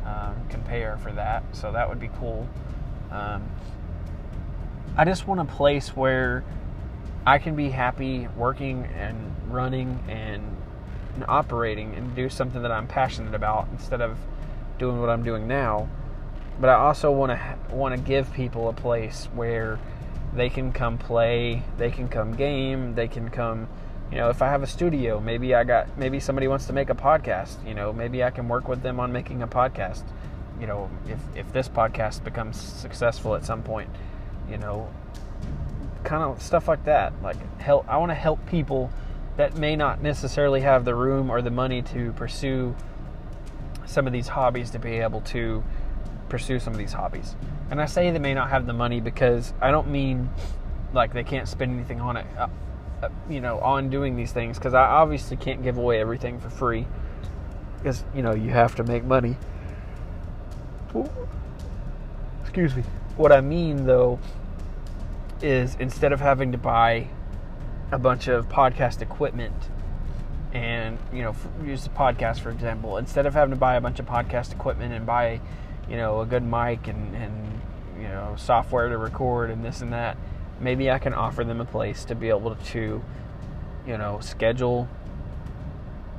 Um, 0.06 0.36
can 0.50 0.62
pay 0.64 0.82
her 0.82 0.98
for 0.98 1.12
that, 1.14 1.44
so 1.52 1.72
that 1.72 1.90
would 1.90 2.00
be 2.00 2.10
cool. 2.20 2.48
Um, 3.12 3.44
I 4.98 5.04
just 5.04 5.28
want 5.28 5.42
a 5.42 5.46
place 5.46 5.90
where 5.90 6.44
I 7.26 7.40
can 7.40 7.56
be 7.56 7.70
happy 7.70 8.28
working 8.38 8.86
and 8.96 9.36
running 9.50 10.02
and, 10.08 10.55
and 11.16 11.26
operating 11.28 11.96
and 11.96 12.16
do 12.16 12.30
something 12.30 12.62
that 12.62 12.72
I'm 12.72 12.88
passionate 12.88 13.34
about 13.34 13.68
instead 13.72 14.02
of 14.02 14.18
doing 14.78 15.00
what 15.00 15.10
I'm 15.10 15.24
doing 15.24 15.48
now. 15.48 15.90
But 16.60 16.70
I 16.70 16.76
also 16.76 17.12
want 17.12 17.32
to 17.32 17.76
want 17.76 17.96
to 17.96 18.02
give 18.02 18.32
people 18.34 18.70
a 18.70 18.74
place 18.74 19.28
where 19.34 19.80
they 20.34 20.50
can 20.50 20.72
come 20.72 20.98
play, 20.98 21.64
they 21.78 21.92
can 21.92 22.08
come 22.08 22.36
game, 22.36 22.96
they 22.96 23.08
can 23.08 23.30
come 23.30 23.68
you 24.12 24.18
know 24.18 24.30
if 24.30 24.42
i 24.42 24.48
have 24.48 24.62
a 24.62 24.68
studio 24.68 25.20
maybe 25.20 25.56
i 25.56 25.64
got 25.64 25.98
maybe 25.98 26.20
somebody 26.20 26.48
wants 26.48 26.66
to 26.68 26.74
make 26.74 26.90
a 26.90 26.96
podcast 26.96 27.56
you 27.68 27.74
know 27.74 27.92
maybe 27.92 28.24
i 28.24 28.30
can 28.30 28.48
work 28.48 28.68
with 28.68 28.82
them 28.84 29.00
on 29.00 29.12
making 29.12 29.42
a 29.42 29.48
podcast 29.48 30.04
you 30.60 30.68
know 30.68 30.90
if 31.08 31.20
if 31.36 31.52
this 31.54 31.68
podcast 31.68 32.24
becomes 32.24 32.60
successful 32.60 33.36
at 33.36 33.44
some 33.44 33.64
point 33.64 33.90
you 34.50 34.58
know 34.58 34.90
kind 36.04 36.24
of 36.24 36.42
stuff 36.42 36.68
like 36.68 36.84
that 36.86 37.12
like 37.24 37.38
help 37.60 37.88
i 37.90 37.98
want 37.98 38.10
to 38.10 38.16
help 38.16 38.44
people 38.48 38.92
that 39.38 39.58
may 39.58 39.76
not 39.76 40.02
necessarily 40.02 40.62
have 40.62 40.86
the 40.86 40.96
room 40.96 41.30
or 41.30 41.42
the 41.42 41.52
money 41.52 41.82
to 41.82 42.12
pursue 42.14 42.76
some 43.86 44.08
of 44.08 44.14
these 44.14 44.28
hobbies 44.28 44.72
to 44.72 44.80
be 44.80 44.94
able 44.94 45.22
to 45.22 45.64
pursue 46.30 46.60
some 46.60 46.74
of 46.74 46.80
these 46.80 46.94
hobbies 46.94 47.36
and 47.70 47.80
i 47.80 47.86
say 47.86 48.10
they 48.12 48.20
may 48.20 48.34
not 48.34 48.50
have 48.50 48.66
the 48.66 48.74
money 48.74 49.00
because 49.00 49.54
i 49.62 49.70
don't 49.70 49.88
mean 49.88 50.30
like 50.94 51.14
they 51.14 51.24
can't 51.24 51.48
spend 51.48 51.72
anything 51.72 52.02
on 52.02 52.18
it 52.18 52.26
uh, 52.38 52.48
uh, 53.04 53.10
you 53.30 53.42
know, 53.42 53.60
on 53.60 53.90
doing 53.90 54.16
these 54.16 54.32
things 54.32 54.58
because 54.58 54.74
I 54.74 54.84
obviously 54.84 55.36
can't 55.36 55.62
give 55.62 55.78
away 55.78 56.00
everything 56.00 56.40
for 56.40 56.50
free 56.50 56.88
because 57.78 58.04
you 58.16 58.22
know 58.22 58.34
you 58.34 58.50
have 58.52 58.76
to 58.76 58.84
make 58.84 59.04
money. 59.04 59.36
Excuse 62.42 62.76
me. 62.76 62.84
What 63.18 63.34
I 63.34 63.42
mean 63.42 63.86
though 63.86 64.20
is 65.42 65.76
instead 65.76 66.14
of 66.14 66.22
having 66.22 66.54
to 66.54 66.58
buy 66.58 67.10
a 67.92 67.98
bunch 68.00 68.28
of 68.28 68.50
podcast 68.50 69.02
equipment 69.02 69.54
and 70.54 70.98
you 71.14 71.22
know 71.22 71.36
use 71.64 71.84
the 71.84 71.90
podcast 71.90 72.40
for 72.40 72.50
example. 72.50 72.98
Instead 72.98 73.26
of 73.26 73.34
having 73.34 73.52
to 73.52 73.60
buy 73.60 73.76
a 73.76 73.82
bunch 73.82 74.00
of 74.00 74.06
podcast 74.06 74.52
equipment 74.52 74.94
and 74.94 75.06
buy 75.06 75.40
you 75.90 75.98
know 75.98 76.22
a 76.22 76.26
good 76.26 76.44
mic 76.44 76.88
and, 76.88 77.16
and 77.16 77.62
you 77.98 78.08
know 78.08 78.36
software 78.38 78.90
to 78.90 78.98
record 78.98 79.50
and 79.50 79.64
this 79.64 79.82
and 79.82 79.94
that 79.94 80.18
maybe 80.60 80.90
I 80.90 81.00
can 81.00 81.14
offer 81.14 81.44
them 81.44 81.62
a 81.62 81.66
place 81.66 82.06
to 82.06 82.16
be 82.16 82.30
able 82.30 82.56
to, 82.56 83.04
you 83.88 83.98
know, 83.98 84.20
schedule 84.20 84.88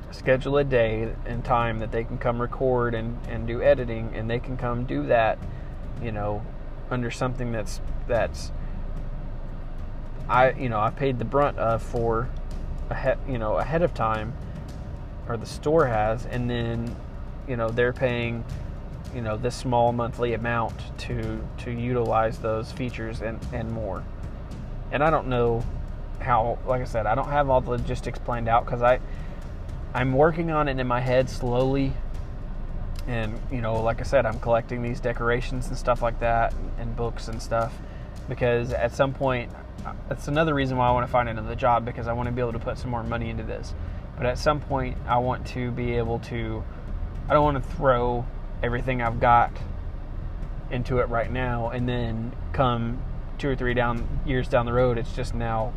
schedule 0.09 0.57
a 0.57 0.63
day 0.63 1.13
and 1.25 1.43
time 1.43 1.79
that 1.79 1.91
they 1.91 2.03
can 2.03 2.17
come 2.17 2.41
record 2.41 2.95
and, 2.95 3.19
and 3.27 3.45
do 3.45 3.61
editing 3.61 4.09
and 4.15 4.29
they 4.29 4.39
can 4.39 4.55
come 4.55 4.85
do 4.85 5.05
that, 5.07 5.37
you 6.01 6.11
know, 6.11 6.41
under 6.89 7.11
something 7.11 7.51
that's 7.51 7.81
that's 8.07 8.51
I 10.29 10.51
you 10.51 10.69
know, 10.69 10.79
I 10.79 10.89
paid 10.89 11.19
the 11.19 11.25
brunt 11.25 11.57
of 11.57 11.81
for 11.81 12.29
ahead 12.89 13.17
you 13.27 13.37
know, 13.37 13.57
ahead 13.57 13.81
of 13.81 13.93
time 13.93 14.33
or 15.27 15.37
the 15.37 15.45
store 15.45 15.87
has 15.87 16.25
and 16.25 16.49
then, 16.49 16.95
you 17.47 17.57
know, 17.57 17.69
they're 17.69 17.93
paying 17.93 18.43
you 19.15 19.21
know 19.21 19.37
this 19.37 19.55
small 19.55 19.93
monthly 19.93 20.33
amount 20.33 20.75
to 20.99 21.41
to 21.59 21.71
utilize 21.71 22.39
those 22.39 22.71
features 22.71 23.21
and 23.21 23.39
and 23.53 23.71
more 23.71 24.03
and 24.91 25.03
I 25.03 25.09
don't 25.09 25.27
know 25.27 25.63
how. 26.19 26.57
Like 26.65 26.81
I 26.81 26.85
said, 26.85 27.05
I 27.05 27.15
don't 27.15 27.29
have 27.29 27.49
all 27.49 27.61
the 27.61 27.71
logistics 27.71 28.19
planned 28.19 28.47
out 28.47 28.65
because 28.65 28.81
I 28.81 28.99
I'm 29.93 30.13
working 30.13 30.51
on 30.51 30.67
it 30.67 30.79
in 30.79 30.87
my 30.87 30.99
head 30.99 31.29
slowly. 31.29 31.93
And 33.07 33.39
you 33.51 33.61
know, 33.61 33.81
like 33.81 34.01
I 34.01 34.03
said, 34.03 34.25
I'm 34.25 34.39
collecting 34.39 34.81
these 34.81 34.99
decorations 34.99 35.67
and 35.67 35.77
stuff 35.77 36.01
like 36.01 36.19
that, 36.19 36.53
and, 36.53 36.71
and 36.79 36.95
books 36.95 37.29
and 37.29 37.41
stuff, 37.41 37.73
because 38.27 38.73
at 38.73 38.91
some 38.91 39.13
point, 39.13 39.49
that's 40.09 40.27
another 40.27 40.53
reason 40.53 40.77
why 40.77 40.87
I 40.87 40.91
want 40.91 41.05
to 41.05 41.11
find 41.11 41.29
another 41.29 41.55
job 41.55 41.85
because 41.85 42.07
I 42.07 42.13
want 42.13 42.27
to 42.27 42.33
be 42.33 42.41
able 42.41 42.53
to 42.53 42.59
put 42.59 42.77
some 42.77 42.89
more 42.89 43.03
money 43.03 43.29
into 43.29 43.43
this. 43.43 43.73
But 44.15 44.25
at 44.25 44.37
some 44.37 44.59
point, 44.59 44.97
I 45.07 45.17
want 45.17 45.45
to 45.47 45.71
be 45.71 45.93
able 45.95 46.19
to. 46.19 46.63
I 47.29 47.33
don't 47.33 47.43
want 47.43 47.63
to 47.63 47.69
throw 47.75 48.25
everything 48.63 49.01
I've 49.01 49.19
got 49.19 49.51
into 50.71 50.99
it 50.99 51.09
right 51.09 51.31
now 51.31 51.69
and 51.69 51.87
then 51.87 52.33
come 52.53 53.01
two 53.37 53.49
or 53.49 53.55
three 53.55 53.73
down 53.73 54.21
years 54.25 54.47
down 54.47 54.65
the 54.65 54.73
road, 54.73 54.97
it's 54.97 55.13
just 55.13 55.35
now, 55.35 55.73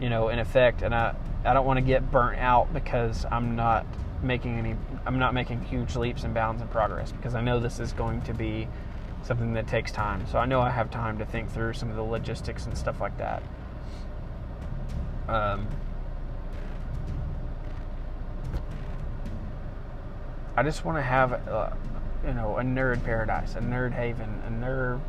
you 0.00 0.08
know, 0.08 0.28
in 0.28 0.38
effect. 0.38 0.82
And 0.82 0.94
I, 0.94 1.14
I 1.44 1.54
don't 1.54 1.66
want 1.66 1.78
to 1.78 1.84
get 1.84 2.10
burnt 2.10 2.38
out 2.38 2.72
because 2.72 3.24
I'm 3.30 3.56
not 3.56 3.86
making 4.22 4.58
any, 4.58 4.76
I'm 5.06 5.18
not 5.18 5.34
making 5.34 5.62
huge 5.64 5.96
leaps 5.96 6.24
and 6.24 6.34
bounds 6.34 6.62
in 6.62 6.68
progress 6.68 7.12
because 7.12 7.34
I 7.34 7.40
know 7.40 7.60
this 7.60 7.80
is 7.80 7.92
going 7.92 8.22
to 8.22 8.34
be 8.34 8.68
something 9.24 9.54
that 9.54 9.66
takes 9.66 9.90
time. 9.90 10.26
So 10.30 10.38
I 10.38 10.46
know 10.46 10.60
I 10.60 10.70
have 10.70 10.90
time 10.90 11.18
to 11.18 11.24
think 11.24 11.50
through 11.50 11.72
some 11.72 11.90
of 11.90 11.96
the 11.96 12.02
logistics 12.02 12.66
and 12.66 12.76
stuff 12.76 13.00
like 13.00 13.16
that. 13.18 13.42
Um, 15.28 15.66
I 20.56 20.62
just 20.62 20.84
want 20.84 20.98
to 20.98 21.02
have, 21.02 21.48
uh, 21.48 21.70
you 22.26 22.34
know, 22.34 22.58
a 22.58 22.62
nerd 22.62 23.02
paradise, 23.04 23.54
a 23.54 23.60
nerd 23.60 23.92
haven, 23.92 24.42
a 24.46 24.50
nerd 24.50 25.00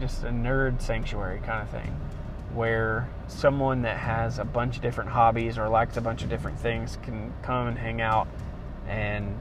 just 0.00 0.24
a 0.24 0.28
nerd 0.28 0.80
sanctuary 0.80 1.40
kind 1.40 1.62
of 1.62 1.68
thing 1.68 1.94
where 2.54 3.08
someone 3.28 3.82
that 3.82 3.96
has 3.96 4.38
a 4.38 4.44
bunch 4.44 4.76
of 4.76 4.82
different 4.82 5.10
hobbies 5.10 5.58
or 5.58 5.68
likes 5.68 5.96
a 5.96 6.00
bunch 6.00 6.22
of 6.22 6.28
different 6.28 6.58
things 6.58 6.98
can 7.02 7.32
come 7.42 7.68
and 7.68 7.78
hang 7.78 8.00
out 8.00 8.26
and 8.88 9.38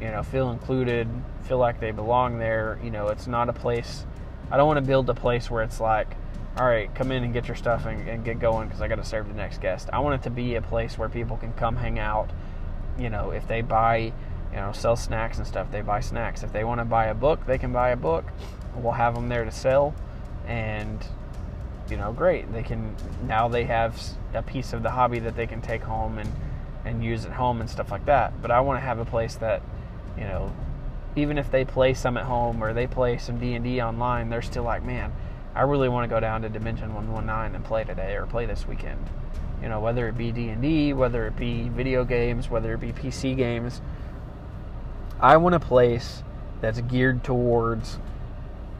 you 0.00 0.10
know 0.10 0.22
feel 0.22 0.50
included 0.50 1.08
feel 1.42 1.58
like 1.58 1.80
they 1.80 1.90
belong 1.90 2.38
there 2.38 2.78
you 2.82 2.90
know 2.90 3.08
it's 3.08 3.26
not 3.26 3.48
a 3.48 3.52
place 3.52 4.04
i 4.50 4.56
don't 4.56 4.66
want 4.66 4.78
to 4.78 4.86
build 4.86 5.08
a 5.10 5.14
place 5.14 5.50
where 5.50 5.62
it's 5.62 5.80
like 5.80 6.16
all 6.56 6.66
right 6.66 6.94
come 6.94 7.12
in 7.12 7.22
and 7.22 7.32
get 7.32 7.46
your 7.46 7.56
stuff 7.56 7.86
and, 7.86 8.08
and 8.08 8.24
get 8.24 8.38
going 8.38 8.66
because 8.66 8.82
i 8.82 8.88
got 8.88 8.96
to 8.96 9.04
serve 9.04 9.28
the 9.28 9.34
next 9.34 9.60
guest 9.60 9.88
i 9.92 9.98
want 9.98 10.14
it 10.14 10.22
to 10.22 10.30
be 10.30 10.54
a 10.54 10.62
place 10.62 10.98
where 10.98 11.08
people 11.08 11.36
can 11.36 11.52
come 11.52 11.76
hang 11.76 11.98
out 11.98 12.30
you 12.98 13.10
know 13.10 13.30
if 13.30 13.46
they 13.46 13.60
buy 13.60 14.12
you 14.50 14.56
know, 14.56 14.72
sell 14.72 14.96
snacks 14.96 15.38
and 15.38 15.46
stuff. 15.46 15.70
They 15.70 15.80
buy 15.80 16.00
snacks. 16.00 16.42
If 16.42 16.52
they 16.52 16.64
want 16.64 16.80
to 16.80 16.84
buy 16.84 17.06
a 17.06 17.14
book, 17.14 17.46
they 17.46 17.58
can 17.58 17.72
buy 17.72 17.90
a 17.90 17.96
book. 17.96 18.24
We'll 18.74 18.92
have 18.92 19.14
them 19.14 19.28
there 19.28 19.44
to 19.44 19.50
sell, 19.50 19.94
and 20.46 21.04
you 21.88 21.96
know, 21.96 22.12
great. 22.12 22.52
They 22.52 22.62
can 22.62 22.96
now 23.26 23.48
they 23.48 23.64
have 23.64 24.00
a 24.34 24.42
piece 24.42 24.72
of 24.72 24.82
the 24.82 24.90
hobby 24.90 25.18
that 25.20 25.36
they 25.36 25.46
can 25.46 25.60
take 25.60 25.82
home 25.82 26.18
and 26.18 26.32
and 26.84 27.04
use 27.04 27.26
at 27.26 27.32
home 27.32 27.60
and 27.60 27.68
stuff 27.68 27.90
like 27.90 28.06
that. 28.06 28.40
But 28.40 28.50
I 28.50 28.60
want 28.60 28.78
to 28.78 28.80
have 28.80 28.98
a 28.98 29.04
place 29.04 29.34
that, 29.36 29.62
you 30.20 30.26
know, 30.26 30.52
even 31.16 31.38
if 31.38 31.50
they 31.50 31.64
play 31.64 31.94
some 31.94 32.16
at 32.16 32.24
home 32.24 32.62
or 32.62 32.72
they 32.72 32.86
play 32.86 33.18
some 33.18 33.40
D 33.40 33.54
and 33.54 33.64
D 33.64 33.80
online, 33.80 34.28
they're 34.28 34.42
still 34.42 34.62
like, 34.62 34.84
man, 34.84 35.12
I 35.54 35.62
really 35.62 35.88
want 35.88 36.08
to 36.08 36.14
go 36.14 36.20
down 36.20 36.42
to 36.42 36.48
Dimension 36.48 36.94
119 36.94 37.56
and 37.56 37.64
play 37.64 37.84
today 37.84 38.14
or 38.14 38.26
play 38.26 38.46
this 38.46 38.68
weekend. 38.68 39.04
You 39.62 39.68
know, 39.68 39.80
whether 39.80 40.08
it 40.08 40.16
be 40.16 40.30
D 40.30 40.48
and 40.50 40.62
D, 40.62 40.92
whether 40.92 41.26
it 41.26 41.36
be 41.36 41.68
video 41.68 42.04
games, 42.04 42.48
whether 42.48 42.74
it 42.74 42.80
be 42.80 42.92
PC 42.92 43.36
games. 43.36 43.80
I 45.20 45.36
want 45.38 45.54
a 45.54 45.60
place 45.60 46.22
that's 46.60 46.80
geared 46.82 47.24
towards, 47.24 47.98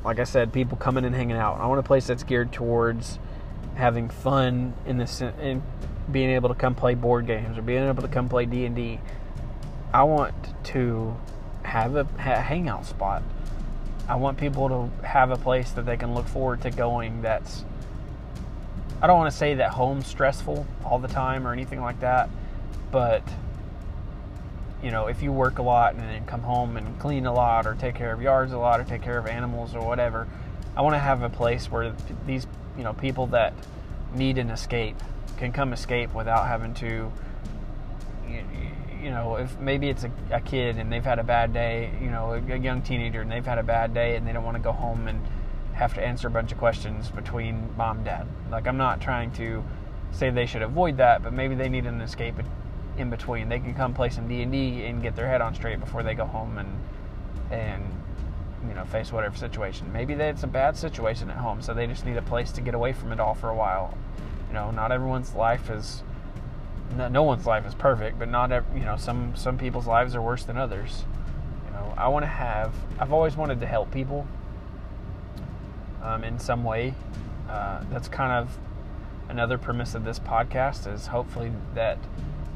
like 0.04 0.18
I 0.18 0.24
said, 0.24 0.52
people 0.52 0.76
coming 0.76 1.04
and 1.04 1.14
hanging 1.14 1.36
out. 1.36 1.58
I 1.58 1.66
want 1.66 1.80
a 1.80 1.82
place 1.82 2.06
that's 2.06 2.22
geared 2.22 2.52
towards 2.52 3.18
having 3.74 4.08
fun 4.08 4.74
in 4.86 4.98
this 4.98 5.20
in 5.20 5.62
being 6.10 6.30
able 6.30 6.48
to 6.48 6.54
come 6.54 6.74
play 6.74 6.94
board 6.94 7.26
games 7.26 7.56
or 7.58 7.62
being 7.62 7.86
able 7.86 8.02
to 8.02 8.08
come 8.08 8.28
play 8.28 8.46
D 8.46 8.64
and 8.64 8.76
D. 8.76 9.00
I 9.92 10.04
want 10.04 10.34
to 10.66 11.16
have 11.62 11.96
a, 11.96 12.06
a 12.18 12.40
hangout 12.40 12.86
spot. 12.86 13.22
I 14.08 14.16
want 14.16 14.38
people 14.38 14.68
to 14.68 15.06
have 15.06 15.30
a 15.30 15.36
place 15.36 15.70
that 15.72 15.86
they 15.86 15.96
can 15.96 16.14
look 16.14 16.26
forward 16.26 16.62
to 16.62 16.70
going. 16.70 17.22
That's 17.22 17.64
I 19.02 19.06
don't 19.06 19.18
want 19.18 19.30
to 19.30 19.36
say 19.36 19.54
that 19.54 19.70
home's 19.70 20.06
stressful 20.06 20.66
all 20.84 20.98
the 20.98 21.08
time 21.08 21.46
or 21.46 21.52
anything 21.52 21.80
like 21.80 22.00
that, 22.00 22.28
but 22.90 23.22
you 24.82 24.90
know, 24.90 25.06
if 25.06 25.22
you 25.22 25.32
work 25.32 25.58
a 25.58 25.62
lot 25.62 25.94
and 25.94 26.02
then 26.02 26.24
come 26.26 26.42
home 26.42 26.76
and 26.76 26.98
clean 26.98 27.26
a 27.26 27.32
lot 27.32 27.66
or 27.66 27.74
take 27.74 27.94
care 27.94 28.12
of 28.12 28.22
yards 28.22 28.52
a 28.52 28.58
lot 28.58 28.80
or 28.80 28.84
take 28.84 29.02
care 29.02 29.18
of 29.18 29.26
animals 29.26 29.74
or 29.74 29.86
whatever, 29.86 30.26
I 30.76 30.82
want 30.82 30.94
to 30.94 30.98
have 30.98 31.22
a 31.22 31.30
place 31.30 31.70
where 31.70 31.94
these, 32.26 32.46
you 32.76 32.84
know, 32.84 32.92
people 32.92 33.26
that 33.28 33.52
need 34.14 34.38
an 34.38 34.50
escape 34.50 34.96
can 35.36 35.52
come 35.52 35.72
escape 35.72 36.14
without 36.14 36.46
having 36.46 36.74
to 36.74 37.12
you 39.02 39.10
know, 39.10 39.36
if 39.36 39.58
maybe 39.58 39.88
it's 39.88 40.04
a, 40.04 40.10
a, 40.30 40.40
kid 40.40 40.76
and 40.76 40.92
they've 40.92 41.04
had 41.04 41.18
a 41.18 41.24
bad 41.24 41.52
day, 41.52 41.92
you 42.00 42.10
know, 42.10 42.32
a, 42.32 42.52
a, 42.52 42.58
young 42.58 42.82
teenager 42.82 43.20
and 43.22 43.30
they've 43.30 43.44
had 43.44 43.58
a 43.58 43.62
bad 43.62 43.94
day 43.94 44.16
and 44.16 44.26
they 44.26 44.32
don't 44.32 44.44
want 44.44 44.56
to 44.56 44.62
go 44.62 44.72
home 44.72 45.08
and 45.08 45.24
have 45.72 45.94
to 45.94 46.06
answer 46.06 46.28
a 46.28 46.30
bunch 46.30 46.52
of 46.52 46.58
questions 46.58 47.10
between 47.10 47.74
mom 47.76 47.98
and 47.98 48.04
dad. 48.04 48.26
Like, 48.50 48.66
I'm 48.66 48.76
not 48.76 49.00
trying 49.00 49.30
to 49.32 49.64
say 50.12 50.30
they 50.30 50.46
should 50.46 50.62
avoid 50.62 50.98
that, 50.98 51.22
but 51.22 51.32
maybe 51.32 51.54
they 51.54 51.68
need 51.68 51.86
an 51.86 52.00
escape 52.00 52.34
in 52.98 53.10
between. 53.10 53.48
They 53.48 53.60
can 53.60 53.74
come 53.74 53.94
play 53.94 54.10
some 54.10 54.28
D 54.28 54.42
and 54.42 54.52
D 54.52 54.84
and 54.84 55.02
get 55.02 55.16
their 55.16 55.28
head 55.28 55.40
on 55.40 55.54
straight 55.54 55.80
before 55.80 56.02
they 56.02 56.14
go 56.14 56.26
home 56.26 56.58
and 56.58 56.78
and 57.50 57.82
you 58.68 58.74
know 58.74 58.84
face 58.84 59.12
whatever 59.12 59.36
situation. 59.36 59.92
Maybe 59.92 60.14
it's 60.14 60.42
a 60.42 60.48
bad 60.48 60.76
situation 60.76 61.30
at 61.30 61.36
home, 61.36 61.62
so 61.62 61.74
they 61.74 61.86
just 61.86 62.04
need 62.04 62.16
a 62.16 62.22
place 62.22 62.52
to 62.52 62.60
get 62.60 62.74
away 62.74 62.92
from 62.92 63.12
it 63.12 63.20
all 63.20 63.34
for 63.34 63.48
a 63.48 63.54
while. 63.54 63.96
You 64.48 64.54
know, 64.54 64.70
not 64.70 64.92
everyone's 64.92 65.34
life 65.34 65.70
is 65.70 66.02
no, 66.96 67.08
no 67.08 67.22
one's 67.22 67.46
life 67.46 67.66
is 67.66 67.74
perfect, 67.74 68.18
but 68.18 68.28
not 68.28 68.52
every, 68.52 68.80
you 68.80 68.84
know 68.84 68.96
some 68.96 69.34
some 69.36 69.58
people's 69.58 69.86
lives 69.86 70.14
are 70.14 70.22
worse 70.22 70.44
than 70.44 70.56
others. 70.56 71.04
You 71.66 71.72
know, 71.72 71.94
I 71.96 72.08
want 72.08 72.24
to 72.24 72.28
have. 72.28 72.74
I've 72.98 73.12
always 73.12 73.36
wanted 73.36 73.60
to 73.60 73.66
help 73.66 73.90
people 73.90 74.26
um, 76.02 76.24
in 76.24 76.38
some 76.38 76.64
way. 76.64 76.94
Uh, 77.48 77.82
that's 77.90 78.08
kind 78.08 78.32
of 78.32 78.58
another 79.28 79.58
premise 79.58 79.94
of 79.94 80.04
this 80.04 80.18
podcast 80.18 80.92
is 80.92 81.06
hopefully 81.06 81.52
that 81.74 81.98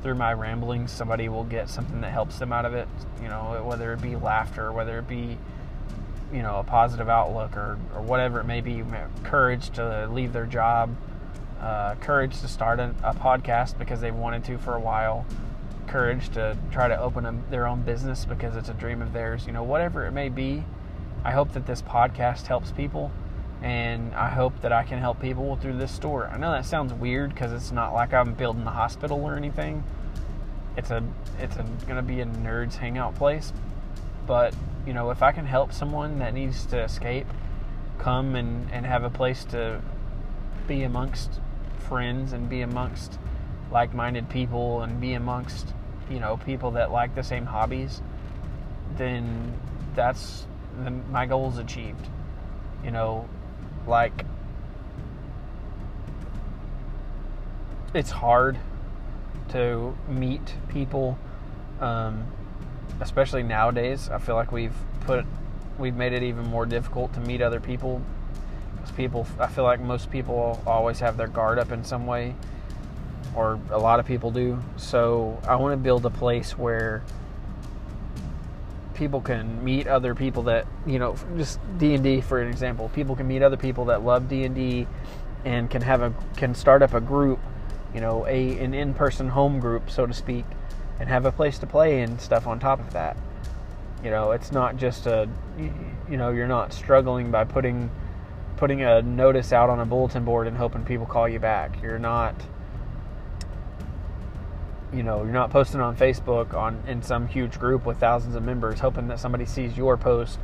through 0.03 0.15
my 0.15 0.33
ramblings 0.33 0.91
somebody 0.91 1.29
will 1.29 1.45
get 1.45 1.69
something 1.69 2.01
that 2.01 2.13
helps 2.13 2.39
them 2.39 2.53
out 2.53 2.67
of 2.67 2.75
it 2.75 2.89
you 3.23 3.29
know 3.29 3.63
whether 3.65 3.93
it 3.93 4.03
be 4.03 4.17
laughter 4.17 4.73
whether 4.73 4.99
it 4.99 5.09
be 5.09 5.39
you 6.33 6.43
know 6.43 6.59
a 6.59 6.65
positive 6.65 7.09
outlook 7.09 7.57
or, 7.57 7.79
or 7.95 8.03
whatever 8.03 8.41
it 8.41 8.45
may 8.45 8.61
be 8.61 8.83
courage 9.23 9.71
to 9.71 10.09
leave 10.11 10.33
their 10.33 10.47
job 10.47 10.95
uh, 11.61 11.95
courage 11.97 12.41
to 12.41 12.49
start 12.49 12.81
a, 12.81 12.95
a, 13.03 13.15
podcast 13.15 13.79
because 13.79 14.01
they 14.01 14.11
wanted 14.11 14.45
to 14.45 14.59
for 14.59 14.75
a 14.75 14.81
while, 14.81 15.25
courage 15.87 16.29
to 16.31 16.57
try 16.71 16.89
to 16.89 16.99
open 17.01 17.25
a, 17.27 17.35
their 17.51 17.67
own 17.67 17.83
business 17.83 18.25
because 18.25 18.57
it's 18.57 18.69
a 18.69 18.75
dream 18.75 19.01
of 19.01 19.13
theirs, 19.13 19.47
you 19.47 19.53
know, 19.53 19.63
whatever 19.63 20.07
it 20.07 20.13
may 20.13 20.29
be. 20.29 20.65
I 21.25 21.31
hope 21.31 21.53
that 21.53 21.67
this 21.67 21.81
podcast 21.81 22.47
helps 22.47 22.71
people 22.73 23.11
and 23.65 24.15
I 24.15 24.29
hope 24.29 24.61
that 24.61 24.73
I 24.73 24.83
can 24.83 24.99
help 24.99 25.21
people 25.21 25.57
through 25.57 25.79
this 25.79 25.91
store. 25.91 26.29
I 26.29 26.37
know 26.37 26.53
that 26.53 26.67
sounds 26.67 26.93
weird 26.93 27.33
because 27.33 27.51
it's 27.51 27.73
not 27.73 27.95
like 27.95 28.13
I'm 28.13 28.35
building 28.35 28.67
a 28.67 28.71
hospital 28.71 29.25
or 29.25 29.37
anything. 29.37 29.85
It's 30.77 30.91
a 30.91 31.03
it's 31.41 31.57
a, 31.57 31.65
to 31.95 32.03
be 32.03 32.21
a 32.21 32.27
nerds 32.27 32.75
hangout 32.75 33.15
place, 33.15 33.55
but 34.27 34.55
you 34.87 34.93
know 34.93 35.11
if 35.11 35.23
I 35.23 35.33
can 35.33 35.47
help 35.47 35.73
someone 35.73 36.19
that 36.19 36.35
needs 36.35 36.67
to 36.67 36.83
escape, 36.83 37.27
come 37.99 38.35
and 38.35 38.71
and 38.71 38.85
have 38.85 39.03
a 39.03 39.11
place 39.11 39.47
to 39.47 39.81
be 40.69 40.83
amongst 40.83 41.41
friends 41.95 42.33
and 42.33 42.49
be 42.49 42.63
amongst 42.63 43.21
like-minded 43.71 44.29
people 44.29 44.83
and 44.83 45.01
be 45.01 45.13
amongst 45.13 45.73
you 46.11 46.19
know 46.19 46.37
people 46.39 46.73
that 46.73 46.91
like 46.91 47.15
the 47.15 47.23
same 47.23 47.47
hobbies 47.47 48.03
then 48.97 49.53
that's 49.95 50.45
the, 50.83 50.91
my 50.91 51.25
goals 51.25 51.57
achieved. 51.57 52.09
You 52.83 52.91
know 52.91 53.29
like 53.87 54.27
it's 57.95 58.11
hard 58.11 58.59
to 59.51 59.97
meet 60.09 60.57
people 60.69 61.17
um, 61.81 62.27
especially 63.01 63.45
nowadays. 63.45 64.09
I 64.09 64.19
feel 64.19 64.35
like 64.35 64.51
we've 64.51 64.75
put 65.03 65.25
we've 65.79 65.95
made 65.95 66.13
it 66.13 66.25
even 66.25 66.45
more 66.49 66.67
difficult 66.67 67.15
to 67.15 67.21
meet 67.21 67.41
other 67.41 67.61
people 67.61 68.03
people, 68.93 69.27
I 69.39 69.47
feel 69.47 69.65
like 69.65 69.81
most 69.81 70.11
people 70.11 70.63
always 70.67 71.01
have 71.01 71.17
their 71.17 71.29
guard 71.29 71.59
up 71.59 71.73
in 71.73 71.85
some 71.85 72.07
way, 72.07 72.35
or 73.35 73.59
a 73.71 73.79
lot 73.79 74.01
of 74.01 74.07
people 74.07 74.31
do. 74.31 74.63
So 74.77 75.41
I 75.47 75.57
want 75.57 75.73
to 75.73 75.77
build 75.77 76.07
a 76.07 76.11
place 76.11 76.57
where 76.57 77.03
people 78.95 79.21
can 79.21 79.65
meet 79.65 79.89
other 79.89 80.15
people 80.15 80.45
that 80.45 80.67
you 80.87 80.99
know, 80.99 81.17
just 81.37 81.59
D 81.79 81.95
and 81.95 82.05
D 82.05 82.21
for 82.21 82.41
an 82.41 82.49
example. 82.49 82.89
People 82.91 83.17
can 83.17 83.27
meet 83.27 83.43
other 83.43 83.57
people 83.57 83.87
that 83.87 84.05
love 84.05 84.29
D 84.29 84.45
and 85.45 85.71
can 85.71 85.83
have 85.83 86.03
a 86.03 86.15
can 86.37 86.55
start 86.55 86.83
up 86.83 86.95
a 86.95 87.01
group, 87.01 87.41
you 87.95 88.01
know, 88.01 88.27
a 88.27 88.59
an 88.59 88.75
in 88.75 88.95
person 88.95 89.29
home 89.29 89.61
group, 89.61 89.91
so 89.91 90.07
to 90.07 90.15
speak, 90.15 90.45
and 91.01 91.09
have 91.09 91.27
a 91.27 91.33
place 91.33 91.59
to 91.59 91.67
play 91.67 92.03
and 92.03 92.21
stuff 92.21 92.47
on 92.47 92.61
top 92.61 92.81
of 92.81 92.93
that. 92.93 93.17
You 94.03 94.11
know, 94.11 94.33
it's 94.33 94.53
not 94.53 94.77
just 94.77 95.07
a, 95.07 95.29
you 95.59 96.17
know, 96.17 96.31
you're 96.31 96.47
not 96.47 96.73
struggling 96.73 97.31
by 97.31 97.45
putting 97.45 97.91
putting 98.65 98.81
a 98.81 99.03
notice 99.03 99.53
out 99.53 99.69
on 99.69 99.79
a 99.79 99.85
bulletin 99.85 100.25
board 100.25 100.47
and 100.47 100.57
hoping 100.57 100.83
people 100.87 101.05
call 101.05 101.29
you 101.29 101.39
back. 101.39 101.83
You're 101.83 101.99
not 101.99 102.35
you 104.91 105.03
know, 105.03 105.23
you're 105.23 105.35
not 105.35 105.51
posting 105.51 105.83
on 105.83 105.95
Facebook 105.99 106.55
on 106.55 106.83
in 106.87 107.03
some 107.03 107.29
huge 107.29 107.59
group 107.59 107.85
with 107.85 107.99
thousands 107.99 108.35
of 108.35 108.43
members 108.43 108.81
hoping 108.81 109.07
that 109.09 109.21
somebody 109.21 109.45
sees 109.45 109.77
your 109.77 109.99
post 109.99 110.39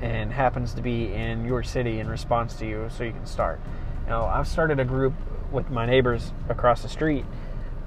and 0.00 0.32
happens 0.32 0.72
to 0.72 0.80
be 0.80 1.12
in 1.12 1.44
your 1.44 1.62
city 1.62 2.00
in 2.00 2.08
response 2.08 2.54
to 2.54 2.66
you 2.66 2.88
so 2.96 3.04
you 3.04 3.12
can 3.12 3.26
start. 3.26 3.60
You 4.04 4.12
know, 4.12 4.24
I've 4.24 4.48
started 4.48 4.80
a 4.80 4.84
group 4.86 5.12
with 5.52 5.68
my 5.68 5.84
neighbors 5.84 6.32
across 6.48 6.80
the 6.80 6.88
street. 6.88 7.26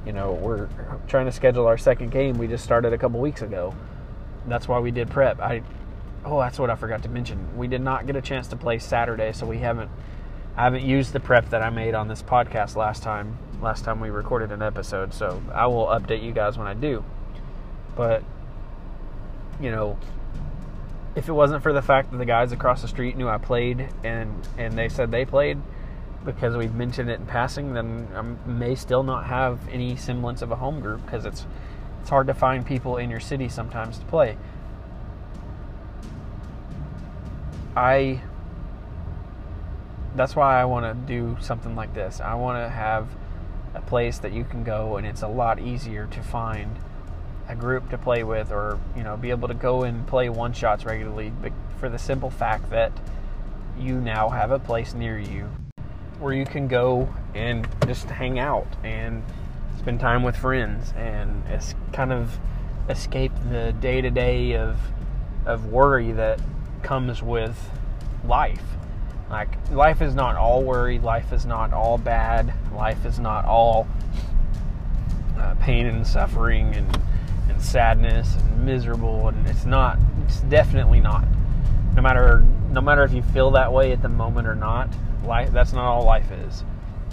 You 0.06 0.12
know, 0.12 0.34
we're 0.34 0.70
trying 1.08 1.26
to 1.26 1.32
schedule 1.32 1.66
our 1.66 1.80
second 1.80 2.12
game. 2.12 2.38
We 2.38 2.46
just 2.46 2.64
started 2.64 2.94
a 2.94 2.98
couple 3.00 3.20
weeks 3.20 3.42
ago. 3.42 3.74
That's 4.46 4.68
why 4.68 4.78
we 4.78 4.92
did 4.92 5.10
prep. 5.10 5.40
I 5.40 5.64
oh, 6.26 6.40
that's 6.40 6.60
what 6.60 6.70
I 6.70 6.76
forgot 6.76 7.04
to 7.04 7.10
mention. 7.10 7.58
We 7.58 7.68
did 7.68 7.82
not 7.82 8.06
get 8.06 8.16
a 8.16 8.22
chance 8.22 8.48
to 8.50 8.56
play 8.56 8.80
Saturday, 8.80 9.32
so 9.34 9.46
we 9.46 9.60
haven't 9.60 9.92
I 10.56 10.66
haven't 10.66 10.84
used 10.84 11.14
the 11.14 11.20
prep 11.20 11.50
that 11.50 11.64
I 11.64 11.70
made 11.70 11.96
on 11.96 12.08
this 12.08 12.22
podcast 12.22 12.76
last 12.76 13.02
time 13.04 13.38
last 13.62 13.86
time 13.86 14.00
we 14.00 14.10
recorded 14.10 14.52
an 14.52 14.62
episode. 14.62 15.14
So 15.14 15.42
I 15.54 15.68
will 15.68 15.88
update 15.88 16.24
you 16.24 16.32
guys 16.32 16.58
when 16.58 16.68
I 16.68 16.74
do. 16.74 17.04
But 17.96 18.24
you 19.60 19.72
know, 19.72 19.98
if 21.16 21.30
it 21.30 21.34
wasn't 21.34 21.64
for 21.64 21.74
the 21.74 21.82
fact 21.82 22.12
that 22.12 22.18
the 22.18 22.26
guys 22.26 22.52
across 22.52 22.82
the 22.82 22.88
street 22.88 23.18
knew 23.18 23.28
I 23.28 23.38
played 23.38 23.90
and 24.04 24.48
and 24.58 24.78
they 24.78 24.90
said 24.90 25.12
they 25.12 25.26
played 25.26 25.60
because 26.26 26.56
we've 26.56 26.74
mentioned 26.74 27.10
it 27.10 27.20
in 27.20 27.26
passing, 27.26 27.74
then 27.74 28.08
I 28.16 28.22
may 28.50 28.76
still 28.76 29.04
not 29.04 29.26
have 29.26 29.60
any 29.70 29.96
semblance 29.96 30.42
of 30.42 30.52
a 30.52 30.56
home 30.56 30.80
group 30.80 31.04
because 31.06 31.26
it's 31.26 31.46
it's 32.02 32.10
hard 32.10 32.28
to 32.28 32.34
find 32.34 32.66
people 32.66 32.98
in 32.98 33.10
your 33.10 33.20
city 33.20 33.50
sometimes 33.50 33.98
to 33.98 34.06
play. 34.06 34.38
I 37.76 38.22
that's 40.16 40.36
why 40.36 40.62
I 40.62 40.66
want 40.66 40.86
to 40.86 40.94
do 41.08 41.38
something 41.42 41.76
like 41.76 41.94
this. 41.94 42.22
I 42.22 42.36
want 42.36 42.64
to 42.64 42.70
have 42.70 43.08
a 43.74 43.82
place 43.82 44.20
that 44.20 44.32
you 44.32 44.44
can 44.44 44.64
go 44.64 44.98
and 44.98 45.08
it's 45.08 45.24
a 45.24 45.28
lot 45.28 45.60
easier 45.60 46.06
to 46.08 46.22
find 46.22 46.78
a 47.50 47.56
group 47.56 47.90
to 47.90 47.98
play 47.98 48.24
with 48.24 48.52
or, 48.52 48.80
you 48.96 49.04
know, 49.04 49.18
be 49.18 49.32
able 49.32 49.48
to 49.48 49.56
go 49.56 49.84
and 49.84 50.06
play 50.08 50.30
one 50.30 50.54
shots 50.54 50.86
regularly 50.86 51.32
but 51.42 51.52
for 51.80 51.90
the 51.90 51.98
simple 51.98 52.30
fact 52.30 52.70
that 52.70 52.92
you 53.78 54.00
now 54.00 54.30
have 54.30 54.52
a 54.52 54.60
place 54.60 54.94
near 54.94 55.18
you 55.18 55.50
where 56.20 56.34
you 56.34 56.46
can 56.46 56.68
go 56.68 57.14
and 57.34 57.68
just 57.88 58.06
hang 58.06 58.38
out 58.38 58.68
and 58.84 59.24
spend 59.80 60.00
time 60.00 60.24
with 60.24 60.38
friends 60.38 60.94
and 60.96 61.44
it's 61.50 61.74
kind 61.92 62.14
of 62.14 62.38
escape 62.90 63.32
the 63.50 63.74
day 63.82 64.00
to 64.00 64.10
day 64.10 64.56
of 64.56 64.78
of 65.46 65.66
worry 65.66 66.12
that 66.12 66.40
comes 66.84 67.24
with 67.24 67.58
life. 68.26 68.62
Like 69.30 69.58
life 69.72 70.02
is 70.02 70.14
not 70.14 70.36
all 70.36 70.64
worry, 70.64 71.00
life 71.00 71.34
is 71.34 71.46
not 71.46 71.74
all 71.74 71.98
bad, 71.98 72.54
life 72.74 73.06
is 73.06 73.20
not 73.20 73.46
all 73.46 73.88
uh, 75.40 75.56
pain 75.56 75.86
and 75.86 76.06
suffering 76.06 76.76
and 76.76 77.00
and 77.50 77.62
sadness 77.62 78.36
and 78.36 78.66
miserable 78.66 79.28
and 79.28 79.48
it's 79.48 79.66
not 79.66 79.98
it's 80.26 80.42
definitely 80.42 81.00
not. 81.00 81.26
No 81.96 82.02
matter 82.02 82.46
no 82.72 82.82
matter 82.82 83.04
if 83.04 83.14
you 83.14 83.22
feel 83.22 83.52
that 83.52 83.72
way 83.72 83.92
at 83.92 84.02
the 84.02 84.10
moment 84.10 84.48
or 84.48 84.56
not, 84.56 84.90
life 85.26 85.52
that's 85.52 85.74
not 85.74 85.86
all 85.86 86.04
life 86.04 86.32
is. 86.48 86.64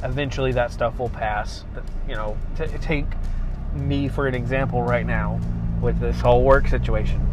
Eventually 0.03 0.53
that 0.53 0.73
stuff 0.73 0.99
will 0.99 1.11
pass. 1.11 1.65
You 2.09 2.15
know, 2.15 2.37
t- 2.57 2.67
take 2.81 3.07
me 3.75 4.09
for 4.09 4.27
an 4.27 4.35
example 4.35 4.83
right 4.83 5.07
now 5.07 5.41
with 5.81 5.99
this 6.01 6.21
whole 6.21 6.43
work 6.43 6.69
situation. 6.69 7.27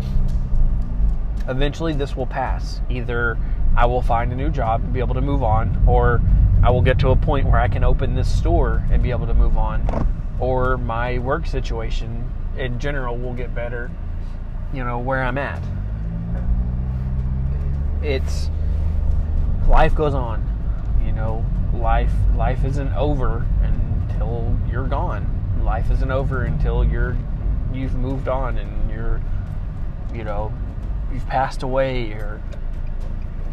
Eventually, 1.48 1.94
this 1.94 2.16
will 2.16 2.26
pass. 2.26 2.82
Either 2.90 3.38
I 3.76 3.86
will 3.86 4.02
find 4.02 4.32
a 4.32 4.36
new 4.36 4.50
job 4.50 4.84
and 4.84 4.92
be 4.92 5.00
able 5.00 5.16
to 5.16 5.22
move 5.22 5.44
on, 5.44 5.84
or 5.88 6.22
I 6.64 6.72
will 6.72 6.82
get 6.82 7.00
to 7.00 7.10
a 7.10 7.16
point 7.16 7.46
where 7.46 7.60
I 7.60 7.68
can 7.68 7.84
open 7.84 8.16
this 8.16 8.34
store 8.36 8.84
and 8.92 9.02
be 9.02 9.12
able 9.12 9.28
to 9.28 9.34
move 9.34 9.58
on, 9.58 9.86
or 10.40 10.78
my 10.78 11.20
work 11.20 11.46
situation 11.46 12.32
in 12.58 12.80
general 12.80 13.18
will 13.18 13.34
get 13.34 13.54
better, 13.54 13.92
you 14.74 14.84
know, 14.84 15.00
where 15.00 15.24
I'm 15.24 15.38
at. 15.38 15.62
It's 18.02 18.50
life 19.68 19.96
goes 19.96 20.14
on, 20.14 20.44
you 21.06 21.12
know, 21.12 21.46
life 21.74 22.12
life 22.36 22.64
isn't 22.66 22.94
over 22.94 23.46
until 23.62 24.58
you're 24.70 24.88
gone. 24.88 25.34
Life 25.64 25.92
isn't 25.92 26.12
over 26.12 26.44
until 26.44 26.84
you're 26.84 27.18
you've 27.74 27.96
moved 27.96 28.28
on 28.28 28.58
and 28.58 28.90
you're 28.90 29.22
you 30.14 30.24
know 30.24 30.52
you've 31.14 31.28
passed 31.28 31.64
away 31.64 32.12
or 32.12 32.42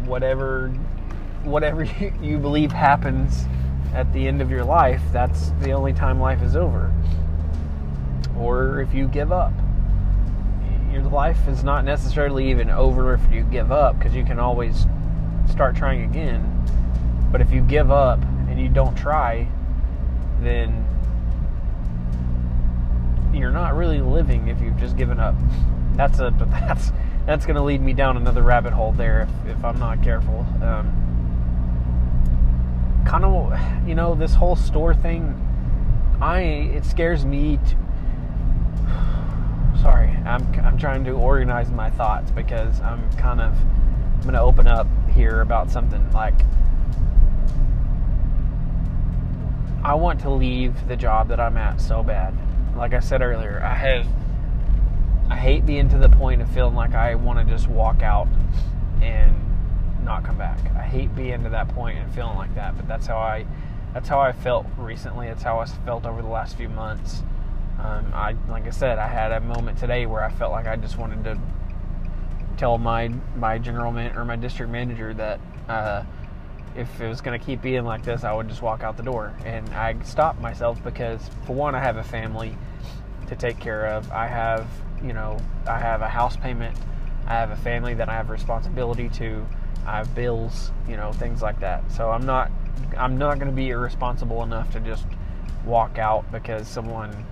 whatever 0.05 0.69
whatever 1.43 1.83
you 2.21 2.37
believe 2.37 2.71
happens 2.71 3.45
at 3.93 4.11
the 4.13 4.27
end 4.27 4.41
of 4.41 4.49
your 4.49 4.63
life 4.63 5.01
that's 5.11 5.51
the 5.61 5.71
only 5.71 5.93
time 5.93 6.19
life 6.19 6.41
is 6.41 6.55
over 6.55 6.93
or 8.37 8.81
if 8.81 8.93
you 8.93 9.07
give 9.07 9.31
up 9.31 9.53
your 10.91 11.03
life 11.03 11.47
is 11.47 11.63
not 11.63 11.83
necessarily 11.83 12.49
even 12.49 12.69
over 12.69 13.13
if 13.13 13.31
you 13.31 13.43
give 13.43 13.71
up 13.71 13.97
because 13.97 14.13
you 14.15 14.23
can 14.23 14.39
always 14.39 14.85
start 15.49 15.75
trying 15.75 16.03
again 16.03 16.51
but 17.31 17.41
if 17.41 17.51
you 17.51 17.61
give 17.61 17.91
up 17.91 18.21
and 18.49 18.59
you 18.59 18.69
don't 18.69 18.95
try 18.95 19.47
then 20.41 20.85
you're 23.33 23.51
not 23.51 23.75
really 23.75 23.99
living 23.99 24.47
if 24.47 24.61
you've 24.61 24.77
just 24.77 24.97
given 24.97 25.19
up. 25.19 25.35
That's 25.95 26.19
a 26.19 26.33
that's 26.39 26.91
that's 27.25 27.45
going 27.45 27.55
to 27.55 27.63
lead 27.63 27.81
me 27.81 27.93
down 27.93 28.17
another 28.17 28.41
rabbit 28.41 28.73
hole 28.73 28.91
there 28.91 29.27
if, 29.45 29.57
if 29.57 29.65
I'm 29.65 29.79
not 29.79 30.03
careful. 30.03 30.45
Um, 30.61 31.01
kind 33.07 33.25
of, 33.25 33.87
you 33.87 33.95
know, 33.95 34.15
this 34.15 34.33
whole 34.33 34.55
store 34.55 34.93
thing. 34.93 35.41
I 36.21 36.39
it 36.39 36.85
scares 36.85 37.25
me. 37.25 37.57
To, 37.57 37.75
sorry, 39.81 40.09
I'm 40.25 40.47
I'm 40.63 40.77
trying 40.77 41.03
to 41.05 41.11
organize 41.11 41.69
my 41.71 41.89
thoughts 41.89 42.31
because 42.31 42.79
I'm 42.81 43.11
kind 43.13 43.41
of 43.41 43.53
I'm 43.53 44.21
going 44.21 44.33
to 44.33 44.41
open 44.41 44.67
up 44.67 44.87
here 45.13 45.41
about 45.41 45.69
something 45.69 46.11
like. 46.11 46.35
I 49.83 49.93
want 49.93 50.19
to 50.21 50.29
leave 50.31 50.87
the 50.87 50.95
job 50.95 51.27
that 51.27 51.39
I'm 51.39 51.57
at 51.57 51.79
so 51.79 52.01
bad 52.01 52.35
like 52.75 52.93
I 52.93 52.99
said 52.99 53.21
earlier, 53.21 53.61
I 53.63 53.73
have 53.73 54.07
I 55.29 55.35
hate 55.35 55.65
being 55.65 55.89
to 55.89 55.97
the 55.97 56.09
point 56.09 56.41
of 56.41 56.49
feeling 56.49 56.75
like 56.75 56.93
I 56.93 57.15
want 57.15 57.39
to 57.39 57.45
just 57.45 57.67
walk 57.67 58.01
out 58.01 58.27
and 59.01 59.35
not 60.03 60.23
come 60.23 60.37
back. 60.37 60.59
I 60.75 60.83
hate 60.83 61.15
being 61.15 61.43
to 61.43 61.49
that 61.49 61.67
point 61.69 61.97
and 61.97 62.13
feeling 62.13 62.37
like 62.37 62.53
that, 62.55 62.77
but 62.77 62.87
that's 62.87 63.07
how 63.07 63.17
I 63.17 63.45
that's 63.93 64.09
how 64.09 64.19
I 64.19 64.33
felt 64.33 64.65
recently. 64.77 65.27
That's 65.27 65.43
how 65.43 65.59
I 65.59 65.65
felt 65.65 66.05
over 66.05 66.21
the 66.21 66.27
last 66.27 66.57
few 66.57 66.69
months. 66.69 67.23
Um, 67.79 68.11
I 68.13 68.35
like 68.49 68.67
I 68.67 68.71
said, 68.71 68.99
I 68.99 69.07
had 69.07 69.31
a 69.31 69.41
moment 69.41 69.77
today 69.77 70.05
where 70.05 70.23
I 70.23 70.31
felt 70.31 70.51
like 70.51 70.67
I 70.67 70.75
just 70.75 70.97
wanted 70.97 71.23
to 71.23 71.39
tell 72.57 72.77
my 72.77 73.09
my 73.35 73.57
general 73.57 73.91
man 73.91 74.15
or 74.15 74.25
my 74.25 74.35
district 74.35 74.71
manager 74.71 75.13
that 75.15 75.39
uh, 75.67 76.03
if 76.75 76.99
it 76.99 77.07
was 77.07 77.21
going 77.21 77.39
to 77.39 77.43
keep 77.43 77.61
being 77.61 77.85
like 77.85 78.03
this, 78.03 78.23
I 78.23 78.33
would 78.33 78.49
just 78.49 78.61
walk 78.61 78.83
out 78.83 78.97
the 78.97 79.03
door. 79.03 79.33
And 79.45 79.67
I 79.69 79.95
stopped 80.03 80.41
myself 80.41 80.83
because, 80.83 81.29
for 81.45 81.53
one, 81.53 81.73
I 81.73 81.79
have 81.79 81.97
a 81.97 82.03
family 82.03 82.57
to 83.27 83.35
take 83.35 83.59
care 83.59 83.87
of. 83.87 84.11
I 84.11 84.27
have, 84.27 84.67
you 85.03 85.13
know, 85.13 85.37
I 85.67 85.79
have 85.79 86.01
a 86.01 86.07
house 86.07 86.35
payment. 86.35 86.77
I 87.27 87.33
have 87.33 87.51
a 87.51 87.55
family 87.55 87.93
that 87.95 88.09
I 88.09 88.13
have 88.13 88.29
responsibility 88.29 89.09
to. 89.09 89.45
I 89.85 89.97
have 89.97 90.13
bills, 90.15 90.71
you 90.87 90.97
know, 90.97 91.11
things 91.13 91.41
like 91.41 91.59
that. 91.59 91.91
So 91.91 92.09
I'm 92.09 92.25
not, 92.25 92.51
I'm 92.97 93.17
not 93.17 93.35
going 93.35 93.49
to 93.49 93.55
be 93.55 93.69
irresponsible 93.69 94.43
enough 94.43 94.71
to 94.73 94.79
just 94.79 95.05
walk 95.65 95.97
out 95.97 96.31
because 96.31 96.67
someone 96.67 97.25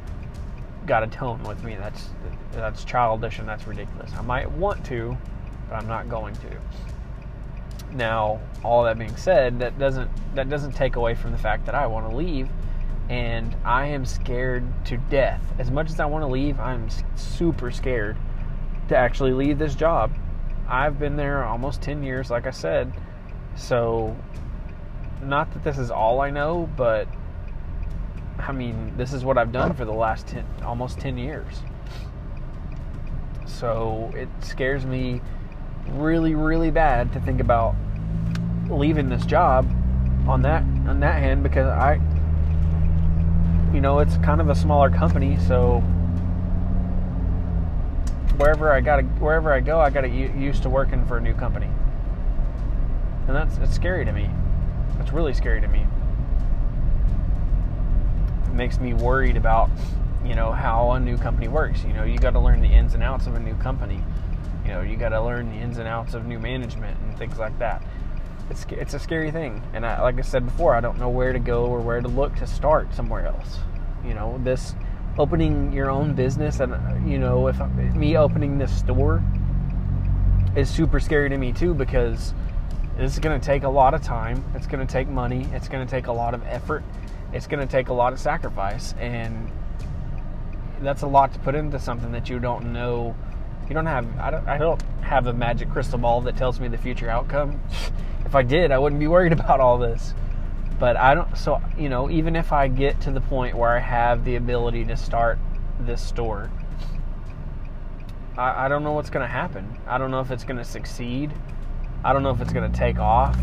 got 0.86 1.04
a 1.04 1.08
tone 1.08 1.42
with 1.44 1.64
me. 1.64 1.76
That's 1.76 2.10
that's 2.52 2.84
childish 2.84 3.40
and 3.40 3.48
that's 3.48 3.66
ridiculous. 3.66 4.12
I 4.18 4.22
might 4.22 4.52
want 4.52 4.86
to, 4.88 5.18
but 5.70 5.76
I'm 5.76 5.88
not 5.88 6.10
going 6.10 6.36
to. 6.36 7.96
Now, 7.96 8.40
all 8.64 8.84
that 8.84 8.98
being 8.98 9.16
said, 9.16 9.60
that 9.60 9.78
doesn't 9.80 10.10
that 10.36 10.50
doesn't 10.50 10.74
take 10.74 10.96
away 10.96 11.16
from 11.16 11.32
the 11.32 11.38
fact 11.38 11.66
that 11.66 11.76
I 11.76 11.88
want 11.88 12.10
to 12.10 12.16
leave 12.16 12.50
and 13.10 13.56
I 13.64 13.88
am 13.88 14.06
scared 14.06 14.64
to 14.86 14.98
death. 14.98 15.42
As 15.60 15.70
much 15.70 15.90
as 15.90 16.00
I 16.00 16.06
want 16.06 16.24
to 16.24 16.28
leave, 16.28 16.60
I'm 16.60 16.88
super 17.16 17.72
scared 17.72 18.18
to 18.90 18.98
actually 18.98 19.34
leave 19.34 19.60
this 19.60 19.76
job. 19.76 20.12
I've 20.68 20.98
been 20.98 21.16
there 21.16 21.44
almost 21.44 21.82
10 21.82 22.04
years 22.04 22.30
like 22.30 22.48
I 22.48 22.52
said. 22.52 22.94
So 23.56 24.16
not 25.22 25.52
that 25.54 25.64
this 25.64 25.78
is 25.78 25.92
all 25.92 26.22
I 26.22 26.30
know, 26.30 26.70
but 26.76 27.08
I 28.40 28.52
mean, 28.52 28.94
this 28.98 29.14
is 29.14 29.24
what 29.24 29.38
I've 29.38 29.52
done 29.52 29.74
for 29.74 29.86
the 29.86 29.94
last 29.94 30.28
10 30.28 30.46
almost 30.64 31.00
10 31.00 31.18
years. 31.18 31.62
So 33.46 34.12
it 34.16 34.30
scares 34.42 34.86
me 34.86 35.22
really, 35.90 36.36
really 36.36 36.72
bad 36.72 37.14
to 37.14 37.20
think 37.20 37.40
about 37.40 37.76
leaving 38.70 39.10
this 39.10 39.26
job 39.26 39.70
on 40.28 40.42
that 40.42 40.64
on 40.88 41.02
that 41.02 41.20
hand 41.20 41.44
because 41.44 41.68
I 41.68 42.00
you 43.74 43.82
know 43.82 44.00
it's 44.00 44.18
kind 44.18 44.40
of 44.40 44.50
a 44.50 44.56
smaller 44.56 44.90
company 44.90 45.38
so 45.48 45.80
wherever 48.38 48.72
I 48.72 48.82
got 48.82 49.04
wherever 49.20 49.52
I 49.52 49.60
go 49.60 49.80
I 49.80 49.90
got 49.90 50.02
to 50.02 50.10
used 50.10 50.64
to 50.64 50.70
working 50.70 51.06
for 51.06 51.18
a 51.18 51.22
new 51.22 51.34
company. 51.34 51.70
And 53.28 53.36
that's 53.36 53.58
it's 53.58 53.74
scary 53.74 54.06
to 54.06 54.12
me. 54.12 54.30
It's 55.00 55.12
really 55.12 55.34
scary 55.34 55.62
to 55.62 55.68
me. 55.68 55.88
It 58.46 58.54
makes 58.54 58.80
me 58.80 58.94
worried 58.94 59.38
about 59.38 59.70
you 60.26 60.36
know 60.36 60.52
how 60.52 60.92
a 60.92 61.00
new 61.00 61.18
company 61.18 61.48
works. 61.48 61.84
You 61.84 61.94
know 61.94 62.04
you 62.04 62.18
got 62.18 62.32
to 62.32 62.40
learn 62.40 62.62
the 62.62 62.68
ins 62.68 62.94
and 62.94 63.04
outs 63.04 63.28
of 63.28 63.36
a 63.36 63.40
new 63.40 63.56
company. 63.56 64.04
You 64.66 64.72
know, 64.72 64.82
you 64.82 64.96
got 64.96 65.10
to 65.10 65.22
learn 65.22 65.50
the 65.50 65.58
ins 65.58 65.78
and 65.78 65.88
outs 65.88 66.14
of 66.14 66.26
new 66.26 66.40
management 66.40 66.98
and 67.02 67.18
things 67.18 67.38
like 67.38 67.58
that. 67.60 67.84
It's 68.50 68.66
it's 68.70 68.94
a 68.94 69.00
scary 69.00 69.32
thing, 69.32 69.62
and 69.74 69.86
I, 69.86 70.02
like 70.02 70.18
I 70.20 70.22
said 70.22 70.46
before, 70.46 70.76
I 70.76 70.82
don't 70.82 71.00
know 71.00 71.10
where 71.10 71.34
to 71.34 71.40
go 71.40 71.66
or 71.66 71.80
where 71.80 72.02
to 72.02 72.08
look 72.08 72.36
to 72.36 72.48
start 72.48 72.94
somewhere 72.94 73.26
else. 73.26 73.60
You 74.06 74.14
know, 74.14 74.40
this 74.44 74.76
opening 75.18 75.72
your 75.72 75.90
own 75.90 76.14
business, 76.14 76.60
and 76.60 77.10
you 77.10 77.20
know, 77.20 77.48
if 77.48 77.60
me 77.96 78.18
opening 78.18 78.58
this 78.58 78.78
store 78.78 79.24
is 80.56 80.70
super 80.70 81.00
scary 81.00 81.30
to 81.30 81.38
me 81.38 81.52
too 81.52 81.74
because 81.74 82.34
it's 82.98 83.18
going 83.18 83.40
to 83.40 83.44
take 83.44 83.64
a 83.64 83.70
lot 83.70 83.94
of 83.94 84.04
time. 84.04 84.44
It's 84.56 84.68
going 84.68 84.86
to 84.86 84.92
take 84.92 85.08
money. 85.08 85.48
It's 85.54 85.68
going 85.68 85.86
to 85.86 85.90
take 85.90 86.08
a 86.08 86.12
lot 86.12 86.34
of 86.34 86.44
effort. 86.46 86.84
It's 87.32 87.48
going 87.48 87.66
to 87.66 87.72
take 87.72 87.88
a 87.88 87.94
lot 87.94 88.14
of 88.14 88.20
sacrifice, 88.20 88.94
and 89.00 89.50
that's 90.82 91.02
a 91.02 91.08
lot 91.08 91.34
to 91.34 91.40
put 91.40 91.56
into 91.56 91.80
something 91.80 92.12
that 92.12 92.30
you 92.30 92.40
don't 92.40 92.72
know 92.72 93.16
you 93.74 93.76
don't 93.76 93.88
have 93.88 94.20
I 94.20 94.30
don't 94.30 94.48
I 94.48 94.58
don't 94.60 94.82
have 95.02 95.26
a 95.26 95.34
magic 95.34 95.68
crystal 95.72 95.98
ball 95.98 96.22
that 96.22 96.38
tells 96.38 96.60
me 96.60 96.68
the 96.68 96.78
future 96.78 97.10
outcome. 97.10 97.60
if 98.26 98.36
I 98.36 98.44
did, 98.44 98.72
I 98.72 98.78
wouldn't 98.78 99.00
be 99.00 99.08
worried 99.08 99.32
about 99.40 99.60
all 99.60 99.80
this. 99.80 100.14
But 100.80 100.96
I 100.96 101.16
don't 101.16 101.36
so 101.36 101.60
you 101.76 101.90
know, 101.90 102.08
even 102.12 102.36
if 102.36 102.54
I 102.54 102.68
get 102.68 103.02
to 103.02 103.12
the 103.12 103.22
point 103.22 103.58
where 103.58 103.76
I 103.76 103.80
have 103.80 104.26
the 104.26 104.36
ability 104.36 104.86
to 104.86 104.96
start 104.96 105.40
this 105.80 106.04
store, 106.04 106.52
I, 108.38 108.66
I 108.66 108.68
don't 108.68 108.84
know 108.84 108.92
what's 108.92 109.10
gonna 109.10 109.26
happen. 109.26 109.76
I 109.88 109.98
don't 109.98 110.12
know 110.12 110.20
if 110.20 110.30
it's 110.30 110.44
gonna 110.44 110.64
succeed. 110.64 111.34
I 112.06 112.14
don't 112.14 112.22
know 112.22 112.30
if 112.30 112.42
it's 112.42 112.54
gonna 112.54 112.70
take 112.70 113.00
off. 113.00 113.36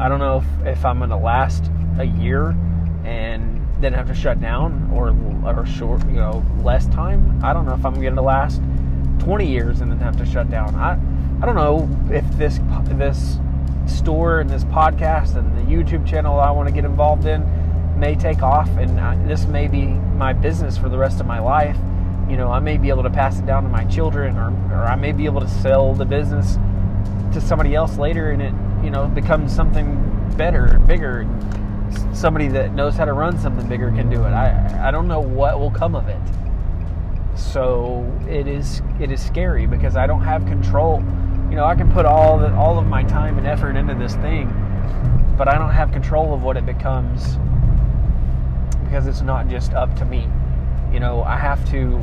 I 0.00 0.08
don't 0.08 0.18
know 0.18 0.38
if, 0.38 0.78
if 0.78 0.84
I'm 0.84 0.98
gonna 0.98 1.16
last 1.16 1.70
a 2.00 2.04
year 2.06 2.56
and 3.04 3.64
then 3.80 3.92
have 3.92 4.08
to 4.08 4.14
shut 4.16 4.40
down 4.40 4.90
or 4.92 5.16
or 5.48 5.64
short 5.64 6.04
you 6.06 6.16
know 6.16 6.44
less 6.60 6.86
time. 6.88 7.38
I 7.44 7.52
don't 7.52 7.66
know 7.66 7.74
if 7.74 7.86
I'm 7.86 7.94
gonna 7.94 8.20
last 8.20 8.60
20 9.20 9.46
years 9.46 9.80
and 9.80 9.90
then 9.90 9.98
have 9.98 10.16
to 10.16 10.26
shut 10.26 10.50
down. 10.50 10.74
I 10.74 10.98
I 11.42 11.46
don't 11.46 11.54
know 11.54 11.88
if 12.14 12.28
this 12.36 12.58
this 12.84 13.38
store 13.86 14.40
and 14.40 14.50
this 14.50 14.64
podcast 14.64 15.36
and 15.36 15.56
the 15.56 15.62
YouTube 15.62 16.06
channel 16.06 16.38
I 16.38 16.50
want 16.50 16.68
to 16.68 16.74
get 16.74 16.84
involved 16.84 17.26
in 17.26 17.44
may 17.98 18.14
take 18.14 18.42
off 18.42 18.68
and 18.78 18.98
I, 18.98 19.16
this 19.26 19.46
may 19.46 19.68
be 19.68 19.86
my 19.86 20.32
business 20.32 20.78
for 20.78 20.88
the 20.88 20.98
rest 20.98 21.20
of 21.20 21.26
my 21.26 21.38
life 21.38 21.76
you 22.30 22.36
know, 22.36 22.52
I 22.52 22.60
may 22.60 22.76
be 22.76 22.90
able 22.90 23.02
to 23.02 23.10
pass 23.10 23.40
it 23.40 23.46
down 23.46 23.64
to 23.64 23.68
my 23.68 23.84
children, 23.84 24.36
or, 24.36 24.50
or 24.72 24.84
I 24.84 24.94
may 24.94 25.10
be 25.10 25.24
able 25.24 25.40
to 25.40 25.48
sell 25.48 25.94
the 25.94 26.04
business 26.04 26.58
to 27.32 27.40
somebody 27.40 27.74
else 27.74 27.98
later, 27.98 28.30
and 28.30 28.40
it, 28.40 28.54
you 28.84 28.90
know, 28.90 29.08
becomes 29.08 29.54
something 29.54 29.98
better 30.36 30.66
and 30.66 30.86
bigger. 30.86 31.28
Somebody 32.14 32.46
that 32.48 32.72
knows 32.72 32.94
how 32.94 33.04
to 33.04 33.14
run 33.14 33.36
something 33.40 33.68
bigger 33.68 33.90
can 33.90 34.08
do 34.08 34.24
it. 34.24 34.28
I, 34.28 34.88
I 34.88 34.90
don't 34.92 35.08
know 35.08 35.18
what 35.18 35.58
will 35.58 35.72
come 35.72 35.96
of 35.96 36.06
it. 36.08 36.20
So 37.34 38.10
it 38.28 38.46
is, 38.46 38.82
it 39.00 39.10
is 39.10 39.24
scary 39.24 39.66
because 39.66 39.96
I 39.96 40.06
don't 40.06 40.22
have 40.22 40.44
control. 40.46 41.02
You 41.48 41.56
know, 41.56 41.64
I 41.64 41.74
can 41.74 41.90
put 41.92 42.06
all 42.06 42.38
the, 42.38 42.52
all 42.54 42.78
of 42.78 42.86
my 42.86 43.02
time 43.02 43.38
and 43.38 43.46
effort 43.46 43.76
into 43.76 43.94
this 43.94 44.14
thing, 44.16 44.46
but 45.36 45.48
I 45.48 45.58
don't 45.58 45.72
have 45.72 45.92
control 45.92 46.32
of 46.32 46.42
what 46.42 46.56
it 46.56 46.66
becomes 46.66 47.36
because 48.84 49.06
it's 49.06 49.22
not 49.22 49.48
just 49.48 49.72
up 49.72 49.94
to 49.96 50.04
me. 50.04 50.28
You 50.92 51.00
know, 51.00 51.22
I 51.22 51.36
have 51.36 51.68
to 51.70 52.02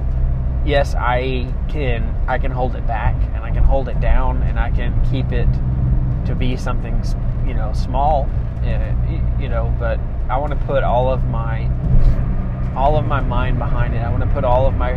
yes, 0.65 0.95
I 0.95 1.51
can 1.69 2.13
I 2.27 2.37
can 2.37 2.51
hold 2.51 2.75
it 2.75 2.85
back 2.85 3.15
and 3.33 3.43
I 3.43 3.51
can 3.51 3.63
hold 3.63 3.89
it 3.89 3.99
down 3.99 4.43
and 4.43 4.59
I 4.59 4.71
can 4.71 4.93
keep 5.09 5.31
it 5.31 5.47
to 6.25 6.35
be 6.35 6.57
something 6.57 7.01
you 7.45 7.53
know 7.53 7.73
small, 7.73 8.29
eh, 8.63 8.93
you 9.39 9.49
know. 9.49 9.73
But 9.79 9.99
I 10.29 10.37
want 10.37 10.51
to 10.59 10.65
put 10.65 10.83
all 10.83 11.11
of 11.11 11.23
my 11.25 11.69
all 12.77 12.95
of 12.95 13.07
my 13.07 13.19
mind 13.19 13.57
behind 13.57 13.95
it. 13.95 14.03
I 14.03 14.11
want 14.11 14.21
to 14.21 14.29
put 14.29 14.43
all 14.43 14.67
of 14.67 14.75
my 14.75 14.93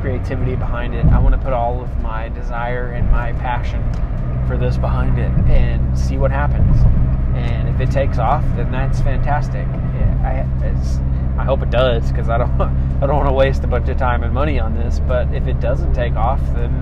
creativity 0.00 0.56
behind 0.56 0.94
it. 0.94 1.04
I 1.04 1.18
want 1.18 1.34
to 1.34 1.40
put 1.40 1.52
all 1.52 1.82
of 1.82 2.00
my 2.00 2.30
desire 2.30 2.92
and 2.92 3.10
my 3.10 3.34
passion 3.34 3.82
for 4.48 4.56
this 4.56 4.78
behind 4.78 5.18
it 5.18 5.30
and 5.50 5.98
see 5.98 6.16
what 6.16 6.30
happens. 6.30 6.80
And 7.36 7.68
if 7.68 7.78
it 7.78 7.92
takes 7.92 8.18
off, 8.18 8.42
then 8.56 8.72
that's 8.72 9.02
fantastic. 9.02 9.66
I, 10.24 10.46
I 11.38 11.44
hope 11.44 11.62
it 11.62 11.70
does 11.70 12.10
because 12.10 12.30
I 12.30 12.38
don't 12.38 12.60
I 13.02 13.06
don't 13.06 13.16
want 13.16 13.28
to 13.28 13.34
waste 13.34 13.64
a 13.64 13.66
bunch 13.66 13.88
of 13.90 13.98
time 13.98 14.22
and 14.22 14.32
money 14.32 14.58
on 14.58 14.74
this. 14.74 14.98
But 15.00 15.32
if 15.34 15.46
it 15.46 15.60
doesn't 15.60 15.92
take 15.92 16.14
off, 16.14 16.40
then 16.54 16.72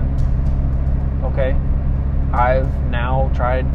okay, 1.25 1.51
I've 2.33 2.73
now 2.85 3.29
tried. 3.35 3.65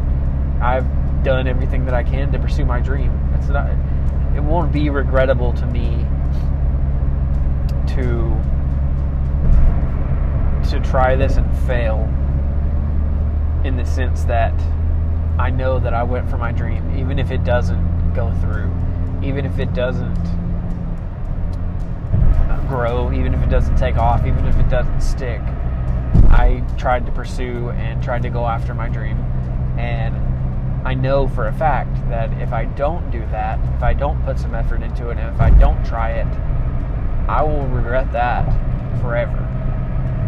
I've 0.62 0.86
done 1.24 1.46
everything 1.46 1.84
that 1.84 1.94
I 1.94 2.02
can 2.02 2.32
to 2.32 2.38
pursue 2.38 2.64
my 2.64 2.80
dream. 2.80 3.10
It's 3.38 3.48
not. 3.48 3.70
It 4.34 4.42
won't 4.42 4.72
be 4.72 4.88
regrettable 4.88 5.52
to 5.52 5.66
me 5.66 6.06
to 7.94 8.40
to 10.70 10.80
try 10.80 11.14
this 11.14 11.36
and 11.36 11.58
fail 11.66 12.08
in 13.64 13.76
the 13.76 13.84
sense 13.84 14.24
that 14.24 14.54
I 15.38 15.50
know 15.50 15.78
that 15.78 15.94
I 15.94 16.02
went 16.02 16.28
for 16.30 16.38
my 16.38 16.52
dream, 16.52 16.96
even 16.98 17.18
if 17.18 17.30
it 17.30 17.44
doesn't 17.44 18.14
go 18.14 18.32
through, 18.40 18.72
even 19.22 19.44
if 19.44 19.58
it 19.58 19.74
doesn't 19.74 20.14
grow, 22.68 23.12
even 23.12 23.34
if 23.34 23.42
it 23.42 23.50
doesn't 23.50 23.76
take 23.76 23.96
off, 23.96 24.26
even 24.26 24.46
if 24.46 24.56
it 24.58 24.68
doesn't 24.68 25.00
stick. 25.00 25.40
I 26.30 26.64
tried 26.76 27.06
to 27.06 27.12
pursue 27.12 27.70
and 27.70 28.02
tried 28.02 28.22
to 28.22 28.30
go 28.30 28.46
after 28.46 28.74
my 28.74 28.88
dream. 28.88 29.18
And 29.78 30.16
I 30.86 30.94
know 30.94 31.28
for 31.28 31.48
a 31.48 31.52
fact 31.52 31.94
that 32.10 32.32
if 32.40 32.52
I 32.52 32.64
don't 32.64 33.10
do 33.10 33.20
that, 33.30 33.58
if 33.76 33.82
I 33.82 33.92
don't 33.94 34.22
put 34.24 34.38
some 34.38 34.54
effort 34.54 34.82
into 34.82 35.10
it, 35.10 35.18
and 35.18 35.34
if 35.34 35.40
I 35.40 35.50
don't 35.50 35.84
try 35.84 36.10
it, 36.12 36.26
I 37.28 37.42
will 37.42 37.66
regret 37.68 38.12
that 38.12 38.44
forever. 39.00 39.40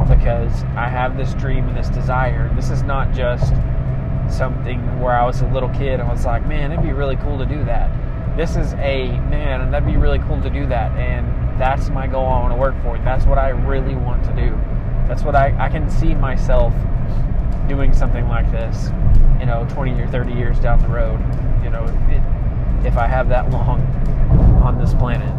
Because 0.09 0.63
I 0.77 0.89
have 0.89 1.17
this 1.17 1.35
dream 1.35 1.69
and 1.69 1.77
this 1.77 1.89
desire. 1.89 2.53
This 2.55 2.71
is 2.71 2.83
not 2.83 3.13
just 3.13 3.53
something 4.31 5.01
where 5.01 5.13
I 5.13 5.25
was 5.25 5.41
a 5.41 5.47
little 5.49 5.69
kid 5.71 6.01
and 6.01 6.09
was 6.09 6.25
like, 6.25 6.47
man, 6.47 6.73
it'd 6.73 6.85
be 6.85 6.93
really 6.93 7.17
cool 7.17 7.39
to 7.39 7.47
do 7.47 7.65
that. 7.65 7.91
This 8.37 8.57
is 8.57 8.75
a, 8.75 9.09
man, 9.31 9.63
and 9.63 9.73
that'd 9.73 9.89
be 9.89 9.97
really 9.97 10.19
cool 10.21 10.41
to 10.43 10.51
do 10.51 10.67
that. 10.67 10.93
And 10.93 11.27
that's 11.61 11.89
my 11.89 12.07
goal 12.07 12.27
I 12.27 12.41
want 12.41 12.53
to 12.53 12.59
work 12.59 12.75
for. 12.83 12.99
That's 12.99 13.25
what 13.25 13.39
I 13.39 13.51
really 13.51 13.95
want 13.95 14.25
to 14.25 14.33
do. 14.35 14.51
That's 15.09 15.23
what 15.23 15.35
I, 15.35 15.57
I 15.59 15.69
can 15.69 15.89
see 15.91 16.15
myself 16.15 16.75
doing 17.69 17.93
something 17.93 18.29
like 18.29 18.51
this, 18.53 18.91
you 19.41 19.47
know, 19.47 19.67
20 19.71 20.01
or 20.01 20.09
30 20.09 20.33
years 20.33 20.59
down 20.61 20.81
the 20.81 20.89
road, 20.89 21.19
you 21.63 21.71
know, 21.71 21.85
it, 22.11 22.87
if 22.87 22.97
I 22.97 23.07
have 23.07 23.29
that 23.29 23.51
long 23.51 23.81
on 24.63 24.79
this 24.79 24.95
planet. 24.95 25.36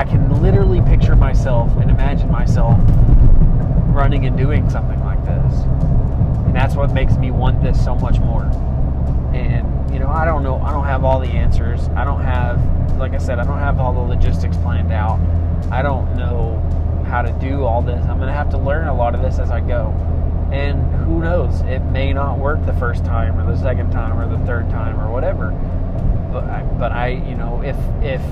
I 0.00 0.04
can 0.04 0.40
literally 0.40 0.80
picture 0.80 1.14
myself 1.14 1.70
and 1.76 1.90
imagine 1.90 2.30
myself 2.30 2.78
running 3.94 4.24
and 4.24 4.34
doing 4.34 4.70
something 4.70 4.98
like 5.00 5.22
this. 5.26 5.52
And 6.46 6.56
that's 6.56 6.74
what 6.74 6.94
makes 6.94 7.18
me 7.18 7.30
want 7.30 7.62
this 7.62 7.84
so 7.84 7.94
much 7.96 8.18
more. 8.18 8.44
And 9.34 9.92
you 9.92 9.98
know, 9.98 10.08
I 10.08 10.24
don't 10.24 10.42
know. 10.42 10.58
I 10.62 10.72
don't 10.72 10.86
have 10.86 11.04
all 11.04 11.20
the 11.20 11.28
answers. 11.28 11.86
I 11.90 12.04
don't 12.04 12.22
have, 12.22 12.96
like 12.96 13.12
I 13.12 13.18
said, 13.18 13.38
I 13.38 13.44
don't 13.44 13.58
have 13.58 13.78
all 13.78 13.92
the 13.92 14.00
logistics 14.00 14.56
planned 14.56 14.90
out. 14.90 15.20
I 15.70 15.82
don't 15.82 16.16
know 16.16 16.56
how 17.06 17.20
to 17.20 17.30
do 17.32 17.64
all 17.64 17.82
this. 17.82 18.02
I'm 18.06 18.16
going 18.16 18.28
to 18.28 18.32
have 18.32 18.48
to 18.52 18.58
learn 18.58 18.88
a 18.88 18.94
lot 18.94 19.14
of 19.14 19.20
this 19.20 19.38
as 19.38 19.50
I 19.50 19.60
go. 19.60 19.88
And 20.50 20.80
who 21.04 21.20
knows? 21.20 21.60
It 21.66 21.80
may 21.80 22.14
not 22.14 22.38
work 22.38 22.64
the 22.64 22.72
first 22.72 23.04
time 23.04 23.38
or 23.38 23.44
the 23.44 23.60
second 23.60 23.90
time 23.90 24.18
or 24.18 24.26
the 24.34 24.42
third 24.46 24.70
time 24.70 24.98
or 24.98 25.12
whatever. 25.12 25.50
But 26.32 26.44
I, 26.44 26.62
but 26.78 26.90
I, 26.90 27.08
you 27.08 27.34
know, 27.34 27.62
if 27.62 27.76
if 28.02 28.22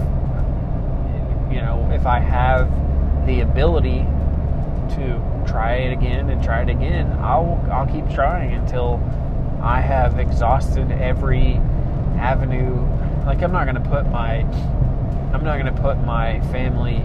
you 1.59 1.65
know, 1.65 1.91
if 1.93 2.07
I 2.07 2.21
have 2.21 2.71
the 3.27 3.41
ability 3.41 4.07
to 4.95 5.45
try 5.45 5.75
it 5.75 5.93
again 5.93 6.31
and 6.31 6.41
try 6.41 6.63
it 6.63 6.69
again, 6.69 7.13
I'll 7.15 7.61
I'll 7.73 7.87
keep 7.87 8.09
trying 8.15 8.53
until 8.53 9.03
I 9.61 9.81
have 9.81 10.21
exhausted 10.21 10.93
every 10.93 11.55
avenue. 12.17 12.87
Like 13.27 13.43
I'm 13.43 13.51
not 13.51 13.65
going 13.65 13.83
to 13.83 13.91
put 13.91 14.09
my 14.09 14.43
I'm 15.33 15.43
not 15.43 15.59
going 15.59 15.75
to 15.75 15.83
put 15.83 15.99
my 15.99 16.41
family 16.53 16.99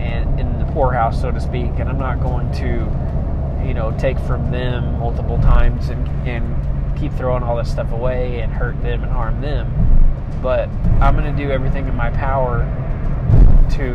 in, 0.00 0.38
in 0.38 0.58
the 0.60 0.64
poorhouse, 0.72 1.20
so 1.20 1.32
to 1.32 1.40
speak, 1.40 1.72
and 1.78 1.88
I'm 1.88 1.98
not 1.98 2.20
going 2.20 2.52
to, 2.52 3.66
you 3.66 3.74
know, 3.74 3.92
take 3.98 4.18
from 4.20 4.52
them 4.52 5.00
multiple 5.00 5.38
times 5.38 5.88
and, 5.88 6.08
and 6.26 6.98
keep 6.98 7.12
throwing 7.14 7.42
all 7.42 7.56
this 7.56 7.70
stuff 7.70 7.90
away 7.90 8.42
and 8.42 8.52
hurt 8.52 8.80
them 8.80 9.02
and 9.02 9.12
harm 9.12 9.40
them. 9.40 9.68
But 10.40 10.68
I'm 11.00 11.16
going 11.16 11.34
to 11.34 11.42
do 11.44 11.50
everything 11.50 11.88
in 11.88 11.96
my 11.96 12.10
power 12.10 12.62
to. 13.76 13.94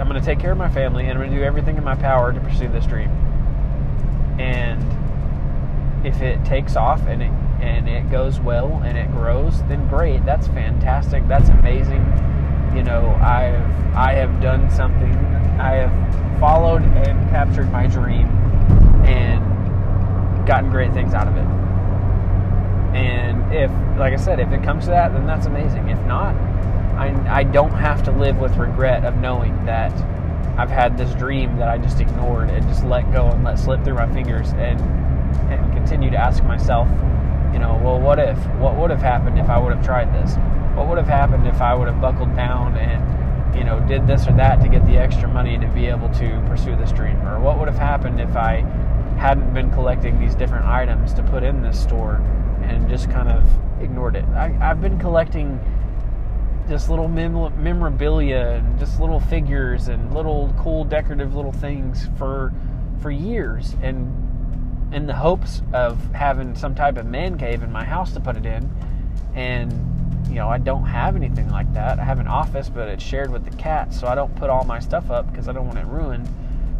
I'm 0.00 0.08
going 0.08 0.18
to 0.18 0.24
take 0.24 0.40
care 0.40 0.52
of 0.52 0.58
my 0.58 0.70
family, 0.70 1.04
and 1.04 1.12
I'm 1.12 1.18
going 1.18 1.30
to 1.30 1.36
do 1.36 1.44
everything 1.44 1.76
in 1.76 1.84
my 1.84 1.94
power 1.94 2.32
to 2.32 2.40
pursue 2.40 2.68
this 2.68 2.86
dream. 2.86 3.10
And 4.40 4.80
if 6.06 6.22
it 6.22 6.42
takes 6.44 6.76
off 6.76 7.02
and 7.06 7.22
it 7.22 7.30
and 7.60 7.86
it 7.86 8.10
goes 8.10 8.40
well 8.40 8.80
and 8.82 8.96
it 8.96 9.10
grows, 9.12 9.62
then 9.64 9.86
great. 9.88 10.24
That's 10.24 10.46
fantastic. 10.48 11.28
That's 11.28 11.50
amazing. 11.50 12.00
You 12.74 12.82
know, 12.82 13.10
I've 13.20 13.94
I 13.94 14.14
have 14.14 14.40
done 14.40 14.70
something. 14.70 15.14
I 15.60 15.74
have 15.74 16.40
followed 16.40 16.82
and 16.82 17.30
captured 17.30 17.70
my 17.70 17.86
dream 17.86 18.26
and 19.04 20.46
gotten 20.46 20.70
great 20.70 20.92
things 20.92 21.12
out 21.12 21.28
of 21.28 21.36
it. 21.36 21.44
And 22.96 23.52
if, 23.52 23.70
like 23.98 24.14
I 24.14 24.16
said, 24.16 24.40
if 24.40 24.50
it 24.52 24.62
comes 24.62 24.84
to 24.84 24.90
that, 24.90 25.12
then 25.12 25.26
that's 25.26 25.46
amazing. 25.46 25.88
If 25.88 26.00
not, 26.06 26.34
I, 27.00 27.38
I 27.38 27.44
don't 27.44 27.72
have 27.72 28.02
to 28.04 28.12
live 28.12 28.36
with 28.38 28.56
regret 28.58 29.06
of 29.06 29.16
knowing 29.16 29.64
that 29.64 29.92
I've 30.58 30.68
had 30.68 30.98
this 30.98 31.14
dream 31.14 31.56
that 31.56 31.68
I 31.68 31.78
just 31.78 31.98
ignored 31.98 32.50
and 32.50 32.66
just 32.68 32.84
let 32.84 33.10
go 33.10 33.28
and 33.28 33.42
let 33.42 33.58
slip 33.58 33.82
through 33.84 33.94
my 33.94 34.12
fingers 34.12 34.52
and 34.52 34.78
and 35.50 35.72
continue 35.72 36.10
to 36.10 36.16
ask 36.16 36.44
myself, 36.44 36.88
you 37.52 37.58
know, 37.58 37.80
well, 37.82 37.98
what 37.98 38.18
if? 38.18 38.36
What 38.56 38.76
would 38.76 38.90
have 38.90 39.00
happened 39.00 39.38
if 39.38 39.48
I 39.48 39.58
would 39.58 39.74
have 39.74 39.84
tried 39.84 40.12
this? 40.12 40.34
What 40.76 40.88
would 40.88 40.98
have 40.98 41.06
happened 41.06 41.46
if 41.46 41.62
I 41.62 41.74
would 41.74 41.88
have 41.88 42.00
buckled 42.02 42.36
down 42.36 42.76
and, 42.76 43.56
you 43.56 43.64
know, 43.64 43.80
did 43.80 44.06
this 44.06 44.26
or 44.26 44.32
that 44.32 44.60
to 44.60 44.68
get 44.68 44.84
the 44.86 44.98
extra 44.98 45.28
money 45.28 45.56
to 45.56 45.66
be 45.68 45.86
able 45.86 46.10
to 46.14 46.44
pursue 46.48 46.76
this 46.76 46.92
dream? 46.92 47.16
Or 47.26 47.40
what 47.40 47.58
would 47.58 47.68
have 47.68 47.78
happened 47.78 48.20
if 48.20 48.36
I 48.36 48.60
hadn't 49.18 49.54
been 49.54 49.70
collecting 49.70 50.20
these 50.20 50.34
different 50.34 50.66
items 50.66 51.14
to 51.14 51.22
put 51.22 51.44
in 51.44 51.62
this 51.62 51.80
store 51.80 52.16
and 52.62 52.88
just 52.90 53.10
kind 53.10 53.28
of 53.28 53.48
ignored 53.80 54.16
it? 54.16 54.24
I, 54.34 54.48
have 54.48 54.82
been 54.82 54.98
collecting 54.98 55.58
just 56.70 56.88
little 56.88 57.08
mem- 57.08 57.62
memorabilia 57.62 58.60
and 58.62 58.78
just 58.78 59.00
little 59.00 59.18
figures 59.18 59.88
and 59.88 60.14
little 60.14 60.54
cool 60.56 60.84
decorative 60.84 61.34
little 61.34 61.50
things 61.50 62.08
for 62.16 62.52
for 63.02 63.10
years 63.10 63.74
and 63.82 64.94
in 64.94 65.06
the 65.06 65.14
hopes 65.14 65.62
of 65.72 65.98
having 66.12 66.54
some 66.54 66.74
type 66.74 66.96
of 66.96 67.06
man 67.06 67.36
cave 67.36 67.64
in 67.64 67.72
my 67.72 67.84
house 67.84 68.12
to 68.12 68.20
put 68.20 68.36
it 68.36 68.46
in. 68.46 68.70
And, 69.34 69.72
you 70.28 70.34
know, 70.36 70.48
I 70.48 70.58
don't 70.58 70.84
have 70.84 71.16
anything 71.16 71.48
like 71.50 71.72
that. 71.74 71.98
I 71.98 72.04
have 72.04 72.18
an 72.18 72.26
office, 72.28 72.68
but 72.68 72.88
it's 72.88 73.02
shared 73.02 73.30
with 73.30 73.44
the 73.44 73.56
cats, 73.56 73.98
so 73.98 74.06
I 74.06 74.14
don't 74.14 74.34
put 74.36 74.50
all 74.50 74.64
my 74.64 74.80
stuff 74.80 75.10
up 75.10 75.30
because 75.30 75.48
I 75.48 75.52
don't 75.52 75.66
want 75.66 75.78
it 75.78 75.86
ruined. 75.86 76.28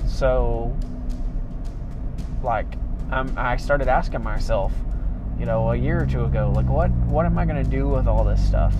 So, 0.07 0.77
like, 2.43 2.75
I'm, 3.11 3.33
I 3.37 3.57
started 3.57 3.89
asking 3.89 4.23
myself, 4.23 4.73
you 5.39 5.47
know, 5.47 5.71
a 5.71 5.77
year 5.77 6.03
or 6.03 6.07
two 6.07 6.25
ago, 6.25 6.53
like, 6.55 6.69
what, 6.69 6.91
what 6.91 7.27
am 7.27 7.39
I 7.39 7.45
going 7.45 7.63
to 7.63 7.71
do 7.71 7.89
with 7.89 8.09
all 8.09 8.25
this 8.25 8.45
stuff? 8.45 8.75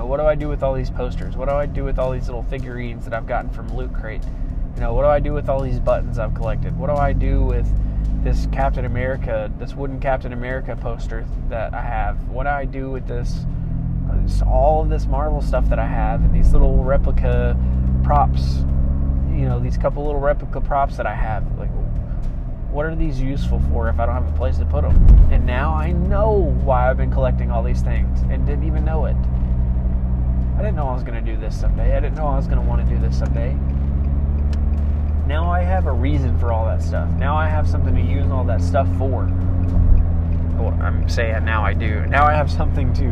Know, 0.00 0.06
what 0.06 0.16
do 0.16 0.24
I 0.24 0.34
do 0.34 0.48
with 0.48 0.62
all 0.62 0.72
these 0.72 0.88
posters? 0.88 1.36
What 1.36 1.50
do 1.50 1.54
I 1.54 1.66
do 1.66 1.84
with 1.84 1.98
all 1.98 2.10
these 2.10 2.24
little 2.24 2.44
figurines 2.44 3.04
that 3.04 3.12
I've 3.12 3.26
gotten 3.26 3.50
from 3.50 3.68
Loot 3.76 3.92
Crate? 3.92 4.24
You 4.74 4.80
know, 4.80 4.94
what 4.94 5.02
do 5.02 5.08
I 5.08 5.20
do 5.20 5.34
with 5.34 5.50
all 5.50 5.60
these 5.60 5.78
buttons 5.78 6.18
I've 6.18 6.32
collected? 6.32 6.74
What 6.78 6.86
do 6.86 6.96
I 6.96 7.12
do 7.12 7.42
with 7.42 7.70
this 8.24 8.48
Captain 8.50 8.86
America, 8.86 9.52
this 9.58 9.74
wooden 9.74 10.00
Captain 10.00 10.32
America 10.32 10.74
poster 10.74 11.26
that 11.50 11.74
I 11.74 11.82
have? 11.82 12.16
What 12.30 12.44
do 12.44 12.48
I 12.48 12.64
do 12.64 12.90
with 12.90 13.06
this 13.06 13.40
uh, 14.10 14.46
all 14.46 14.80
of 14.80 14.88
this 14.88 15.04
Marvel 15.04 15.42
stuff 15.42 15.68
that 15.68 15.78
I 15.78 15.86
have 15.86 16.24
and 16.24 16.34
these 16.34 16.50
little 16.54 16.82
replica 16.82 17.54
props, 18.02 18.60
you 19.28 19.44
know, 19.44 19.60
these 19.60 19.76
couple 19.76 20.06
little 20.06 20.18
replica 20.18 20.62
props 20.62 20.96
that 20.96 21.04
I 21.04 21.14
have. 21.14 21.44
Like, 21.58 21.68
what 22.70 22.86
are 22.86 22.96
these 22.96 23.20
useful 23.20 23.60
for 23.70 23.90
if 23.90 24.00
I 24.00 24.06
don't 24.06 24.14
have 24.14 24.34
a 24.34 24.38
place 24.38 24.56
to 24.56 24.64
put 24.64 24.80
them? 24.80 24.96
And 25.30 25.44
now 25.44 25.74
I 25.74 25.92
know 25.92 26.56
why 26.64 26.88
I've 26.88 26.96
been 26.96 27.12
collecting 27.12 27.50
all 27.50 27.62
these 27.62 27.82
things 27.82 28.22
and 28.30 28.46
didn't 28.46 28.64
even 28.64 28.82
know 28.82 29.04
it. 29.04 29.16
I 30.60 30.62
didn't 30.62 30.76
know 30.76 30.88
I 30.88 30.92
was 30.92 31.04
going 31.04 31.14
to 31.14 31.22
do 31.22 31.40
this 31.40 31.58
someday. 31.58 31.96
I 31.96 32.00
didn't 32.00 32.16
know 32.16 32.26
I 32.26 32.36
was 32.36 32.46
going 32.46 32.60
to 32.60 32.68
want 32.68 32.86
to 32.86 32.94
do 32.94 33.00
this 33.00 33.18
someday. 33.18 33.54
Now 35.26 35.50
I 35.50 35.62
have 35.62 35.86
a 35.86 35.92
reason 35.92 36.38
for 36.38 36.52
all 36.52 36.66
that 36.66 36.82
stuff. 36.82 37.08
Now 37.12 37.34
I 37.34 37.48
have 37.48 37.66
something 37.66 37.94
to 37.94 38.02
use 38.02 38.30
all 38.30 38.44
that 38.44 38.60
stuff 38.60 38.86
for. 38.98 39.24
Well, 40.58 40.78
I'm 40.82 41.08
saying 41.08 41.46
now 41.46 41.64
I 41.64 41.72
do. 41.72 42.04
Now 42.08 42.26
I 42.26 42.34
have 42.34 42.50
something 42.50 42.92
to 42.92 43.06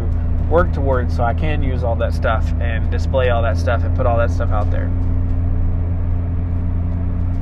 work 0.51 0.75
towards 0.75 1.17
so 1.17 1.25
I 1.25 1.33
can 1.33 1.63
use 1.63 1.83
all 1.83 1.97
that 1.97 2.13
stuff 2.13 2.53
and 2.61 2.91
display 2.91 3.31
all 3.31 3.41
that 3.41 3.57
stuff 3.57 3.83
and 3.83 3.97
put 3.97 4.05
all 4.05 4.19
that 4.19 4.31
stuff 4.31 4.51
out 4.51 4.71
there. 4.71 4.91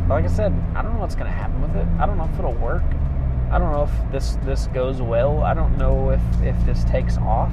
Like 0.08 0.24
I 0.24 0.28
said, 0.28 0.52
I 0.76 0.82
don't 0.82 0.94
know 0.94 1.00
what's 1.00 1.16
going 1.16 1.26
to 1.26 1.36
happen 1.36 1.60
with 1.60 1.74
it. 1.74 1.88
I 1.98 2.06
don't 2.06 2.16
know 2.16 2.30
if 2.32 2.38
it'll 2.38 2.52
work. 2.52 2.84
I 3.50 3.58
don't 3.58 3.72
know 3.72 3.82
if 3.82 4.12
this 4.12 4.38
this 4.44 4.68
goes 4.68 5.02
well. 5.02 5.42
I 5.42 5.52
don't 5.52 5.76
know 5.76 6.10
if 6.10 6.20
if 6.42 6.64
this 6.64 6.84
takes 6.84 7.16
off. 7.16 7.50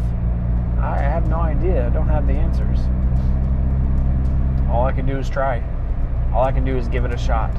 I 0.84 0.98
have 0.98 1.30
no 1.30 1.38
idea. 1.38 1.88
I 1.88 1.90
don't 1.92 2.10
have 2.10 2.28
the 2.28 2.34
answers. 2.34 2.80
All 4.70 4.86
I 4.86 4.92
can 4.92 5.06
do 5.06 5.18
is 5.18 5.30
try. 5.30 5.64
All 6.34 6.44
I 6.44 6.52
can 6.52 6.66
do 6.66 6.78
is 6.78 6.90
give 6.90 7.06
it 7.06 7.14
a 7.14 7.18
shot. 7.18 7.56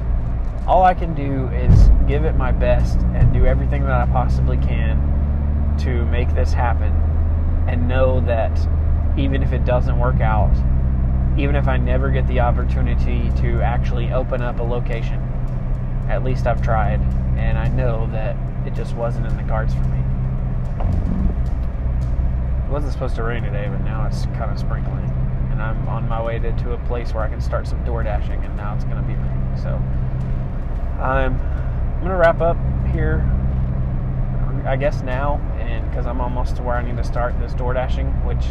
All 0.67 0.83
I 0.83 0.93
can 0.93 1.15
do 1.15 1.49
is 1.49 1.89
give 2.07 2.25
it 2.25 2.37
my 2.37 2.53
best 2.53 2.99
and 3.15 3.33
do 3.33 3.47
everything 3.47 3.83
that 3.85 3.93
I 3.93 4.07
possibly 4.13 4.59
can 4.59 5.77
to 5.79 6.05
make 6.07 6.35
this 6.35 6.53
happen 6.53 6.93
and 7.67 7.89
know 7.89 8.21
that 8.21 8.53
even 9.19 9.43
if 9.43 9.53
it 9.53 9.65
doesn't 9.65 9.99
work 9.99 10.21
out, 10.21 10.55
even 11.39 11.57
if 11.57 11.67
I 11.67 11.79
never 11.79 12.11
get 12.11 12.27
the 12.27 12.41
opportunity 12.41 13.31
to 13.41 13.63
actually 13.63 14.13
open 14.13 14.43
up 14.43 14.61
a 14.61 14.63
location, 14.63 15.19
at 16.11 16.23
least 16.25 16.47
I've 16.47 16.61
tried 16.61 17.01
and 17.39 17.57
I 17.57 17.69
know 17.69 18.07
that 18.13 18.37
it 18.67 18.75
just 18.75 18.95
wasn't 18.95 19.27
in 19.27 19.37
the 19.39 19.45
cards 19.45 19.73
for 19.73 19.81
me. 19.81 19.95
It 22.65 22.71
wasn't 22.71 22.93
supposed 22.93 23.17
to 23.17 23.23
rain 23.23 23.43
today, 23.43 23.69
but 23.69 23.83
now 23.83 24.07
it's 24.07 24.27
kind 24.27 24.51
of 24.51 24.59
sprinkling. 24.59 25.05
And 25.51 25.63
I'm 25.63 25.87
on 25.89 26.09
my 26.09 26.23
way 26.23 26.39
to, 26.39 26.53
to 26.53 26.73
a 26.73 26.79
place 26.87 27.15
where 27.15 27.23
I 27.23 27.29
can 27.29 27.41
start 27.41 27.67
some 27.67 27.85
door 27.85 28.03
dashing, 28.03 28.43
and 28.45 28.57
now 28.57 28.75
it's 28.75 28.85
going 28.85 28.97
to 28.97 29.03
be 29.03 29.15
raining. 29.15 29.57
So 29.61 29.71
I'm, 31.01 31.41
I'm 31.41 32.01
going 32.01 32.11
to 32.11 32.17
wrap 32.17 32.41
up 32.41 32.57
here, 32.93 33.21
I 34.67 34.77
guess 34.77 35.03
now, 35.03 35.39
and 35.59 35.89
because 35.91 36.07
I'm 36.07 36.21
almost 36.21 36.57
to 36.57 36.63
where 36.63 36.77
I 36.77 36.83
need 36.83 36.97
to 36.97 37.05
start 37.05 37.39
this 37.39 37.53
door 37.53 37.75
dashing, 37.75 38.09
which 38.25 38.45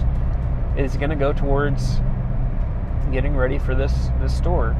is 0.78 0.96
going 0.98 1.10
to 1.10 1.16
go 1.16 1.34
towards 1.34 2.00
getting 3.12 3.36
ready 3.36 3.60
for 3.60 3.76
this 3.76 4.10
this 4.20 4.36
store. 4.36 4.76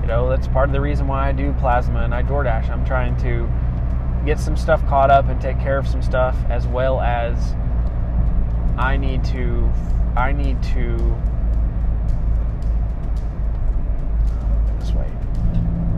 You 0.00 0.06
know, 0.06 0.28
that's 0.28 0.48
part 0.48 0.68
of 0.68 0.72
the 0.72 0.80
reason 0.80 1.06
why 1.06 1.28
I 1.28 1.32
do 1.32 1.52
plasma 1.54 2.00
and 2.00 2.14
I 2.14 2.22
DoorDash. 2.22 2.68
I'm 2.70 2.84
trying 2.84 3.16
to 3.18 3.48
get 4.24 4.38
some 4.38 4.56
stuff 4.56 4.84
caught 4.86 5.10
up 5.10 5.26
and 5.26 5.40
take 5.40 5.58
care 5.58 5.78
of 5.78 5.86
some 5.86 6.02
stuff 6.02 6.36
as 6.48 6.66
well 6.66 7.00
as 7.00 7.54
I 8.78 8.96
need 8.96 9.24
to 9.26 9.70
I 10.16 10.32
need 10.32 10.62
to 10.74 10.96
this 14.78 14.92
way. 14.92 15.10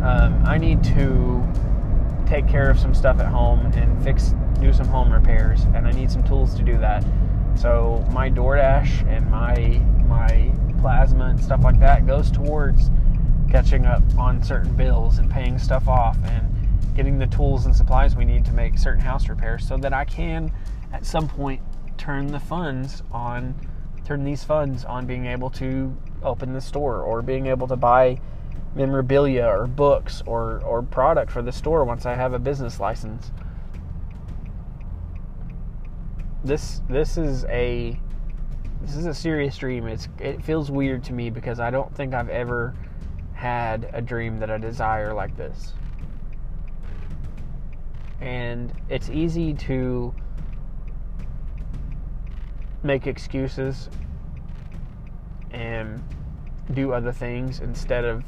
Um, 0.03 0.43
I 0.47 0.57
need 0.57 0.83
to 0.85 1.47
take 2.26 2.49
care 2.49 2.70
of 2.70 2.78
some 2.78 2.95
stuff 2.95 3.20
at 3.20 3.26
home 3.26 3.66
and 3.66 4.03
fix 4.03 4.35
do 4.61 4.72
some 4.72 4.89
home 4.89 5.12
repairs 5.12 5.64
and 5.74 5.87
I 5.87 5.93
need 5.93 6.11
some 6.11 6.24
tools 6.24 6.55
to 6.55 6.62
do 6.62 6.78
that. 6.78 7.05
So 7.55 8.03
my 8.12 8.31
DoorDash 8.31 9.07
and 9.09 9.31
my 9.31 9.55
my 10.07 10.51
plasma 10.81 11.26
and 11.26 11.39
stuff 11.43 11.62
like 11.62 11.78
that 11.81 12.07
goes 12.07 12.31
towards 12.31 12.91
catching 13.51 13.85
up 13.85 14.03
on 14.16 14.43
certain 14.43 14.72
bills 14.74 15.18
and 15.18 15.31
paying 15.31 15.59
stuff 15.59 15.87
off 15.87 16.16
and 16.24 16.47
getting 16.97 17.18
the 17.18 17.26
tools 17.26 17.66
and 17.66 17.76
supplies 17.76 18.16
we 18.16 18.24
need 18.24 18.45
to 18.47 18.53
make 18.53 18.78
certain 18.78 19.03
house 19.03 19.28
repairs 19.28 19.66
so 19.66 19.76
that 19.76 19.93
I 19.93 20.07
can 20.07 20.51
at 20.93 21.05
some 21.05 21.28
point 21.28 21.61
turn 22.01 22.28
the 22.28 22.40
funds 22.40 23.03
on 23.12 23.55
turn 24.05 24.24
these 24.24 24.42
funds 24.42 24.84
on 24.86 25.07
being 25.07 25.26
able 25.26 25.51
to 25.51 25.94
open 26.22 26.55
the 26.55 26.61
store 26.61 27.03
or 27.03 27.20
being 27.20 27.46
able 27.46 27.68
to 27.68 27.76
buy 27.76 28.18
memorabilia 28.74 29.44
or 29.44 29.66
books 29.66 30.22
or, 30.26 30.62
or 30.64 30.82
product 30.82 31.30
for 31.30 31.42
the 31.42 31.53
store 31.53 31.84
once 31.84 32.07
I 32.07 32.14
have 32.14 32.32
a 32.32 32.38
business 32.38 32.80
license. 32.80 33.30
This 36.42 36.80
this 36.88 37.18
is 37.18 37.44
a 37.44 38.01
this 38.80 38.96
is 38.96 39.05
a 39.05 39.12
serious 39.12 39.59
dream. 39.59 39.86
It's 39.86 40.09
it 40.18 40.42
feels 40.42 40.70
weird 40.70 41.05
to 41.05 41.12
me 41.12 41.28
because 41.28 41.61
I 41.61 41.70
don't 41.70 41.94
think 41.94 42.14
I've 42.14 42.30
ever 42.30 42.74
had 43.34 43.90
a 43.92 44.01
dream 44.01 44.38
that 44.38 44.51
I 44.51 44.57
desire 44.57 45.12
like 45.12 45.36
this. 45.36 45.74
And 48.22 48.72
it's 48.88 49.11
easy 49.11 49.53
to 49.55 50.14
make 52.83 53.07
excuses 53.07 53.89
and 55.51 56.03
do 56.72 56.93
other 56.93 57.12
things 57.12 57.61
instead 57.61 58.05
of 58.05 58.24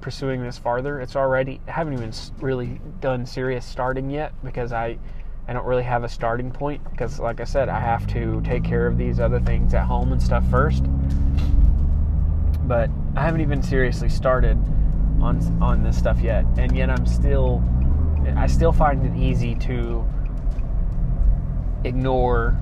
pursuing 0.00 0.42
this 0.42 0.58
farther. 0.58 1.00
It's 1.00 1.16
already 1.16 1.60
I 1.68 1.72
haven't 1.72 1.94
even 1.94 2.12
really 2.40 2.80
done 3.00 3.26
serious 3.26 3.64
starting 3.64 4.10
yet 4.10 4.32
because 4.42 4.72
I 4.72 4.98
I 5.48 5.52
don't 5.52 5.66
really 5.66 5.82
have 5.82 6.04
a 6.04 6.08
starting 6.08 6.50
point 6.50 6.82
because 6.90 7.18
like 7.18 7.40
I 7.40 7.44
said, 7.44 7.68
I 7.68 7.80
have 7.80 8.06
to 8.08 8.40
take 8.42 8.64
care 8.64 8.86
of 8.86 8.96
these 8.96 9.20
other 9.20 9.40
things 9.40 9.74
at 9.74 9.84
home 9.84 10.12
and 10.12 10.22
stuff 10.22 10.48
first. 10.48 10.84
But 12.66 12.88
I 13.16 13.22
haven't 13.22 13.40
even 13.40 13.62
seriously 13.62 14.08
started 14.08 14.56
on 15.20 15.40
on 15.60 15.82
this 15.82 15.98
stuff 15.98 16.20
yet. 16.20 16.44
And 16.56 16.76
yet 16.76 16.88
I'm 16.88 17.06
still 17.06 17.62
I 18.36 18.46
still 18.46 18.72
find 18.72 19.04
it 19.04 19.20
easy 19.20 19.54
to 19.56 20.06
ignore 21.84 22.56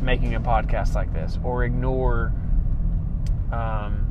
making 0.00 0.34
a 0.34 0.40
podcast 0.40 0.94
like 0.94 1.12
this 1.12 1.38
or 1.42 1.64
ignore 1.64 2.32
um, 3.52 4.06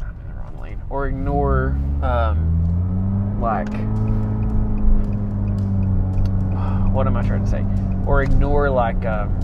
I'm 0.00 0.20
in 0.20 0.28
the 0.28 0.34
wrong 0.34 0.58
lane 0.60 0.80
or 0.90 1.06
ignore 1.06 1.68
um, 2.02 3.40
like 3.40 3.68
what 6.92 7.06
am 7.06 7.16
I 7.16 7.26
trying 7.26 7.44
to 7.44 7.50
say? 7.50 7.64
Or 8.06 8.22
ignore 8.22 8.70
like 8.70 9.04
um, 9.04 9.38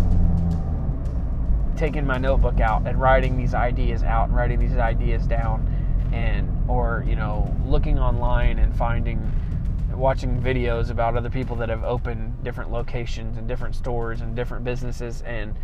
taking 1.77 2.07
my 2.07 2.17
notebook 2.17 2.61
out 2.61 2.87
and 2.87 3.01
writing 3.01 3.37
these 3.37 3.55
ideas 3.55 4.03
out 4.05 4.29
and 4.29 4.37
writing 4.37 4.59
these 4.59 4.77
ideas 4.77 5.27
down 5.27 5.69
and 6.13 6.49
or 6.71 7.05
you 7.07 7.17
know 7.17 7.55
looking 7.67 7.99
online 7.99 8.59
and 8.59 8.75
finding 8.77 9.19
watching 9.97 10.41
videos 10.41 10.91
about 10.91 11.17
other 11.17 11.31
people 11.31 11.57
that 11.57 11.69
have 11.69 11.85
opened 11.85 12.43
different 12.45 12.71
locations 12.71 13.37
and 13.37 13.49
different 13.49 13.75
stores 13.75 14.21
and 14.21 14.35
different 14.37 14.65
businesses 14.65 15.23
and 15.23 15.55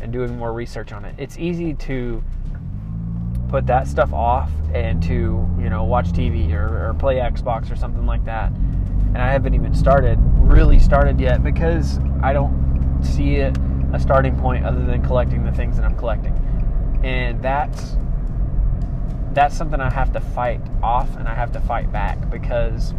and 0.00 0.12
doing 0.12 0.36
more 0.36 0.52
research 0.52 0.92
on 0.92 1.04
it. 1.04 1.14
It's 1.18 1.38
easy 1.38 1.72
to 1.74 2.22
put 3.48 3.66
that 3.66 3.86
stuff 3.86 4.12
off 4.12 4.50
and 4.74 5.02
to 5.04 5.48
you 5.58 5.70
know 5.70 5.84
watch 5.84 6.08
TV 6.08 6.52
or, 6.52 6.88
or 6.88 6.94
play 6.94 7.16
Xbox 7.16 7.70
or 7.70 7.76
something 7.76 8.06
like 8.06 8.24
that. 8.24 8.50
And 8.50 9.18
I 9.18 9.30
haven't 9.30 9.54
even 9.54 9.74
started 9.74 10.18
really 10.34 10.78
started 10.78 11.18
yet 11.20 11.42
because 11.42 11.98
I 12.22 12.32
don't 12.32 13.00
see 13.02 13.36
it 13.36 13.56
a 13.92 14.00
starting 14.00 14.38
point 14.38 14.64
other 14.64 14.84
than 14.84 15.02
collecting 15.02 15.44
the 15.44 15.52
things 15.52 15.76
that 15.76 15.84
I'm 15.84 15.96
collecting. 15.96 16.34
And 17.04 17.42
that's 17.42 17.96
that's 19.32 19.56
something 19.56 19.80
I 19.80 19.90
have 19.90 20.12
to 20.14 20.20
fight 20.20 20.60
off 20.82 21.14
and 21.16 21.28
I 21.28 21.34
have 21.34 21.52
to 21.52 21.60
fight 21.60 21.92
back 21.92 22.30
because 22.30 22.94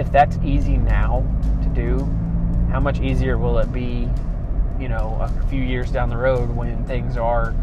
if 0.00 0.10
that's 0.10 0.38
easy 0.42 0.78
now 0.78 1.22
to 1.62 1.68
do, 1.68 1.98
how 2.72 2.80
much 2.80 3.00
easier 3.00 3.36
will 3.36 3.58
it 3.58 3.70
be, 3.70 4.08
you 4.80 4.88
know, 4.88 5.18
a 5.20 5.46
few 5.48 5.62
years 5.62 5.92
down 5.92 6.08
the 6.08 6.16
road 6.16 6.48
when 6.48 6.82
things 6.86 7.18
are 7.18 7.54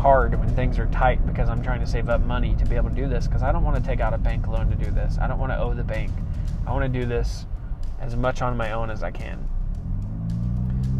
hard, 0.00 0.36
when 0.36 0.48
things 0.56 0.76
are 0.76 0.86
tight 0.86 1.24
because 1.24 1.48
I'm 1.48 1.62
trying 1.62 1.78
to 1.78 1.86
save 1.86 2.08
up 2.08 2.20
money 2.20 2.56
to 2.56 2.66
be 2.66 2.74
able 2.74 2.90
to 2.90 2.96
do 2.96 3.06
this 3.06 3.28
because 3.28 3.44
I 3.44 3.52
don't 3.52 3.62
want 3.62 3.76
to 3.76 3.82
take 3.82 4.00
out 4.00 4.12
a 4.12 4.18
bank 4.18 4.48
loan 4.48 4.68
to 4.70 4.76
do 4.76 4.90
this. 4.90 5.18
I 5.20 5.28
don't 5.28 5.38
want 5.38 5.52
to 5.52 5.58
owe 5.58 5.72
the 5.72 5.84
bank. 5.84 6.10
I 6.66 6.72
want 6.72 6.92
to 6.92 7.00
do 7.00 7.06
this 7.06 7.46
as 8.00 8.16
much 8.16 8.42
on 8.42 8.56
my 8.56 8.72
own 8.72 8.90
as 8.90 9.04
I 9.04 9.12
can. 9.12 9.48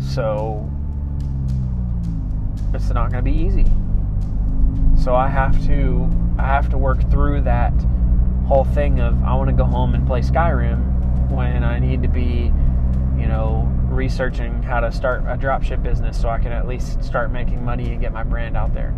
So 0.01 0.71
it's 2.73 2.89
not 2.91 3.11
going 3.11 3.25
to 3.25 3.31
be 3.31 3.37
easy. 3.37 3.67
So 5.03 5.17
I 5.17 5.27
have 5.27 5.61
to 5.67 6.09
I 6.39 6.47
have 6.47 6.69
to 6.71 6.79
work 6.79 7.11
through 7.11 7.41
that 7.43 7.73
whole 8.47 8.65
thing 8.65 9.01
of 9.01 9.23
I 9.23 9.35
want 9.35 9.49
to 9.51 9.57
go 9.57 9.65
home 9.65 9.95
and 9.95 10.07
play 10.07 10.21
Skyrim 10.21 11.31
when 11.31 11.65
I 11.65 11.79
need 11.79 12.03
to 12.03 12.09
be, 12.09 12.53
you 13.19 13.27
know, 13.27 13.71
researching 13.89 14.63
how 14.63 14.81
to 14.81 14.93
start 14.93 15.23
a 15.23 15.37
dropship 15.37 15.83
business 15.83 16.21
so 16.21 16.29
I 16.29 16.39
can 16.39 16.53
at 16.53 16.69
least 16.69 17.03
start 17.03 17.31
making 17.31 17.65
money 17.65 17.93
and 17.93 18.01
get 18.01 18.13
my 18.13 18.23
brand 18.23 18.57
out 18.57 18.75
there. 18.75 18.95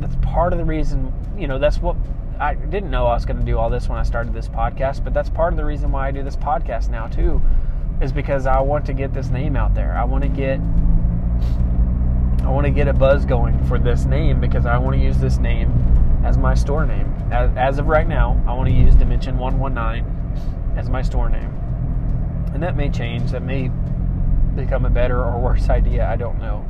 That's 0.00 0.16
part 0.16 0.52
of 0.52 0.58
the 0.58 0.64
reason, 0.64 1.12
you 1.36 1.48
know, 1.48 1.58
that's 1.58 1.78
what 1.78 1.96
I 2.38 2.54
didn't 2.54 2.90
know 2.90 3.06
I 3.06 3.14
was 3.14 3.24
going 3.24 3.38
to 3.38 3.44
do 3.44 3.58
all 3.58 3.70
this 3.70 3.88
when 3.88 3.98
I 3.98 4.02
started 4.02 4.32
this 4.32 4.48
podcast, 4.48 5.02
but 5.02 5.12
that's 5.12 5.28
part 5.28 5.52
of 5.52 5.56
the 5.56 5.64
reason 5.64 5.90
why 5.90 6.08
I 6.08 6.10
do 6.10 6.22
this 6.22 6.36
podcast 6.36 6.88
now 6.88 7.08
too 7.08 7.40
is 8.00 8.12
because 8.12 8.46
I 8.46 8.60
want 8.60 8.86
to 8.86 8.92
get 8.92 9.12
this 9.12 9.28
name 9.28 9.56
out 9.56 9.74
there. 9.74 9.96
I 9.96 10.04
want 10.04 10.22
to 10.22 10.28
get 10.28 10.60
I 12.44 12.50
want 12.50 12.66
to 12.66 12.70
get 12.70 12.88
a 12.88 12.92
buzz 12.92 13.24
going 13.24 13.62
for 13.66 13.78
this 13.78 14.04
name 14.04 14.40
because 14.40 14.66
I 14.66 14.78
want 14.78 14.96
to 14.96 15.02
use 15.02 15.18
this 15.18 15.38
name 15.38 15.97
as 16.24 16.36
my 16.38 16.54
store 16.54 16.86
name. 16.86 17.12
As, 17.30 17.78
of 17.78 17.86
right 17.86 18.06
now, 18.06 18.42
I 18.46 18.52
want 18.52 18.68
to 18.68 18.74
use 18.74 18.94
Dimension 18.94 19.38
119 19.38 20.76
as 20.76 20.88
my 20.88 21.02
store 21.02 21.28
name. 21.28 21.54
And 22.54 22.62
that 22.62 22.76
may 22.76 22.88
change. 22.88 23.30
That 23.30 23.42
may 23.42 23.70
become 24.54 24.84
a 24.84 24.90
better 24.90 25.22
or 25.22 25.38
worse 25.38 25.68
idea. 25.70 26.08
I 26.08 26.16
don't 26.16 26.38
know. 26.38 26.66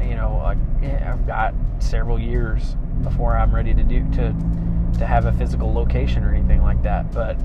You 0.00 0.14
know, 0.14 0.40
I've 0.40 1.26
got 1.26 1.54
several 1.78 2.18
years 2.18 2.76
before 3.02 3.36
I'm 3.36 3.54
ready 3.54 3.74
to 3.74 3.82
do 3.82 4.08
to 4.12 4.34
to 4.98 5.06
have 5.06 5.26
a 5.26 5.32
physical 5.32 5.72
location 5.72 6.24
or 6.24 6.34
anything 6.34 6.62
like 6.62 6.82
that. 6.82 7.12
But 7.12 7.38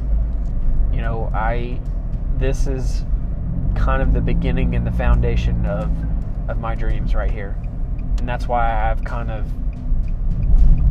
you 0.93 1.01
know, 1.01 1.29
I 1.33 1.79
this 2.37 2.65
is 2.65 3.05
kind 3.75 4.01
of 4.01 4.13
the 4.13 4.21
beginning 4.21 4.75
and 4.75 4.87
the 4.87 4.91
foundation 4.91 5.65
of 5.65 5.91
of 6.47 6.59
my 6.59 6.75
dreams 6.75 7.15
right 7.15 7.31
here. 7.31 7.57
And 8.19 8.27
that's 8.27 8.47
why 8.47 8.89
I've 8.89 9.03
kind 9.03 9.31
of, 9.31 9.51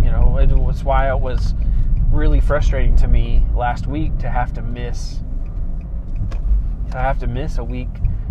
you 0.04 0.10
know, 0.10 0.38
it 0.38 0.50
was 0.50 0.84
why 0.84 1.10
it 1.10 1.18
was 1.18 1.54
really 2.10 2.40
frustrating 2.40 2.94
to 2.96 3.08
me 3.08 3.44
last 3.54 3.86
week 3.86 4.16
to 4.18 4.28
have 4.28 4.52
to 4.54 4.62
miss 4.62 5.20
to 6.90 6.98
have 6.98 7.18
to 7.18 7.26
miss 7.26 7.58
a 7.58 7.64
week 7.64 7.88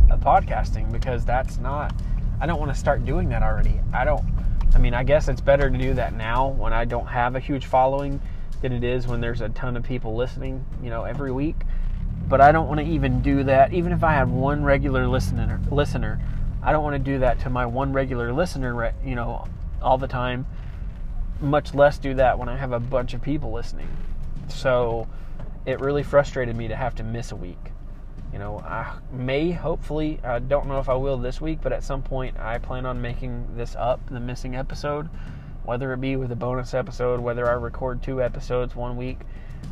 of 0.09 0.21
podcasting 0.21 0.89
because 0.91 1.26
that's 1.26 1.57
not 1.57 1.93
I 2.39 2.45
don't 2.45 2.59
want 2.59 2.71
to 2.71 2.80
start 2.80 3.05
doing 3.05 3.28
that 3.30 3.43
already. 3.43 3.80
I 3.93 4.05
don't 4.05 4.24
I 4.76 4.80
mean, 4.80 4.93
I 4.93 5.03
guess 5.03 5.28
it's 5.28 5.41
better 5.41 5.69
to 5.69 5.78
do 5.78 5.93
that 5.95 6.13
now 6.13 6.49
when 6.49 6.74
I 6.74 6.86
don't 6.86 7.07
have 7.07 7.36
a 7.36 7.39
huge 7.39 7.65
following 7.65 8.21
than 8.61 8.71
it 8.71 8.84
is 8.84 9.07
when 9.07 9.19
there's 9.19 9.41
a 9.41 9.49
ton 9.49 9.76
of 9.76 9.84
people 9.84 10.15
listening, 10.15 10.65
you 10.82 10.89
know, 10.89 11.03
every 11.03 11.32
week. 11.32 11.57
But 12.30 12.39
I 12.39 12.51
don't 12.51 12.67
want 12.67 12.80
to 12.80 12.86
even 12.86 13.21
do 13.21 13.43
that 13.43 13.74
even 13.74 13.91
if 13.91 14.03
I 14.03 14.13
had 14.13 14.30
one 14.30 14.63
regular 14.63 15.07
listener 15.07 15.59
listener 15.69 16.21
I 16.65 16.71
don't 16.71 16.84
want 16.84 16.93
to 16.95 17.11
do 17.11 17.19
that 17.19 17.41
to 17.41 17.49
my 17.49 17.65
one 17.65 17.91
regular 17.91 18.32
listener, 18.32 18.93
you 19.03 19.15
know, 19.15 19.45
all 19.82 19.97
the 19.97 20.07
time. 20.07 20.45
Much 21.42 21.74
less 21.74 21.98
do 21.98 22.14
that 22.16 22.40
when 22.40 22.50
I 22.50 22.58
have 22.58 22.72
a 22.72 22.80
bunch 22.80 23.14
of 23.14 23.22
people 23.22 23.52
listening. 23.52 23.90
So 24.48 25.08
it 25.66 25.80
really 25.80 26.04
frustrated 26.04 26.56
me 26.56 26.68
to 26.68 26.76
have 26.76 26.96
to 26.96 27.04
miss 27.04 27.32
a 27.32 27.36
week. 27.36 27.72
You 28.32 28.40
know, 28.40 28.60
I 28.60 28.98
may 29.12 29.52
hopefully, 29.52 30.20
I 30.24 30.40
don't 30.40 30.68
know 30.68 30.80
if 30.80 30.90
I 30.90 30.96
will 30.96 31.18
this 31.18 31.40
week, 31.40 31.60
but 31.62 31.72
at 31.72 31.84
some 31.84 32.02
point 32.02 32.40
I 32.40 32.58
plan 32.58 32.86
on 32.86 33.02
making 33.02 33.56
this 33.56 33.76
up, 33.76 34.00
the 34.10 34.20
missing 34.20 34.56
episode, 34.56 35.08
whether 35.66 35.94
it 35.94 36.02
be 36.02 36.16
with 36.16 36.32
a 36.32 36.36
bonus 36.36 36.74
episode, 36.74 37.20
whether 37.20 37.48
I 37.48 37.54
record 37.54 38.02
two 38.02 38.22
episodes 38.22 38.76
one 38.76 38.98
week. 38.98 39.20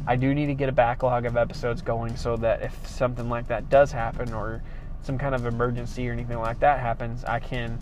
I 0.07 0.16
do 0.16 0.34
need 0.34 0.45
to 0.45 0.53
get 0.53 0.70
a 0.70 0.74
backlog 0.74 1.26
of 1.26 1.38
episodes 1.38 1.82
going 1.82 2.16
so 2.16 2.38
that 2.38 2.62
if 2.62 2.88
something 2.88 3.30
like 3.30 3.47
that 3.47 3.70
does 3.70 3.91
happen 3.91 4.34
or 4.34 4.62
some 5.01 5.18
kind 5.18 5.34
of 5.34 5.45
emergency 5.45 6.07
or 6.07 6.14
anything 6.14 6.39
like 6.39 6.59
that 6.59 6.80
happens, 6.80 7.24
I 7.26 7.39
can 7.39 7.80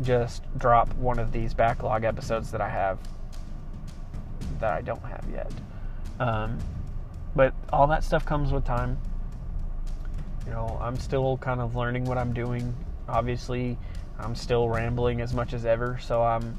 just 0.00 0.42
drop 0.58 0.92
one 0.94 1.18
of 1.18 1.32
these 1.32 1.54
backlog 1.54 2.04
episodes 2.04 2.50
that 2.52 2.60
I 2.60 2.68
have 2.68 2.98
that 4.60 4.72
I 4.72 4.80
don't 4.80 5.04
have 5.04 5.24
yet. 5.30 5.52
Um, 6.18 6.58
but 7.34 7.54
all 7.72 7.86
that 7.88 8.04
stuff 8.04 8.24
comes 8.24 8.52
with 8.52 8.64
time. 8.64 8.98
You 10.46 10.52
know, 10.52 10.78
I'm 10.80 10.98
still 10.98 11.36
kind 11.38 11.60
of 11.60 11.76
learning 11.76 12.04
what 12.04 12.18
I'm 12.18 12.32
doing. 12.32 12.74
Obviously, 13.08 13.78
I'm 14.18 14.34
still 14.34 14.68
rambling 14.68 15.20
as 15.20 15.32
much 15.34 15.52
as 15.52 15.64
ever, 15.64 15.98
so 16.00 16.22
I'm 16.22 16.56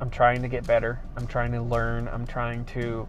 I'm 0.00 0.10
trying 0.10 0.42
to 0.42 0.48
get 0.48 0.66
better. 0.66 1.00
I'm 1.16 1.26
trying 1.26 1.52
to 1.52 1.62
learn. 1.62 2.08
I'm 2.08 2.26
trying 2.26 2.64
to 2.66 3.08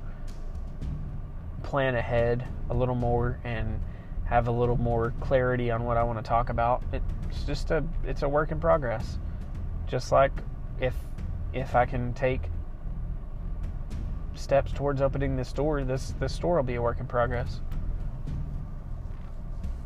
plan 1.63 1.95
ahead 1.95 2.47
a 2.69 2.73
little 2.73 2.95
more 2.95 3.39
and 3.43 3.79
have 4.27 4.47
a 4.47 4.51
little 4.51 4.77
more 4.77 5.13
clarity 5.21 5.71
on 5.71 5.83
what 5.83 5.97
I 5.97 6.03
want 6.03 6.19
to 6.19 6.23
talk 6.23 6.49
about. 6.49 6.83
It's 6.91 7.43
just 7.45 7.71
a 7.71 7.83
it's 8.05 8.23
a 8.23 8.29
work 8.29 8.51
in 8.51 8.59
progress. 8.59 9.19
Just 9.87 10.11
like 10.11 10.31
if 10.79 10.93
if 11.53 11.75
I 11.75 11.85
can 11.85 12.13
take 12.13 12.41
steps 14.35 14.71
towards 14.71 15.01
opening 15.01 15.35
this 15.35 15.47
store, 15.47 15.83
this 15.83 16.13
this 16.19 16.33
store 16.33 16.57
will 16.57 16.63
be 16.63 16.75
a 16.75 16.81
work 16.81 16.99
in 16.99 17.07
progress. 17.07 17.61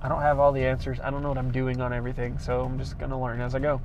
I 0.01 0.09
don't 0.09 0.21
have 0.21 0.39
all 0.39 0.51
the 0.51 0.65
answers. 0.65 0.99
I 0.99 1.11
don't 1.11 1.21
know 1.21 1.29
what 1.29 1.37
I'm 1.37 1.51
doing 1.51 1.79
on 1.79 1.93
everything, 1.93 2.39
so 2.39 2.61
I'm 2.61 2.79
just 2.79 2.97
going 2.97 3.11
to 3.11 3.17
learn 3.17 3.39
as 3.39 3.53
I 3.53 3.59
go. 3.59 3.79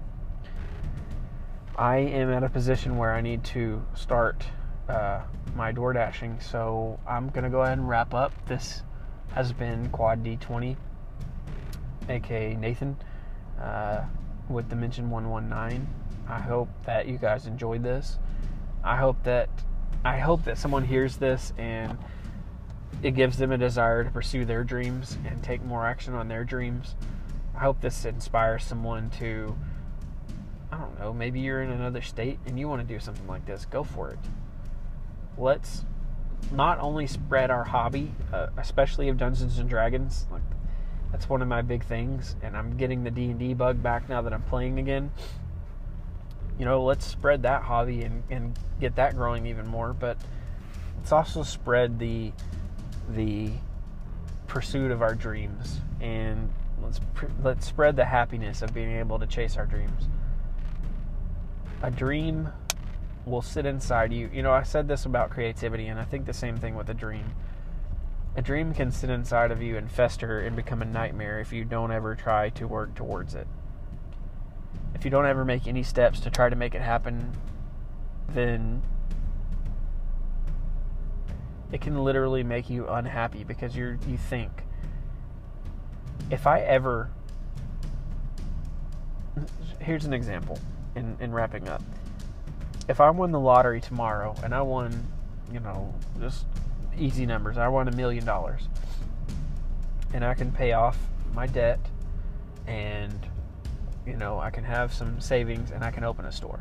I 1.77 1.99
am 1.99 2.31
at 2.31 2.43
a 2.43 2.49
position 2.49 2.97
where 2.97 3.13
I 3.13 3.21
need 3.21 3.45
to 3.45 3.85
start 3.95 4.47
uh, 4.89 5.21
my 5.55 5.73
door 5.73 5.93
dashing, 5.93 6.41
so 6.41 6.99
I'm 7.07 7.29
going 7.29 7.45
to 7.45 7.51
go 7.51 7.61
ahead 7.61 7.77
and 7.77 7.87
wrap 7.87 8.15
up 8.15 8.33
this 8.47 8.83
has 9.35 9.53
been 9.53 9.89
Quad 9.91 10.25
D20, 10.25 10.77
aka 12.09 12.55
Nathan, 12.55 12.97
uh, 13.61 14.05
with 14.49 14.69
Dimension 14.69 15.11
119. 15.11 15.87
I 16.29 16.41
hope 16.41 16.69
that 16.85 17.07
you 17.07 17.19
guys 17.19 17.47
enjoyed 17.47 17.83
this. 17.83 18.19
I 18.83 18.97
hope 18.97 19.23
that 19.25 19.49
I 20.05 20.19
hope 20.19 20.45
that 20.45 20.59
someone 20.59 20.85
hears 20.85 21.17
this 21.17 21.53
and 21.59 21.99
it 23.03 23.13
gives 23.13 23.37
them 23.37 23.53
a 23.53 23.59
desire 23.59 24.05
to 24.05 24.11
pursue 24.11 24.45
their 24.45 24.65
dreams 24.65 25.19
and 25.27 25.43
take 25.43 25.63
more 25.65 25.87
action 25.87 26.15
on 26.15 26.29
their 26.29 26.45
dreams. 26.45 26.95
I 27.55 27.61
hope 27.61 27.81
this 27.81 28.05
inspires 28.05 28.65
someone 28.65 29.11
to 29.19 29.57
I 30.71 30.79
don't 30.79 30.99
know, 30.99 31.13
maybe 31.13 31.41
you're 31.41 31.63
in 31.63 31.71
another 31.71 32.03
state 32.03 32.39
and 32.47 32.59
you 32.59 32.69
want 32.69 32.87
to 32.87 32.95
do 32.95 33.01
something 33.01 33.27
like 33.27 33.47
this, 33.47 33.65
go 33.67 33.85
for 33.85 34.11
it. 34.11 34.19
Let's 35.39 35.85
not 36.53 36.79
only 36.79 37.07
spread 37.07 37.51
our 37.51 37.65
hobby, 37.65 38.13
uh, 38.33 38.49
especially 38.57 39.09
of 39.09 39.17
Dungeons 39.17 39.59
and 39.59 39.69
Dragons. 39.69 40.27
Like 40.31 40.43
that's 41.13 41.29
one 41.29 41.43
of 41.43 41.49
my 41.49 41.63
big 41.63 41.85
things, 41.85 42.37
and 42.43 42.57
I'm 42.57 42.77
getting 42.77 43.05
the 43.05 43.11
D 43.11 43.31
and 43.31 43.39
D 43.39 43.55
bug 43.55 43.83
back 43.83 44.09
now 44.09 44.23
that 44.23 44.33
I'm 44.33 44.43
playing 44.43 44.79
again. 44.79 45.11
You 46.59 46.65
know, 46.65 46.83
let's 46.85 47.05
spread 47.05 47.43
that 47.43 47.63
hobby 47.63 48.03
and, 48.03 48.23
and 48.31 48.59
get 48.81 48.97
that 48.97 49.15
growing 49.15 49.47
even 49.47 49.67
more. 49.67 49.93
But 49.93 50.17
let's 50.99 51.13
also 51.13 51.43
spread 51.43 51.99
the 51.99 52.33
the 53.09 53.51
pursuit 54.47 54.91
of 54.91 55.03
our 55.03 55.15
dreams, 55.15 55.81
and 56.01 56.51
let's 56.83 57.01
let's 57.43 57.67
spread 57.67 57.97
the 57.97 58.05
happiness 58.05 58.63
of 58.63 58.73
being 58.73 58.91
able 58.91 59.19
to 59.19 59.27
chase 59.27 59.57
our 59.57 59.67
dreams. 59.67 60.09
A 61.83 61.91
dream 61.91 62.49
will 63.27 63.43
sit 63.43 63.67
inside 63.67 64.13
you. 64.13 64.31
You 64.33 64.43
know, 64.43 64.53
I 64.53 64.63
said 64.63 64.89
this 64.89 65.05
about 65.05 65.31
creativity, 65.31 65.89
and 65.89 66.01
I 66.01 66.05
think 66.05 66.25
the 66.25 66.33
same 66.33 66.57
thing 66.57 66.77
with 66.77 66.89
a 66.89 66.95
dream. 66.95 67.35
A 68.37 68.43
dream 68.43 68.73
can 68.73 68.93
sit 68.93 69.11
inside 69.11 69.51
of 69.51 69.61
you 69.61 69.77
and 69.77 69.91
fester 69.91 70.41
and 70.41 70.55
become 70.55 70.81
a 70.81 70.85
nightmare 70.85 71.41
if 71.41 71.53
you 71.53 71.65
don't 71.65 71.91
ever 71.91 72.15
try 72.15 72.51
to 72.51 72.69
work 72.69 72.95
towards 72.95 73.35
it. 73.35 73.49
If 74.95 75.05
you 75.05 75.11
don't 75.11 75.27
ever 75.27 75.45
make 75.45 75.67
any 75.67 75.83
steps 75.83 76.21
to 76.21 76.31
try 76.31 76.49
to 76.49 76.57
make 76.57 76.75
it 76.75 76.83
happen, 76.83 77.33
then 78.29 78.83
it 81.73 81.81
can 81.81 82.03
literally 82.05 82.45
make 82.45 82.71
you 82.71 82.87
unhappy 82.87 83.43
because 83.43 83.77
you're 83.77 83.99
you 84.07 84.17
think 84.17 84.51
if 86.31 86.47
I 86.47 86.61
ever 86.61 87.11
here's 89.81 90.05
an 90.05 90.13
example 90.13 90.59
in, 90.95 91.17
in 91.21 91.33
wrapping 91.33 91.69
up 91.69 91.83
if 92.89 93.01
I 93.01 93.11
won 93.11 93.33
the 93.33 93.41
lottery 93.41 93.81
tomorrow 93.81 94.35
and 94.43 94.55
I 94.55 94.63
won, 94.63 95.07
you 95.53 95.61
know, 95.61 95.95
just 96.21 96.47
easy 96.97 97.27
numbers, 97.27 97.59
I 97.59 97.69
won 97.69 97.89
a 97.89 97.93
million 97.93 98.25
dollars, 98.25 98.69
and 100.15 100.25
I 100.25 100.35
can 100.35 100.53
pay 100.53 100.73
off 100.73 100.99
my 101.35 101.47
debt, 101.47 101.81
and 102.67 103.19
you 104.07 104.17
know, 104.17 104.39
I 104.39 104.51
can 104.51 104.65
have 104.65 104.93
some 104.93 105.21
savings, 105.21 105.71
and 105.71 105.83
I 105.83 105.91
can 105.91 106.05
open 106.05 106.25
a 106.25 106.33
store. 106.33 106.61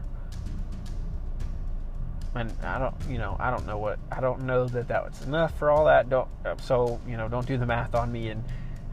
And 2.34 2.52
I 2.64 2.80
don't, 2.80 2.96
you 3.10 3.18
know, 3.18 3.38
I 3.40 3.50
don't 3.50 3.66
know 3.66 3.78
what, 3.78 3.98
I 4.12 4.20
don't 4.20 4.42
know 4.42 4.68
that 4.68 4.90
that's 4.90 5.22
enough 5.22 5.58
for 5.58 5.72
all 5.72 5.86
that. 5.86 6.10
Don't, 6.10 6.28
so 6.62 7.00
you 7.08 7.16
know, 7.16 7.30
don't 7.30 7.48
do 7.48 7.58
the 7.58 7.66
math 7.66 7.96
on 7.96 8.12
me 8.12 8.30
and 8.30 8.44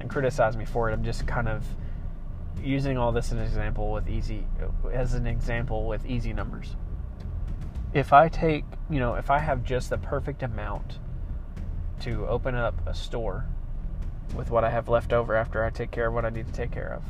and 0.00 0.10
criticize 0.10 0.56
me 0.56 0.64
for 0.64 0.90
it. 0.90 0.92
I'm 0.92 1.04
just 1.04 1.26
kind 1.26 1.48
of 1.48 1.64
using 2.62 2.98
all 2.98 3.10
this 3.10 3.26
as 3.26 3.32
an 3.32 3.38
example 3.40 3.90
with 3.90 4.08
easy, 4.08 4.46
as 4.92 5.14
an 5.14 5.26
example 5.26 5.86
with 5.86 6.06
easy 6.06 6.32
numbers 6.32 6.76
if 7.94 8.12
I 8.12 8.28
take, 8.28 8.64
you 8.88 8.98
know, 8.98 9.14
if 9.14 9.30
I 9.30 9.38
have 9.38 9.64
just 9.64 9.90
the 9.90 9.98
perfect 9.98 10.42
amount 10.42 10.98
to 12.00 12.26
open 12.26 12.54
up 12.54 12.74
a 12.86 12.94
store 12.94 13.46
with 14.34 14.50
what 14.50 14.64
I 14.64 14.70
have 14.70 14.88
left 14.88 15.12
over 15.12 15.34
after 15.34 15.62
I 15.62 15.70
take 15.70 15.90
care 15.90 16.08
of 16.08 16.14
what 16.14 16.24
I 16.24 16.30
need 16.30 16.46
to 16.46 16.52
take 16.52 16.70
care 16.70 16.94
of, 16.94 17.04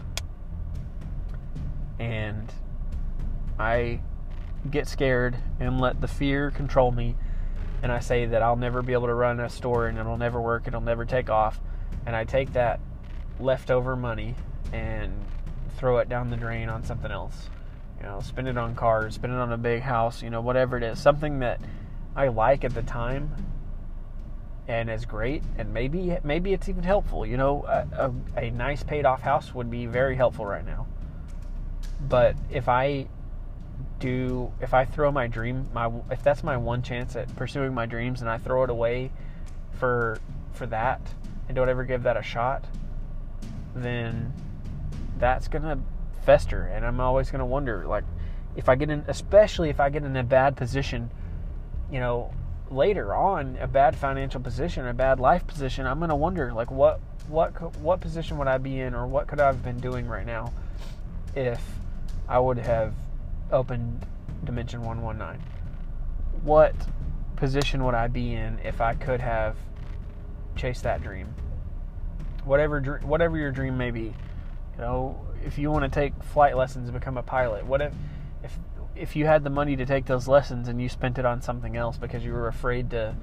and 2.00 2.52
I 3.58 4.00
get 4.70 4.88
scared 4.88 5.36
and 5.60 5.80
let 5.80 6.00
the 6.00 6.08
fear 6.08 6.50
control 6.50 6.90
me, 6.90 7.14
and 7.82 7.92
I 7.92 8.00
say 8.00 8.26
that 8.26 8.42
I'll 8.42 8.56
never 8.56 8.82
be 8.82 8.92
able 8.92 9.06
to 9.06 9.14
run 9.14 9.38
a 9.38 9.48
store 9.48 9.86
and 9.86 9.98
it'll 9.98 10.18
never 10.18 10.40
work, 10.40 10.66
it'll 10.66 10.80
never 10.80 11.04
take 11.04 11.30
off, 11.30 11.60
and 12.06 12.16
I 12.16 12.24
take 12.24 12.52
that 12.54 12.80
leftover 13.38 13.94
money 13.94 14.34
and 14.72 15.12
throw 15.76 15.98
it 15.98 16.08
down 16.08 16.30
the 16.30 16.36
drain 16.36 16.68
on 16.68 16.82
something 16.82 17.10
else 17.10 17.48
you 18.02 18.08
know, 18.08 18.20
spend 18.20 18.48
it 18.48 18.58
on 18.58 18.74
cars, 18.74 19.14
spend 19.14 19.32
it 19.32 19.38
on 19.38 19.52
a 19.52 19.58
big 19.58 19.82
house, 19.82 20.22
you 20.22 20.30
know, 20.30 20.40
whatever 20.40 20.76
it 20.76 20.82
is, 20.82 20.98
something 20.98 21.38
that 21.38 21.60
I 22.16 22.28
like 22.28 22.64
at 22.64 22.74
the 22.74 22.82
time, 22.82 23.34
and 24.66 24.90
is 24.90 25.04
great, 25.04 25.42
and 25.56 25.72
maybe 25.72 26.16
maybe 26.24 26.52
it's 26.52 26.68
even 26.68 26.82
helpful. 26.82 27.24
You 27.24 27.36
know, 27.36 27.64
a, 27.64 28.12
a, 28.36 28.46
a 28.46 28.50
nice 28.50 28.82
paid 28.82 29.06
off 29.06 29.20
house 29.20 29.54
would 29.54 29.70
be 29.70 29.86
very 29.86 30.16
helpful 30.16 30.44
right 30.44 30.64
now. 30.64 30.86
But 32.00 32.36
if 32.50 32.68
I 32.68 33.06
do, 33.98 34.52
if 34.60 34.74
I 34.74 34.84
throw 34.84 35.12
my 35.12 35.28
dream, 35.28 35.68
my 35.72 35.90
if 36.10 36.22
that's 36.22 36.42
my 36.42 36.56
one 36.56 36.82
chance 36.82 37.14
at 37.14 37.34
pursuing 37.36 37.72
my 37.72 37.86
dreams, 37.86 38.20
and 38.20 38.28
I 38.28 38.38
throw 38.38 38.64
it 38.64 38.70
away 38.70 39.12
for 39.78 40.18
for 40.52 40.66
that, 40.66 41.00
and 41.48 41.54
don't 41.54 41.68
ever 41.68 41.84
give 41.84 42.02
that 42.02 42.16
a 42.16 42.22
shot, 42.22 42.64
then 43.74 44.32
that's 45.18 45.46
gonna 45.46 45.78
fester, 46.24 46.66
and 46.66 46.84
I'm 46.84 47.00
always 47.00 47.30
gonna 47.30 47.46
wonder, 47.46 47.84
like, 47.86 48.04
if 48.56 48.68
I 48.68 48.74
get 48.74 48.90
in, 48.90 49.04
especially 49.08 49.70
if 49.70 49.80
I 49.80 49.90
get 49.90 50.04
in 50.04 50.16
a 50.16 50.22
bad 50.22 50.56
position, 50.56 51.10
you 51.90 52.00
know, 52.00 52.32
later 52.70 53.14
on, 53.14 53.56
a 53.60 53.66
bad 53.66 53.96
financial 53.96 54.40
position, 54.40 54.86
a 54.86 54.94
bad 54.94 55.20
life 55.20 55.46
position, 55.46 55.86
I'm 55.86 56.00
gonna 56.00 56.16
wonder, 56.16 56.52
like, 56.52 56.70
what 56.70 57.00
what 57.28 57.50
what 57.78 58.00
position 58.00 58.38
would 58.38 58.48
I 58.48 58.58
be 58.58 58.80
in, 58.80 58.94
or 58.94 59.06
what 59.06 59.26
could 59.26 59.40
I 59.40 59.46
have 59.46 59.62
been 59.62 59.78
doing 59.78 60.06
right 60.06 60.26
now, 60.26 60.52
if 61.34 61.62
I 62.28 62.38
would 62.38 62.58
have 62.58 62.94
opened 63.50 64.06
Dimension 64.44 64.82
119? 64.82 65.40
What 66.42 66.74
position 67.36 67.84
would 67.84 67.94
I 67.94 68.08
be 68.08 68.34
in 68.34 68.58
if 68.64 68.80
I 68.80 68.94
could 68.94 69.20
have 69.20 69.56
chased 70.56 70.82
that 70.82 71.02
dream? 71.02 71.34
Whatever 72.44 73.00
whatever 73.04 73.36
your 73.36 73.52
dream 73.52 73.78
may 73.78 73.90
be, 73.90 74.14
you 74.74 74.78
know, 74.78 75.20
if 75.44 75.58
you 75.58 75.70
want 75.70 75.84
to 75.84 75.90
take 75.90 76.20
flight 76.22 76.56
lessons 76.56 76.88
and 76.88 76.98
become 76.98 77.16
a 77.16 77.22
pilot, 77.22 77.66
what 77.66 77.80
if 77.80 77.94
if 78.42 78.58
if 78.94 79.16
you 79.16 79.26
had 79.26 79.44
the 79.44 79.50
money 79.50 79.76
to 79.76 79.86
take 79.86 80.06
those 80.06 80.28
lessons 80.28 80.68
and 80.68 80.80
you 80.80 80.88
spent 80.88 81.18
it 81.18 81.24
on 81.24 81.40
something 81.40 81.76
else 81.76 81.96
because 81.96 82.24
you 82.24 82.32
were 82.32 82.48
afraid 82.48 82.90
to 82.90 83.14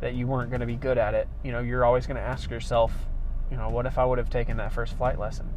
that 0.00 0.14
you 0.14 0.26
weren't 0.26 0.50
going 0.50 0.60
to 0.60 0.66
be 0.66 0.76
good 0.76 0.98
at 0.98 1.14
it, 1.14 1.28
you 1.42 1.52
know, 1.52 1.60
you're 1.60 1.84
always 1.84 2.06
going 2.06 2.16
to 2.16 2.22
ask 2.22 2.50
yourself, 2.50 2.92
you 3.50 3.56
know, 3.56 3.68
what 3.68 3.86
if 3.86 3.96
I 3.96 4.04
would 4.04 4.18
have 4.18 4.28
taken 4.28 4.56
that 4.56 4.72
first 4.72 4.96
flight 4.96 5.18
lesson? 5.18 5.48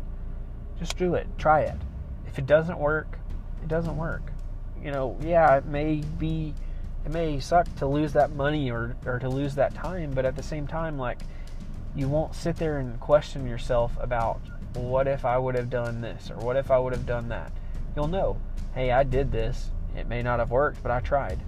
Just 0.79 0.97
do 0.97 1.15
it. 1.15 1.27
Try 1.37 1.61
it. 1.61 1.77
If 2.27 2.37
it 2.37 2.45
doesn't 2.45 2.77
work, 2.77 3.17
it 3.63 3.67
doesn't 3.67 3.97
work. 3.97 4.31
You 4.83 4.91
know, 4.91 5.17
yeah, 5.21 5.57
it 5.57 5.65
may 5.65 6.03
be 6.17 6.53
it 7.05 7.11
may 7.11 7.39
suck 7.39 7.73
to 7.77 7.87
lose 7.87 8.13
that 8.13 8.31
money 8.31 8.69
or 8.69 8.95
or 9.05 9.19
to 9.19 9.29
lose 9.29 9.55
that 9.55 9.73
time, 9.73 10.11
but 10.11 10.25
at 10.25 10.35
the 10.35 10.43
same 10.43 10.67
time 10.67 10.97
like 10.97 11.19
you 11.95 12.07
won't 12.07 12.35
sit 12.35 12.57
there 12.57 12.77
and 12.77 12.99
question 12.99 13.47
yourself 13.47 13.97
about 13.99 14.39
what 14.77 15.07
if 15.07 15.25
I 15.25 15.37
would 15.37 15.55
have 15.55 15.69
done 15.69 16.01
this 16.01 16.31
or 16.31 16.37
what 16.37 16.55
if 16.55 16.71
I 16.71 16.79
would 16.79 16.93
have 16.93 17.05
done 17.05 17.29
that. 17.29 17.51
You'll 17.95 18.07
know, 18.07 18.37
hey, 18.73 18.91
I 18.91 19.03
did 19.03 19.31
this. 19.31 19.71
It 19.95 20.07
may 20.07 20.21
not 20.21 20.39
have 20.39 20.51
worked, 20.51 20.81
but 20.83 20.91
I 20.91 20.99
tried. 20.99 21.39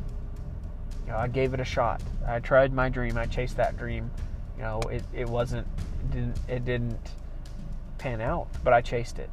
You 1.06 1.12
know, 1.12 1.18
I 1.18 1.28
gave 1.28 1.54
it 1.54 1.60
a 1.60 1.66
shot. 1.66 2.02
I 2.26 2.40
tried 2.40 2.74
my 2.74 2.90
dream. 2.90 3.18
I 3.18 3.26
chased 3.26 3.58
that 3.58 3.78
dream. 3.78 4.10
You 4.58 4.64
know, 4.64 4.80
it, 4.90 5.04
it 5.14 5.30
wasn't 5.30 5.68
it 6.02 6.12
didn't 6.12 6.40
it 6.48 6.66
didn't 6.66 7.14
pan 7.98 8.22
out, 8.22 8.48
but 8.64 8.74
I 8.74 8.82
chased 8.82 9.20
it. 9.20 9.30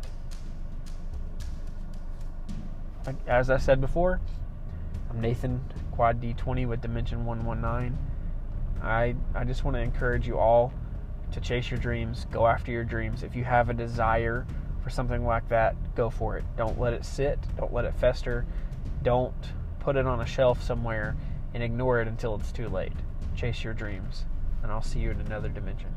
As 3.27 3.51
I 3.51 3.59
said 3.59 3.81
before, 3.81 4.21
I'm 5.11 5.21
Nathan 5.21 5.63
Quad 5.93 6.21
D20 6.21 6.67
with 6.67 6.81
Dimension 6.81 7.25
119. 7.25 7.97
I 8.83 9.15
I 9.35 9.45
just 9.45 9.65
want 9.65 9.77
to 9.77 9.81
encourage 9.81 10.27
you 10.27 10.39
all 10.39 10.73
to 11.37 11.41
chase 11.43 11.71
your 11.71 11.79
dreams, 11.79 12.27
go 12.31 12.47
after 12.47 12.73
your 12.73 12.83
dreams. 12.83 13.23
If 13.23 13.37
you 13.37 13.45
have 13.45 13.69
a 13.69 13.75
desire 13.75 14.47
for 14.83 14.89
something 14.89 15.27
like 15.27 15.47
that, 15.51 15.77
go 15.95 16.09
for 16.09 16.39
it. 16.39 16.45
Don't 16.57 16.81
let 16.81 16.95
it 16.95 17.05
sit, 17.05 17.39
don't 17.59 17.75
let 17.75 17.85
it 17.85 17.95
fester. 17.95 18.47
Don't 19.03 19.35
put 19.79 19.97
it 19.97 20.07
on 20.07 20.23
a 20.23 20.27
shelf 20.27 20.63
somewhere 20.63 21.15
and 21.53 21.63
ignore 21.63 22.01
it 22.01 22.09
until 22.09 22.37
it's 22.37 22.51
too 22.53 22.71
late. 22.71 22.95
Chase 23.37 23.63
your 23.63 23.75
dreams, 23.75 24.25
and 24.63 24.73
I'll 24.73 24.81
see 24.81 24.99
you 24.99 25.11
in 25.11 25.21
another 25.21 25.51
dimension. 25.51 25.95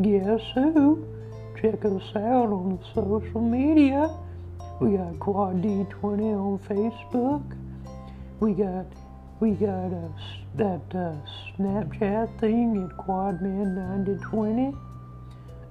Guess 0.00 0.42
who? 0.54 1.08
Check 1.60 1.84
us 1.84 2.02
out 2.14 2.52
on 2.52 2.78
social 2.94 3.40
media. 3.40 4.08
We 4.80 4.96
got 4.96 5.18
Quad 5.18 5.60
D20 5.60 6.00
on 6.04 6.58
Facebook. 6.60 7.42
We 8.38 8.52
got 8.52 8.86
we 9.38 9.50
got 9.50 9.92
uh, 9.92 10.08
that 10.54 10.80
uh, 10.94 11.14
Snapchat 11.58 12.40
thing 12.40 12.88
at 12.88 12.96
Quadman9020. 12.96 14.74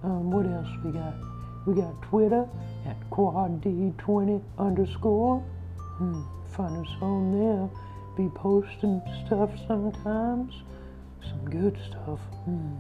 Um, 0.03 0.29
what 0.29 0.45
else 0.45 0.67
we 0.83 0.91
got? 0.91 1.15
We 1.65 1.73
got 1.73 1.99
Twitter 2.03 2.47
at 2.85 3.09
QuadD20 3.09 4.39
underscore. 4.59 5.39
Hmm, 5.97 6.21
find 6.55 6.85
us 6.85 6.93
on 7.01 7.31
there. 7.31 7.69
Be 8.15 8.29
posting 8.35 9.01
stuff 9.25 9.49
sometimes. 9.67 10.53
Some 11.23 11.49
good 11.49 11.75
stuff. 11.87 12.19
Hmm. 12.45 12.75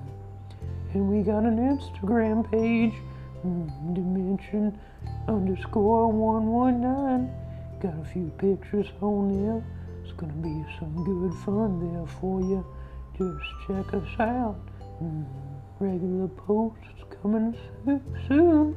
And 0.93 1.09
we 1.09 1.23
got 1.23 1.45
an 1.45 1.57
Instagram 1.57 2.49
page, 2.51 2.93
hmm, 3.41 3.93
Dimension 3.95 4.79
underscore 5.27 6.11
119. 6.11 7.33
Got 7.81 7.99
a 7.99 8.13
few 8.13 8.31
pictures 8.37 8.87
on 9.01 9.33
there 9.33 9.63
going 10.17 10.31
to 10.31 10.37
be 10.37 10.65
some 10.79 11.03
good 11.03 11.33
fun 11.43 11.79
there 11.93 12.07
for 12.19 12.41
you. 12.41 12.65
Just 13.17 13.45
check 13.67 13.93
us 13.93 14.19
out. 14.19 14.59
Mm, 15.01 15.25
regular 15.79 16.27
posts 16.27 17.03
coming 17.21 17.55
soon. 18.27 18.75